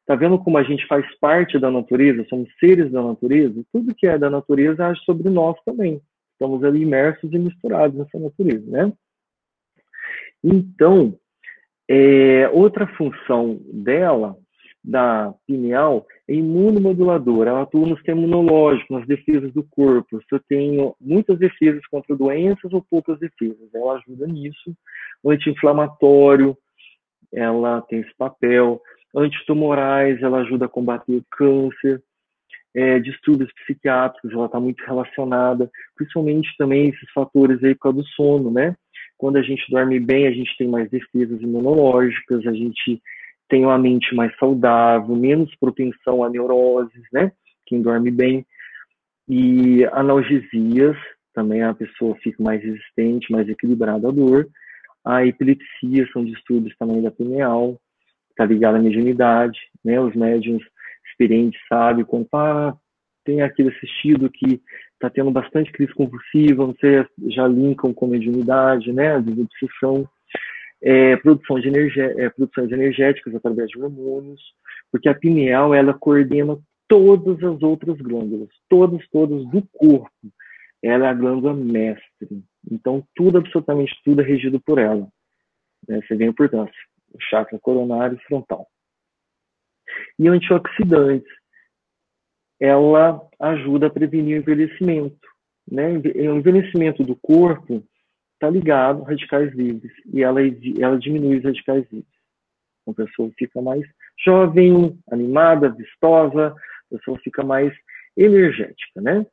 Tá 0.06 0.16
vendo 0.16 0.40
como 0.40 0.58
a 0.58 0.64
gente 0.64 0.86
faz 0.88 1.06
parte 1.20 1.60
da 1.60 1.70
natureza, 1.70 2.26
somos 2.30 2.50
seres 2.60 2.92
da 2.92 3.02
natureza? 3.02 3.62
Tudo 3.74 3.94
que 3.94 4.08
é 4.08 4.18
da 4.18 4.30
natureza 4.30 4.88
age 4.88 5.02
sobre 5.04 5.30
nós 5.30 5.58
também. 5.66 6.02
Estamos 6.32 6.64
ali 6.64 6.82
imersos 6.82 7.32
e 7.34 7.38
misturados 7.38 7.98
nessa 7.98 8.18
natureza, 8.18 8.66
né? 8.70 8.94
Então, 10.44 11.18
é, 11.90 12.48
outra 12.50 12.88
função 12.96 13.60
dela, 13.74 14.38
da 14.84 15.34
pineal, 15.46 16.06
é 16.28 16.34
imunomoduladora. 16.34 17.50
Ela 17.50 17.62
atua 17.64 17.88
no 17.88 17.96
sistema 17.96 18.22
imunológico, 18.22 18.94
nas 18.94 19.08
defesas 19.08 19.52
do 19.54 19.64
corpo. 19.64 20.20
Se 20.22 20.36
eu 20.36 20.40
tenho 20.48 20.96
muitas 21.00 21.38
defesas 21.38 21.86
contra 21.88 22.16
doenças 22.16 22.72
ou 22.72 22.82
poucas 22.82 23.20
defesas, 23.20 23.74
ela 23.74 23.98
ajuda 23.98 24.28
nisso. 24.28 24.76
Anti-inflamatório, 25.26 26.58
ela 27.34 27.82
tem 27.82 28.00
esse 28.00 28.16
papel 28.18 28.82
antitumorais, 29.16 30.22
ela 30.22 30.40
ajuda 30.40 30.66
a 30.66 30.70
combater 30.70 31.16
o 31.16 31.26
câncer, 31.32 32.02
é, 32.76 33.00
distúrbios 33.00 33.52
psiquiátricos, 33.54 34.32
ela 34.32 34.46
está 34.46 34.60
muito 34.60 34.84
relacionada, 34.86 35.70
principalmente 35.96 36.50
também 36.58 36.90
esses 36.90 37.10
fatores 37.12 37.64
aí 37.64 37.74
por 37.74 37.82
causa 37.82 37.98
do 37.98 38.08
sono, 38.10 38.52
né? 38.52 38.76
Quando 39.18 39.38
a 39.38 39.42
gente 39.42 39.64
dorme 39.72 40.00
bem, 40.00 40.28
a 40.28 40.32
gente 40.32 40.56
tem 40.58 40.68
mais 40.68 40.90
defesas 40.90 41.42
imunológicas, 41.42 42.46
a 42.46 42.54
gente 42.54 43.02
tem 43.50 43.66
uma 43.66 43.78
mente 43.78 44.14
mais 44.16 44.36
saudável, 44.38 45.16
menos 45.16 45.54
propensão 45.56 46.24
a 46.24 46.30
neuroses, 46.30 47.04
né? 47.12 47.32
Quem 47.66 47.82
dorme 47.82 48.12
bem. 48.12 48.46
E 49.28 49.86
analgesias, 49.92 50.96
também 51.34 51.62
a 51.64 51.74
pessoa 51.74 52.16
fica 52.16 52.42
mais 52.42 52.62
resistente, 52.64 53.32
mais 53.32 53.48
equilibrada 53.48 54.08
à 54.08 54.12
dor. 54.12 54.48
A 55.06 55.26
epilepsia 55.26 56.08
são 56.12 56.24
distúrbios 56.26 56.76
também 56.78 57.02
da 57.02 57.12
pineal 57.12 57.80
está 58.38 58.46
ligado 58.46 58.76
à 58.76 58.80
mediunidade, 58.80 59.60
né? 59.84 60.00
Os 60.00 60.16
médiums 60.16 60.64
experientes 61.10 61.60
sabem 61.68 62.06
quando 62.06 62.28
ah, 62.34 62.78
tem 63.26 63.42
aquele 63.42 63.70
assistido 63.70 64.30
que 64.30 64.62
está 64.94 65.10
tendo 65.10 65.32
bastante 65.32 65.72
crise 65.72 65.94
convulsiva, 65.94 66.66
você 66.68 67.06
já 67.30 67.48
linkam 67.48 67.94
com 67.94 68.08
mediunidade, 68.08 68.94
né? 68.94 69.16
A 69.16 69.20
desobsessão, 69.20 70.08
é, 70.82 71.14
energia, 71.66 72.14
é, 72.18 72.30
produções 72.30 72.72
energéticas 72.72 73.36
através 73.36 73.70
de 73.70 73.80
hormônios, 73.80 74.42
porque 74.92 75.10
a 75.10 75.16
pineal 75.16 75.74
ela 75.74 75.94
coordena 75.94 76.58
todas 76.88 77.44
as 77.44 77.62
outras 77.62 77.98
glândulas, 77.98 78.50
todas, 78.70 79.06
todas 79.10 79.46
do 79.50 79.62
corpo. 79.74 80.10
Ela 80.82 81.08
é 81.08 81.10
a 81.10 81.14
glândula 81.14 81.54
mestre. 81.54 82.44
Então, 82.72 83.04
tudo, 83.16 83.40
absolutamente 83.40 83.94
tudo 84.04 84.22
é 84.22 84.26
regido 84.26 84.60
por 84.62 84.78
ela. 84.78 85.08
Né? 85.88 86.00
Você 86.02 86.16
vê 86.16 86.26
a 86.26 86.30
importância 86.30 86.88
o 87.14 87.22
chakra 87.22 87.60
coronário 87.60 88.18
e 88.18 88.28
frontal. 88.28 88.68
E 90.20 90.28
antioxidantes, 90.28 91.32
ela 92.60 93.28
ajuda 93.40 93.88
a 93.88 93.90
prevenir 93.90 94.38
o 94.38 94.42
envelhecimento. 94.42 95.28
Né? 95.70 95.90
O 95.90 96.38
envelhecimento 96.38 97.04
do 97.04 97.16
corpo 97.16 97.84
está 98.38 98.50
ligado 98.50 99.04
a 99.04 99.08
radicais 99.08 99.54
livres 99.54 99.92
e 100.14 100.24
ela, 100.24 100.40
ela 100.80 100.98
diminui 100.98 101.38
os 101.38 101.44
radicais 101.44 101.86
livres. 101.92 102.18
Então, 102.82 102.94
a 102.94 103.08
pessoa 103.08 103.32
fica 103.38 103.62
mais 103.62 103.84
jovem, 104.24 104.98
animada, 105.12 105.70
vistosa, 105.70 106.56
a 106.92 106.98
pessoa 106.98 107.20
fica 107.20 107.44
mais 107.44 107.74
energética, 108.16 109.02
né? 109.02 109.26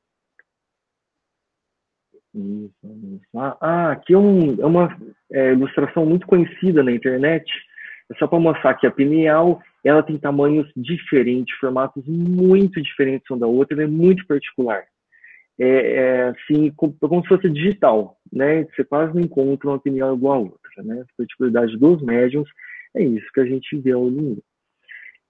Ah, 3.61 3.93
aqui 3.93 4.13
é, 4.13 4.19
um, 4.19 4.61
é 4.61 4.67
uma 4.67 4.99
é, 5.31 5.53
ilustração 5.53 6.05
muito 6.05 6.27
conhecida 6.27 6.83
na 6.83 6.91
internet. 6.91 7.49
É 8.11 8.15
só 8.17 8.27
para 8.27 8.41
mostrar 8.41 8.75
que 8.75 8.87
a 8.87 8.91
pineal 8.91 9.63
ela 9.85 10.03
tem 10.03 10.19
tamanhos 10.19 10.69
diferentes, 10.77 11.57
formatos 11.59 12.05
muito 12.07 12.83
diferentes 12.83 13.31
uma 13.31 13.39
da 13.39 13.47
outra, 13.47 13.77
ela 13.77 13.85
é 13.85 13.87
muito 13.87 14.27
particular. 14.27 14.85
É, 15.59 15.67
é 15.67 16.23
assim, 16.29 16.71
como, 16.77 17.23
se 17.23 17.29
fosse 17.29 17.49
digital, 17.49 18.17
né? 18.33 18.65
Você 18.65 18.85
quase 18.85 19.15
não 19.15 19.23
encontra 19.23 19.71
uma 19.71 19.79
pineal 19.79 20.17
igual 20.17 20.35
a 20.35 20.39
outra, 20.39 20.83
né? 20.83 21.03
A 21.03 21.17
particularidade 21.17 21.77
dos 21.79 22.03
médiums 22.03 22.49
é 22.97 23.03
isso 23.05 23.27
que 23.33 23.41
a 23.41 23.47
gente 23.47 23.77
vê 23.79 23.93
ao 23.93 24.03
olho 24.03 24.39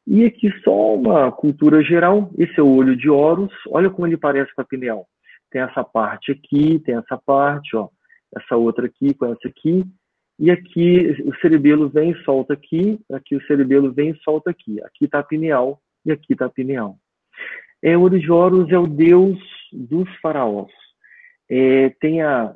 E 0.07 0.25
aqui 0.25 0.51
só 0.63 0.95
uma 0.95 1.31
cultura 1.31 1.83
geral, 1.83 2.31
esse 2.39 2.59
é 2.59 2.63
o 2.63 2.75
olho 2.75 2.97
de 2.97 3.11
Horus, 3.11 3.53
olha 3.69 3.91
como 3.91 4.07
ele 4.07 4.17
parece 4.17 4.55
com 4.55 4.63
a 4.63 4.65
pineal 4.65 5.07
tem 5.55 5.63
essa 5.63 5.85
parte 5.85 6.33
aqui, 6.33 6.81
tem 6.81 6.97
essa 6.97 7.17
parte, 7.17 7.77
ó, 7.77 7.89
essa 8.35 8.57
outra 8.57 8.87
aqui 8.87 9.15
com 9.15 9.27
essa 9.27 9.47
aqui, 9.47 9.85
e 10.37 10.51
aqui 10.51 11.17
o 11.25 11.33
cerebelo 11.37 11.89
vem 11.89 12.11
e 12.11 12.25
solta 12.25 12.55
aqui, 12.55 12.99
aqui 13.13 13.37
o 13.37 13.47
cerebelo 13.47 13.93
vem 13.93 14.11
e 14.11 14.19
solta 14.25 14.51
aqui. 14.51 14.83
Aqui 14.83 15.05
está 15.05 15.21
a 15.21 15.23
pineal 15.23 15.81
e 16.05 16.11
aqui 16.11 16.33
está 16.33 16.47
a 16.47 16.51
pineal. 16.51 16.99
É, 17.81 17.97
Orijoros 17.97 18.69
é 18.73 18.77
o 18.77 18.89
deus 18.89 19.39
dos 19.75 20.09
faraós. 20.21 20.71
É, 21.51 21.91
tem 22.01 22.23
a, 22.23 22.55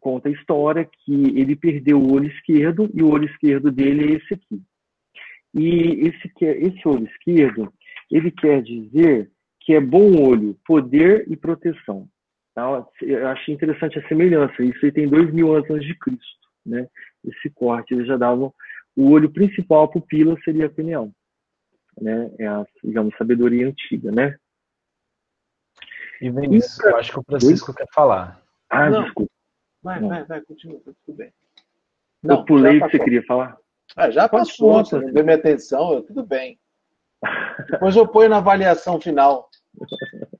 conta 0.00 0.28
a 0.28 0.32
história 0.32 0.88
que 1.04 1.38
ele 1.38 1.54
perdeu 1.54 1.98
o 1.98 2.12
olho 2.12 2.28
esquerdo 2.28 2.90
e 2.94 3.02
o 3.02 3.10
olho 3.10 3.26
esquerdo 3.26 3.70
dele 3.70 4.12
é 4.12 4.16
esse 4.16 4.34
aqui. 4.34 4.62
E 5.54 6.08
esse, 6.08 6.32
esse 6.40 6.88
olho 6.88 7.04
esquerdo, 7.06 7.72
ele 8.10 8.30
quer 8.30 8.62
dizer 8.62 9.30
que 9.60 9.74
é 9.74 9.80
bom 9.80 10.20
olho, 10.20 10.56
poder 10.66 11.24
e 11.28 11.36
proteção. 11.36 12.08
Então, 12.50 12.86
eu 13.00 13.28
achei 13.28 13.54
interessante 13.54 13.98
a 13.98 14.08
semelhança. 14.08 14.62
Isso 14.62 14.84
aí 14.84 14.92
tem 14.92 15.08
dois 15.08 15.32
mil 15.32 15.54
anos 15.54 15.70
antes 15.70 15.86
de 15.86 15.94
Cristo, 15.98 16.48
né? 16.64 16.86
Esse 17.24 17.50
corte, 17.50 17.94
eles 17.94 18.06
já 18.06 18.16
davam 18.16 18.52
o 18.96 19.10
olho 19.10 19.30
principal, 19.30 19.84
a 19.84 19.88
pupila 19.88 20.36
seria 20.44 20.66
a 20.66 20.70
pineal, 20.70 21.10
né? 22.00 22.30
É 22.38 22.46
a, 22.46 22.66
digamos, 22.84 23.16
sabedoria 23.16 23.66
antiga, 23.66 24.10
né? 24.10 24.36
E 26.22 26.30
Vinícius, 26.30 26.78
eu 26.78 26.96
acho 26.96 27.12
que 27.12 27.18
o 27.18 27.24
Francisco 27.24 27.72
Oi? 27.72 27.76
quer 27.76 27.88
falar. 27.92 28.40
Ah, 28.70 28.88
Não. 28.88 29.02
desculpa. 29.02 29.32
Vai, 29.82 30.00
Não. 30.00 30.08
vai, 30.08 30.24
vai, 30.24 30.40
continua, 30.42 30.80
tá 30.84 30.92
tudo 31.04 31.16
bem. 31.16 31.32
Não, 32.22 32.36
eu 32.36 32.44
pulei 32.44 32.78
o 32.78 32.84
que 32.84 32.90
você 32.92 33.02
queria 33.02 33.24
falar. 33.24 33.58
Ah, 33.96 34.08
já 34.08 34.28
passou, 34.28 34.84
você 34.84 34.96
não 35.00 35.12
deu 35.12 35.24
minha 35.24 35.34
atenção, 35.34 35.94
eu, 35.94 36.02
tudo 36.02 36.24
bem. 36.24 36.60
Depois 37.68 37.96
eu 37.96 38.06
ponho 38.06 38.30
na 38.30 38.36
avaliação 38.36 39.00
final. 39.00 39.50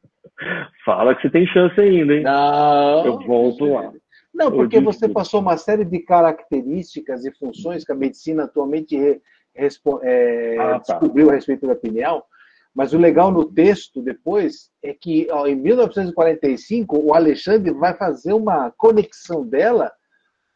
Fala 0.84 1.16
que 1.16 1.22
você 1.22 1.30
tem 1.30 1.46
chance 1.48 1.80
ainda, 1.80 2.14
hein? 2.14 2.22
Não. 2.22 3.04
Eu 3.04 3.18
volto 3.26 3.64
lá. 3.64 3.92
Não, 4.32 4.52
porque 4.52 4.80
você 4.80 5.08
passou 5.08 5.40
uma 5.40 5.56
série 5.56 5.84
de 5.84 5.98
características 5.98 7.24
e 7.24 7.32
funções 7.32 7.84
que 7.84 7.92
a 7.92 7.96
medicina 7.96 8.44
atualmente 8.44 9.20
é, 9.54 10.56
ah, 10.58 10.78
tá. 10.78 10.78
descobriu 10.78 11.28
a 11.30 11.34
respeito 11.34 11.66
da 11.66 11.74
pineal. 11.74 12.26
Mas 12.74 12.92
o 12.92 12.98
legal 12.98 13.30
no 13.30 13.44
texto 13.44 14.00
depois 14.00 14.70
é 14.82 14.94
que 14.94 15.28
ó, 15.30 15.46
em 15.46 15.54
1945 15.54 16.98
o 16.98 17.14
Alexandre 17.14 17.70
vai 17.72 17.94
fazer 17.94 18.32
uma 18.32 18.70
conexão 18.70 19.46
dela 19.46 19.92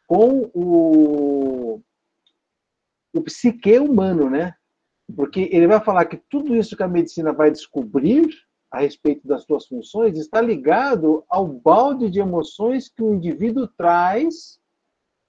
com 0.07 0.49
o, 0.53 1.81
o 3.13 3.21
psique 3.21 3.77
humano, 3.77 4.29
né? 4.29 4.53
Porque 5.15 5.49
ele 5.51 5.67
vai 5.67 5.79
falar 5.79 6.05
que 6.05 6.17
tudo 6.29 6.55
isso 6.55 6.75
que 6.75 6.83
a 6.83 6.87
medicina 6.87 7.31
vai 7.31 7.51
descobrir 7.51 8.27
a 8.71 8.79
respeito 8.79 9.25
das 9.27 9.43
suas 9.43 9.65
funções 9.65 10.17
está 10.17 10.41
ligado 10.41 11.23
ao 11.29 11.47
balde 11.47 12.09
de 12.09 12.19
emoções 12.19 12.89
que 12.89 13.01
o 13.01 13.13
indivíduo 13.13 13.67
traz 13.67 14.59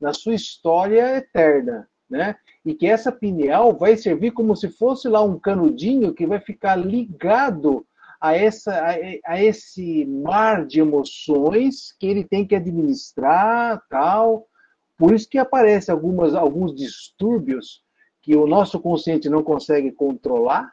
na 0.01 0.13
sua 0.13 0.35
história 0.35 1.17
eterna, 1.17 1.89
né? 2.09 2.37
E 2.65 2.75
que 2.75 2.87
essa 2.87 3.13
pineal 3.13 3.77
vai 3.77 3.97
servir 3.97 4.31
como 4.33 4.57
se 4.57 4.69
fosse 4.69 5.09
lá 5.09 5.23
um 5.23 5.39
canudinho 5.39 6.15
que 6.15 6.27
vai 6.27 6.41
ficar 6.41 6.77
ligado 6.77 7.87
a, 8.21 8.37
essa, 8.37 8.73
a, 8.73 8.95
a 9.25 9.43
esse 9.43 10.05
mar 10.07 10.67
de 10.67 10.81
emoções 10.81 11.93
que 11.99 12.07
ele 12.07 12.25
tem 12.25 12.47
que 12.47 12.55
administrar, 12.55 13.83
tal. 13.89 14.49
Por 14.97 15.15
isso 15.15 15.29
que 15.29 15.39
aparecem 15.39 15.93
algumas, 15.93 16.35
alguns 16.35 16.75
distúrbios 16.75 17.83
que 18.21 18.35
o 18.35 18.47
nosso 18.47 18.81
consciente 18.81 19.29
não 19.29 19.43
consegue 19.43 19.93
controlar, 19.93 20.73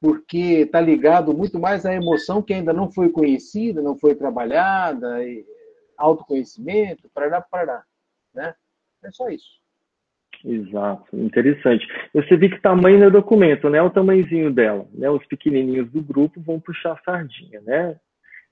porque 0.00 0.62
está 0.62 0.80
ligado 0.80 1.36
muito 1.36 1.58
mais 1.58 1.84
à 1.84 1.92
emoção 1.92 2.40
que 2.40 2.54
ainda 2.54 2.72
não 2.72 2.90
foi 2.90 3.10
conhecida, 3.10 3.82
não 3.82 3.98
foi 3.98 4.14
trabalhada, 4.14 5.18
autoconhecimento, 5.96 7.10
parará, 7.12 7.40
parará, 7.40 7.84
né? 8.32 8.54
É 9.02 9.10
só 9.10 9.28
isso. 9.28 9.57
Exato, 10.44 11.16
interessante. 11.16 11.84
Você 12.14 12.36
vê 12.36 12.48
que 12.48 12.60
tamanho 12.60 13.02
é 13.02 13.10
documento, 13.10 13.68
né? 13.68 13.82
O 13.82 13.90
tamanhozinho 13.90 14.52
dela, 14.52 14.86
né? 14.94 15.10
Os 15.10 15.26
pequenininhos 15.26 15.90
do 15.90 16.00
grupo 16.00 16.40
vão 16.40 16.60
puxar 16.60 16.92
a 16.92 17.02
sardinha, 17.02 17.60
né? 17.62 17.98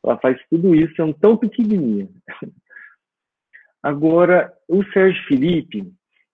Ela 0.04 0.18
faz 0.18 0.36
tudo 0.50 0.74
isso, 0.74 1.00
é 1.00 1.04
um 1.04 1.12
tão 1.12 1.36
pequenininha. 1.36 2.08
Agora, 3.82 4.52
o 4.68 4.82
Sérgio 4.92 5.22
Felipe, 5.28 5.86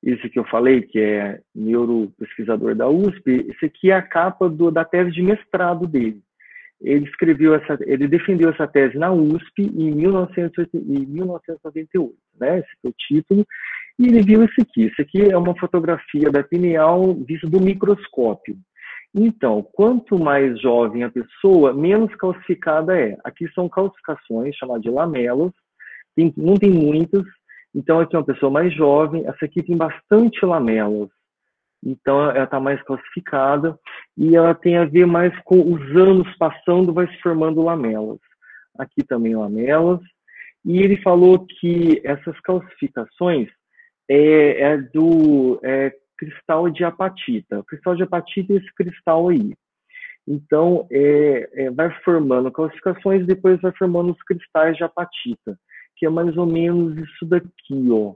esse 0.03 0.28
que 0.30 0.38
eu 0.38 0.44
falei, 0.44 0.82
que 0.82 0.98
é 0.98 1.40
neuropesquisador 1.55 2.74
da 2.74 2.88
USP, 2.88 3.46
esse 3.50 3.66
aqui 3.66 3.90
é 3.90 3.94
a 3.94 4.03
capa 4.03 4.48
do, 4.48 4.70
da 4.70 4.84
tese 4.84 5.12
de 5.12 5.22
mestrado 5.22 5.86
dele. 5.86 6.20
Ele 6.80 7.05
escreveu 7.05 7.55
essa, 7.55 7.78
ele 7.82 8.09
defendeu 8.09 8.50
essa 8.50 8.66
tese 8.66 8.98
na 8.98 9.12
USP 9.12 9.62
em, 9.62 9.94
1998, 9.94 12.16
né? 12.40 12.59
Esse 12.59 12.68
é 12.84 12.88
o 12.88 12.92
título. 12.92 13.46
E 13.99 14.07
ele 14.07 14.22
viu 14.22 14.43
esse 14.45 14.61
aqui. 14.61 14.84
Esse 14.84 15.03
aqui 15.03 15.30
é 15.30 15.36
uma 15.36 15.57
fotografia 15.59 16.30
da 16.30 16.43
pineal 16.43 17.14
vista 17.14 17.49
do 17.49 17.61
microscópio. 17.61 18.57
Então, 19.14 19.62
quanto 19.72 20.18
mais 20.18 20.59
jovem 20.61 21.05
a 21.05 21.11
pessoa, 21.11 21.74
menos 21.74 22.14
calcificada 22.16 22.99
é. 22.99 23.18
Aqui 23.22 23.47
são 23.55 23.68
calcificações, 23.68 24.57
chamadas 24.57 24.82
de 24.82 24.90
lamelas, 24.90 25.53
tem, 26.16 26.32
não 26.36 26.55
tem 26.55 26.70
muitas, 26.70 27.22
então 27.74 28.01
aqui 28.01 28.16
é 28.16 28.18
uma 28.18 28.24
pessoa 28.24 28.51
mais 28.51 28.74
jovem, 28.74 29.26
essa 29.26 29.45
aqui 29.45 29.62
tem 29.62 29.76
bastante 29.76 30.45
lamelas, 30.45 31.11
então 31.84 32.30
ela 32.30 32.45
está 32.45 32.61
mais 32.61 32.82
calcificada 32.82 33.78
e 34.16 34.36
ela 34.36 34.55
tem 34.55 34.76
a 34.76 34.84
ver 34.84 35.07
mais 35.07 35.36
com 35.45 35.57
os 35.57 35.82
anos 35.97 36.28
passando, 36.38 36.93
vai 36.93 37.07
se 37.09 37.20
formando 37.20 37.62
lamelas. 37.62 38.18
Aqui 38.78 39.05
também 39.05 39.36
lamelas, 39.36 40.01
e 40.64 40.78
ele 40.78 40.97
falou 41.03 41.45
que 41.47 42.01
essas 42.05 42.38
calcificações 42.40 43.49
é, 44.09 44.61
é 44.61 44.76
do 44.76 45.61
é, 45.62 45.94
cristal 46.16 46.70
de 46.70 46.84
apatita. 46.84 47.61
O 47.61 47.64
cristal 47.64 47.96
de 47.96 48.03
apatita 48.03 48.53
é 48.53 48.57
esse 48.57 48.72
cristal 48.74 49.28
aí. 49.28 49.55
Então, 50.26 50.86
é, 50.90 51.64
é, 51.64 51.70
vai 51.70 51.90
formando 52.05 52.50
calcificações 52.53 53.26
depois 53.26 53.61
vai 53.61 53.72
formando 53.72 54.12
os 54.12 54.22
cristais 54.22 54.76
de 54.76 54.84
apatita, 54.84 55.59
que 55.96 56.07
é 56.07 56.09
mais 56.09 56.36
ou 56.36 56.46
menos 56.46 56.96
isso 56.96 57.26
daqui, 57.26 57.90
ó, 57.90 58.14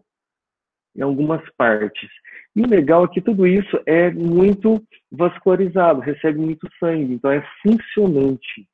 em 0.96 1.02
algumas 1.02 1.42
partes. 1.56 2.08
E 2.54 2.62
o 2.62 2.68
legal 2.68 3.04
é 3.04 3.08
que 3.08 3.20
tudo 3.20 3.46
isso 3.46 3.80
é 3.86 4.10
muito 4.10 4.82
vascularizado, 5.10 6.00
recebe 6.00 6.38
muito 6.38 6.68
sangue, 6.78 7.14
então 7.14 7.30
é 7.30 7.44
funcionante. 7.62 8.68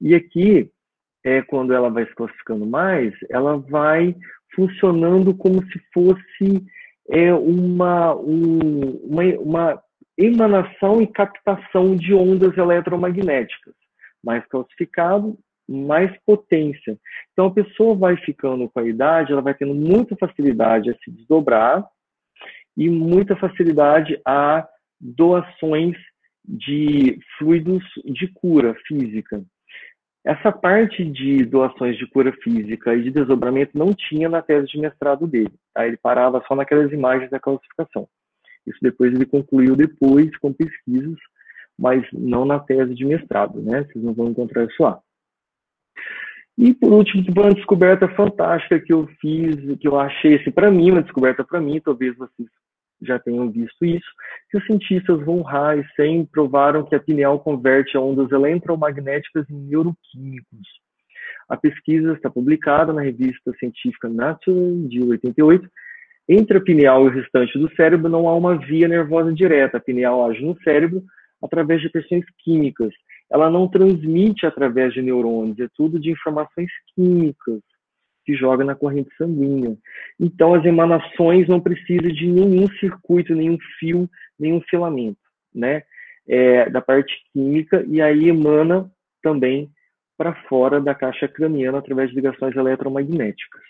E 0.00 0.14
aqui, 0.14 0.70
é, 1.24 1.42
quando 1.42 1.72
ela 1.72 1.90
vai 1.90 2.06
se 2.06 2.14
classificando 2.14 2.66
mais, 2.66 3.14
ela 3.30 3.56
vai 3.56 4.14
funcionando 4.54 5.34
como 5.34 5.62
se 5.64 5.80
fosse 5.92 6.64
é, 7.10 7.32
uma, 7.32 8.14
um, 8.14 8.90
uma, 9.04 9.22
uma 9.40 9.82
emanação 10.16 11.00
e 11.00 11.06
captação 11.06 11.94
de 11.94 12.12
ondas 12.12 12.56
eletromagnéticas. 12.56 13.74
Mais 14.22 14.44
calcificado, 14.46 15.38
mais 15.68 16.10
potência. 16.24 16.98
Então 17.32 17.46
a 17.46 17.50
pessoa 17.52 17.94
vai 17.94 18.16
ficando 18.16 18.68
com 18.68 18.80
a 18.80 18.86
idade, 18.86 19.32
ela 19.32 19.42
vai 19.42 19.54
tendo 19.54 19.74
muita 19.74 20.16
facilidade 20.16 20.90
a 20.90 20.94
se 21.04 21.10
desdobrar 21.10 21.86
e 22.76 22.88
muita 22.88 23.36
facilidade 23.36 24.20
a 24.26 24.66
doações 25.00 25.96
de 26.44 27.18
fluidos 27.38 27.84
de 28.04 28.28
cura 28.28 28.74
física. 28.86 29.42
Essa 30.24 30.52
parte 30.52 31.04
de 31.04 31.44
doações 31.44 31.96
de 31.96 32.06
cura 32.06 32.32
física 32.42 32.94
e 32.94 33.02
de 33.02 33.10
desdobramento 33.10 33.78
não 33.78 33.94
tinha 33.94 34.28
na 34.28 34.42
tese 34.42 34.66
de 34.66 34.78
mestrado 34.78 35.26
dele. 35.26 35.52
Tá? 35.72 35.86
Ele 35.86 35.96
parava 35.96 36.42
só 36.46 36.54
naquelas 36.54 36.92
imagens 36.92 37.30
da 37.30 37.40
calcificação. 37.40 38.08
Isso 38.66 38.78
depois 38.82 39.12
ele 39.14 39.24
concluiu 39.24 39.74
depois 39.74 40.36
com 40.38 40.52
pesquisas, 40.52 41.16
mas 41.78 42.04
não 42.12 42.44
na 42.44 42.58
tese 42.58 42.94
de 42.94 43.04
mestrado, 43.04 43.62
né? 43.62 43.84
Vocês 43.84 44.04
não 44.04 44.12
vão 44.12 44.28
encontrar 44.28 44.64
isso 44.64 44.82
lá. 44.82 45.00
E 46.58 46.74
por 46.74 46.92
último, 46.92 47.24
uma 47.36 47.54
descoberta 47.54 48.08
fantástica 48.08 48.80
que 48.80 48.92
eu 48.92 49.06
fiz, 49.20 49.54
que 49.78 49.86
eu 49.86 49.98
achei, 49.98 50.34
assim, 50.34 50.50
para 50.50 50.70
mim, 50.70 50.90
uma 50.90 51.02
descoberta 51.02 51.44
para 51.44 51.60
mim, 51.60 51.80
talvez 51.80 52.16
vocês 52.16 52.48
já 53.02 53.18
tenham 53.18 53.50
visto 53.50 53.84
isso, 53.84 54.06
que 54.50 54.58
os 54.58 54.66
cientistas 54.66 55.24
von 55.24 55.44
Heisen 55.48 56.26
provaram 56.26 56.84
que 56.84 56.94
a 56.94 57.00
pineal 57.00 57.40
converte 57.40 57.96
ondas 57.96 58.30
eletromagnéticas 58.30 59.48
em 59.50 59.54
neuroquímicos. 59.54 60.68
A 61.48 61.56
pesquisa 61.56 62.12
está 62.12 62.28
publicada 62.28 62.92
na 62.92 63.02
revista 63.02 63.52
científica 63.58 64.08
Nature, 64.08 64.88
de 64.88 65.02
88. 65.02 65.68
Entre 66.28 66.58
a 66.58 66.60
pineal 66.60 67.04
e 67.04 67.08
o 67.08 67.12
restante 67.12 67.58
do 67.58 67.74
cérebro 67.74 68.08
não 68.08 68.28
há 68.28 68.36
uma 68.36 68.58
via 68.58 68.86
nervosa 68.86 69.32
direta. 69.32 69.78
A 69.78 69.80
pineal 69.80 70.26
age 70.26 70.44
no 70.44 70.60
cérebro 70.62 71.02
através 71.42 71.80
de 71.80 71.88
pressões 71.88 72.24
químicas. 72.38 72.92
Ela 73.30 73.48
não 73.48 73.68
transmite 73.68 74.44
através 74.44 74.92
de 74.92 75.00
neurônios, 75.00 75.58
é 75.58 75.68
tudo 75.74 75.98
de 75.98 76.10
informações 76.10 76.70
químicas 76.94 77.60
que 78.28 78.34
joga 78.34 78.62
na 78.62 78.74
corrente 78.74 79.08
sanguínea. 79.16 79.74
Então, 80.20 80.52
as 80.52 80.62
emanações 80.62 81.48
não 81.48 81.58
precisam 81.58 82.12
de 82.12 82.26
nenhum 82.26 82.68
circuito, 82.78 83.34
nenhum 83.34 83.56
fio, 83.78 84.06
nenhum 84.38 84.60
filamento, 84.68 85.18
né? 85.54 85.82
É, 86.28 86.68
da 86.68 86.82
parte 86.82 87.10
química, 87.32 87.82
e 87.88 88.02
aí 88.02 88.28
emana 88.28 88.92
também 89.22 89.70
para 90.14 90.34
fora 90.42 90.78
da 90.78 90.94
caixa 90.94 91.26
craniana 91.26 91.78
através 91.78 92.10
de 92.10 92.16
ligações 92.16 92.54
eletromagnéticas. 92.54 93.62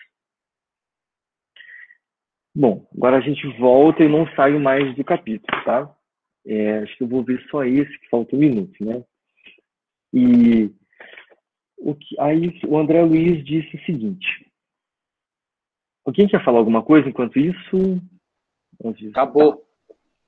Bom, 2.52 2.84
agora 2.96 3.18
a 3.18 3.20
gente 3.20 3.46
volta 3.60 4.02
e 4.02 4.08
não 4.08 4.26
saio 4.34 4.58
mais 4.58 4.92
do 4.96 5.04
capítulo, 5.04 5.64
tá? 5.64 5.94
É, 6.44 6.78
acho 6.78 6.96
que 6.96 7.04
eu 7.04 7.08
vou 7.08 7.22
ver 7.22 7.40
só 7.48 7.64
esse, 7.64 7.96
que 7.96 8.08
falta 8.08 8.34
um 8.34 8.40
minuto, 8.40 8.84
né? 8.84 9.04
E 10.12 10.68
o 11.76 11.94
que, 11.94 12.20
aí 12.20 12.58
o 12.66 12.76
André 12.76 13.02
Luiz 13.02 13.44
disse 13.44 13.76
o 13.76 13.84
seguinte: 13.84 14.47
Alguém 16.08 16.26
quer 16.26 16.42
falar 16.42 16.56
alguma 16.56 16.82
coisa 16.82 17.06
enquanto 17.06 17.38
isso? 17.38 18.00
Acabou. 19.10 19.62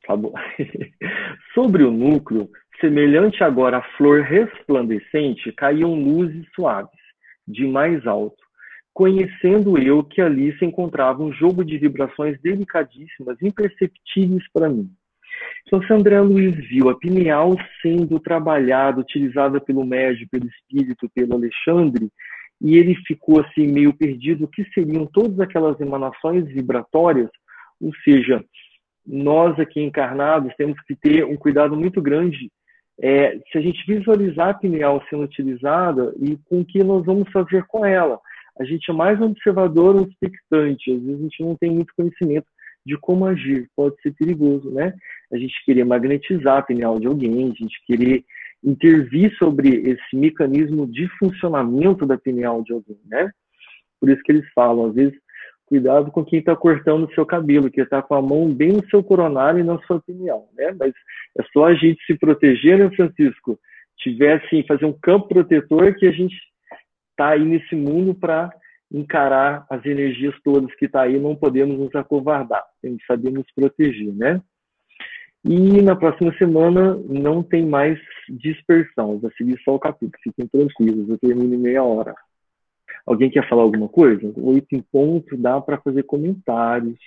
Acabou. 0.04 0.34
Sobre 1.54 1.82
o 1.84 1.90
núcleo, 1.90 2.50
semelhante 2.78 3.42
agora 3.42 3.78
à 3.78 3.82
flor 3.96 4.20
resplandecente, 4.20 5.50
caíam 5.52 5.94
luzes 5.94 6.46
suaves, 6.54 7.00
de 7.48 7.66
mais 7.66 8.06
alto, 8.06 8.36
conhecendo 8.92 9.78
eu 9.78 10.04
que 10.04 10.20
ali 10.20 10.54
se 10.58 10.66
encontrava 10.66 11.22
um 11.22 11.32
jogo 11.32 11.64
de 11.64 11.78
vibrações 11.78 12.38
delicadíssimas, 12.42 13.40
imperceptíveis 13.40 14.44
para 14.52 14.68
mim. 14.68 14.90
Então, 15.66 15.82
se 15.82 15.90
André 15.94 16.20
Luiz 16.20 16.56
viu 16.68 16.90
a 16.90 16.98
pineal 16.98 17.56
sendo 17.80 18.20
trabalhada, 18.20 19.00
utilizada 19.00 19.58
pelo 19.58 19.86
médio, 19.86 20.28
pelo 20.30 20.46
espírito, 20.46 21.08
pelo 21.14 21.36
Alexandre, 21.36 22.10
e 22.60 22.76
ele 22.76 22.94
ficou 23.06 23.40
assim 23.40 23.66
meio 23.66 23.92
perdido 23.92 24.44
o 24.44 24.48
que 24.48 24.64
seriam 24.74 25.06
todas 25.06 25.40
aquelas 25.40 25.80
emanações 25.80 26.44
vibratórias, 26.46 27.30
ou 27.80 27.92
seja, 28.04 28.44
nós 29.06 29.58
aqui 29.58 29.80
encarnados 29.80 30.54
temos 30.56 30.78
que 30.82 30.94
ter 30.94 31.24
um 31.24 31.36
cuidado 31.36 31.74
muito 31.76 32.02
grande 32.02 32.50
é, 33.02 33.38
se 33.50 33.56
a 33.56 33.60
gente 33.60 33.84
visualizar 33.86 34.50
a 34.50 34.54
pineal 34.54 35.02
sendo 35.08 35.22
utilizada 35.22 36.14
e 36.20 36.36
com 36.48 36.60
o 36.60 36.64
que 36.64 36.84
nós 36.84 37.04
vamos 37.04 37.30
fazer 37.32 37.64
com 37.66 37.84
ela. 37.84 38.20
A 38.58 38.64
gente 38.64 38.90
é 38.90 38.94
mais 38.94 39.18
observador, 39.20 39.96
um 39.96 40.06
expectante, 40.06 40.92
às 40.92 41.02
vezes 41.02 41.18
a 41.18 41.22
gente 41.22 41.42
não 41.42 41.56
tem 41.56 41.70
muito 41.70 41.94
conhecimento 41.96 42.46
de 42.84 42.96
como 42.98 43.24
agir, 43.24 43.70
pode 43.74 43.98
ser 44.02 44.12
perigoso, 44.12 44.70
né? 44.70 44.94
A 45.32 45.38
gente 45.38 45.54
querer 45.64 45.84
magnetizar 45.84 46.58
a 46.58 46.62
pineal 46.62 46.98
de 46.98 47.06
alguém, 47.06 47.50
a 47.50 47.54
gente 47.54 47.80
querer 47.86 48.24
intervir 48.62 49.34
sobre 49.36 49.68
esse 49.90 50.16
mecanismo 50.16 50.86
de 50.86 51.08
funcionamento 51.18 52.06
da 52.06 52.18
pineal 52.18 52.62
de 52.62 52.72
alguém, 52.72 52.98
né? 53.06 53.30
Por 53.98 54.08
isso 54.08 54.22
que 54.22 54.32
eles 54.32 54.46
falam, 54.54 54.86
às 54.86 54.94
vezes, 54.94 55.18
cuidado 55.66 56.10
com 56.10 56.24
quem 56.24 56.40
está 56.40 56.56
cortando 56.56 57.04
o 57.04 57.14
seu 57.14 57.24
cabelo, 57.24 57.70
que 57.70 57.80
está 57.80 58.02
com 58.02 58.14
a 58.14 58.22
mão 58.22 58.52
bem 58.52 58.72
no 58.72 58.88
seu 58.88 59.02
coronário 59.02 59.60
e 59.60 59.64
na 59.64 59.78
sua 59.82 60.00
pineal, 60.00 60.48
né? 60.56 60.74
Mas 60.78 60.92
é 61.38 61.42
só 61.52 61.66
a 61.66 61.74
gente 61.74 62.04
se 62.04 62.18
proteger, 62.18 62.78
né, 62.78 62.90
Francisco? 62.94 63.58
Tiver, 63.98 64.42
assim, 64.42 64.64
fazer 64.66 64.84
um 64.84 64.98
campo 65.00 65.28
protetor 65.28 65.94
que 65.94 66.06
a 66.06 66.12
gente 66.12 66.34
está 67.10 67.30
aí 67.30 67.44
nesse 67.44 67.76
mundo 67.76 68.14
para 68.14 68.50
encarar 68.92 69.64
as 69.70 69.84
energias 69.86 70.34
todas 70.42 70.74
que 70.74 70.86
está 70.86 71.02
aí, 71.02 71.18
não 71.18 71.36
podemos 71.36 71.78
nos 71.78 71.94
acovardar, 71.94 72.64
temos 72.82 72.98
que 73.00 73.06
saber 73.06 73.30
nos 73.30 73.46
proteger, 73.54 74.12
né? 74.12 74.42
E 75.44 75.80
na 75.82 75.96
próxima 75.96 76.36
semana 76.36 76.96
não 77.08 77.42
tem 77.42 77.64
mais 77.64 77.98
dispersão, 78.28 79.18
vai 79.18 79.30
seguir 79.32 79.58
só 79.62 79.74
o 79.74 79.80
capítulo, 79.80 80.18
fiquem 80.22 80.46
tranquilos, 80.46 81.08
eu 81.08 81.18
termino 81.18 81.54
em 81.54 81.58
meia 81.58 81.82
hora. 81.82 82.14
Alguém 83.06 83.30
quer 83.30 83.48
falar 83.48 83.62
alguma 83.62 83.88
coisa? 83.88 84.32
Oito 84.36 84.74
em 84.74 84.82
ponto, 84.82 85.36
dá 85.36 85.60
para 85.60 85.80
fazer 85.80 86.02
comentários. 86.02 86.98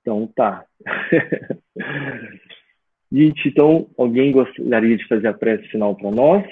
Então 0.00 0.26
tá. 0.28 0.64
Gente, 3.12 3.48
então, 3.48 3.88
alguém 3.96 4.32
gostaria 4.32 4.96
de 4.96 5.06
fazer 5.06 5.28
a 5.28 5.32
prece 5.32 5.68
final 5.68 5.94
para 5.94 6.10
nós? 6.10 6.44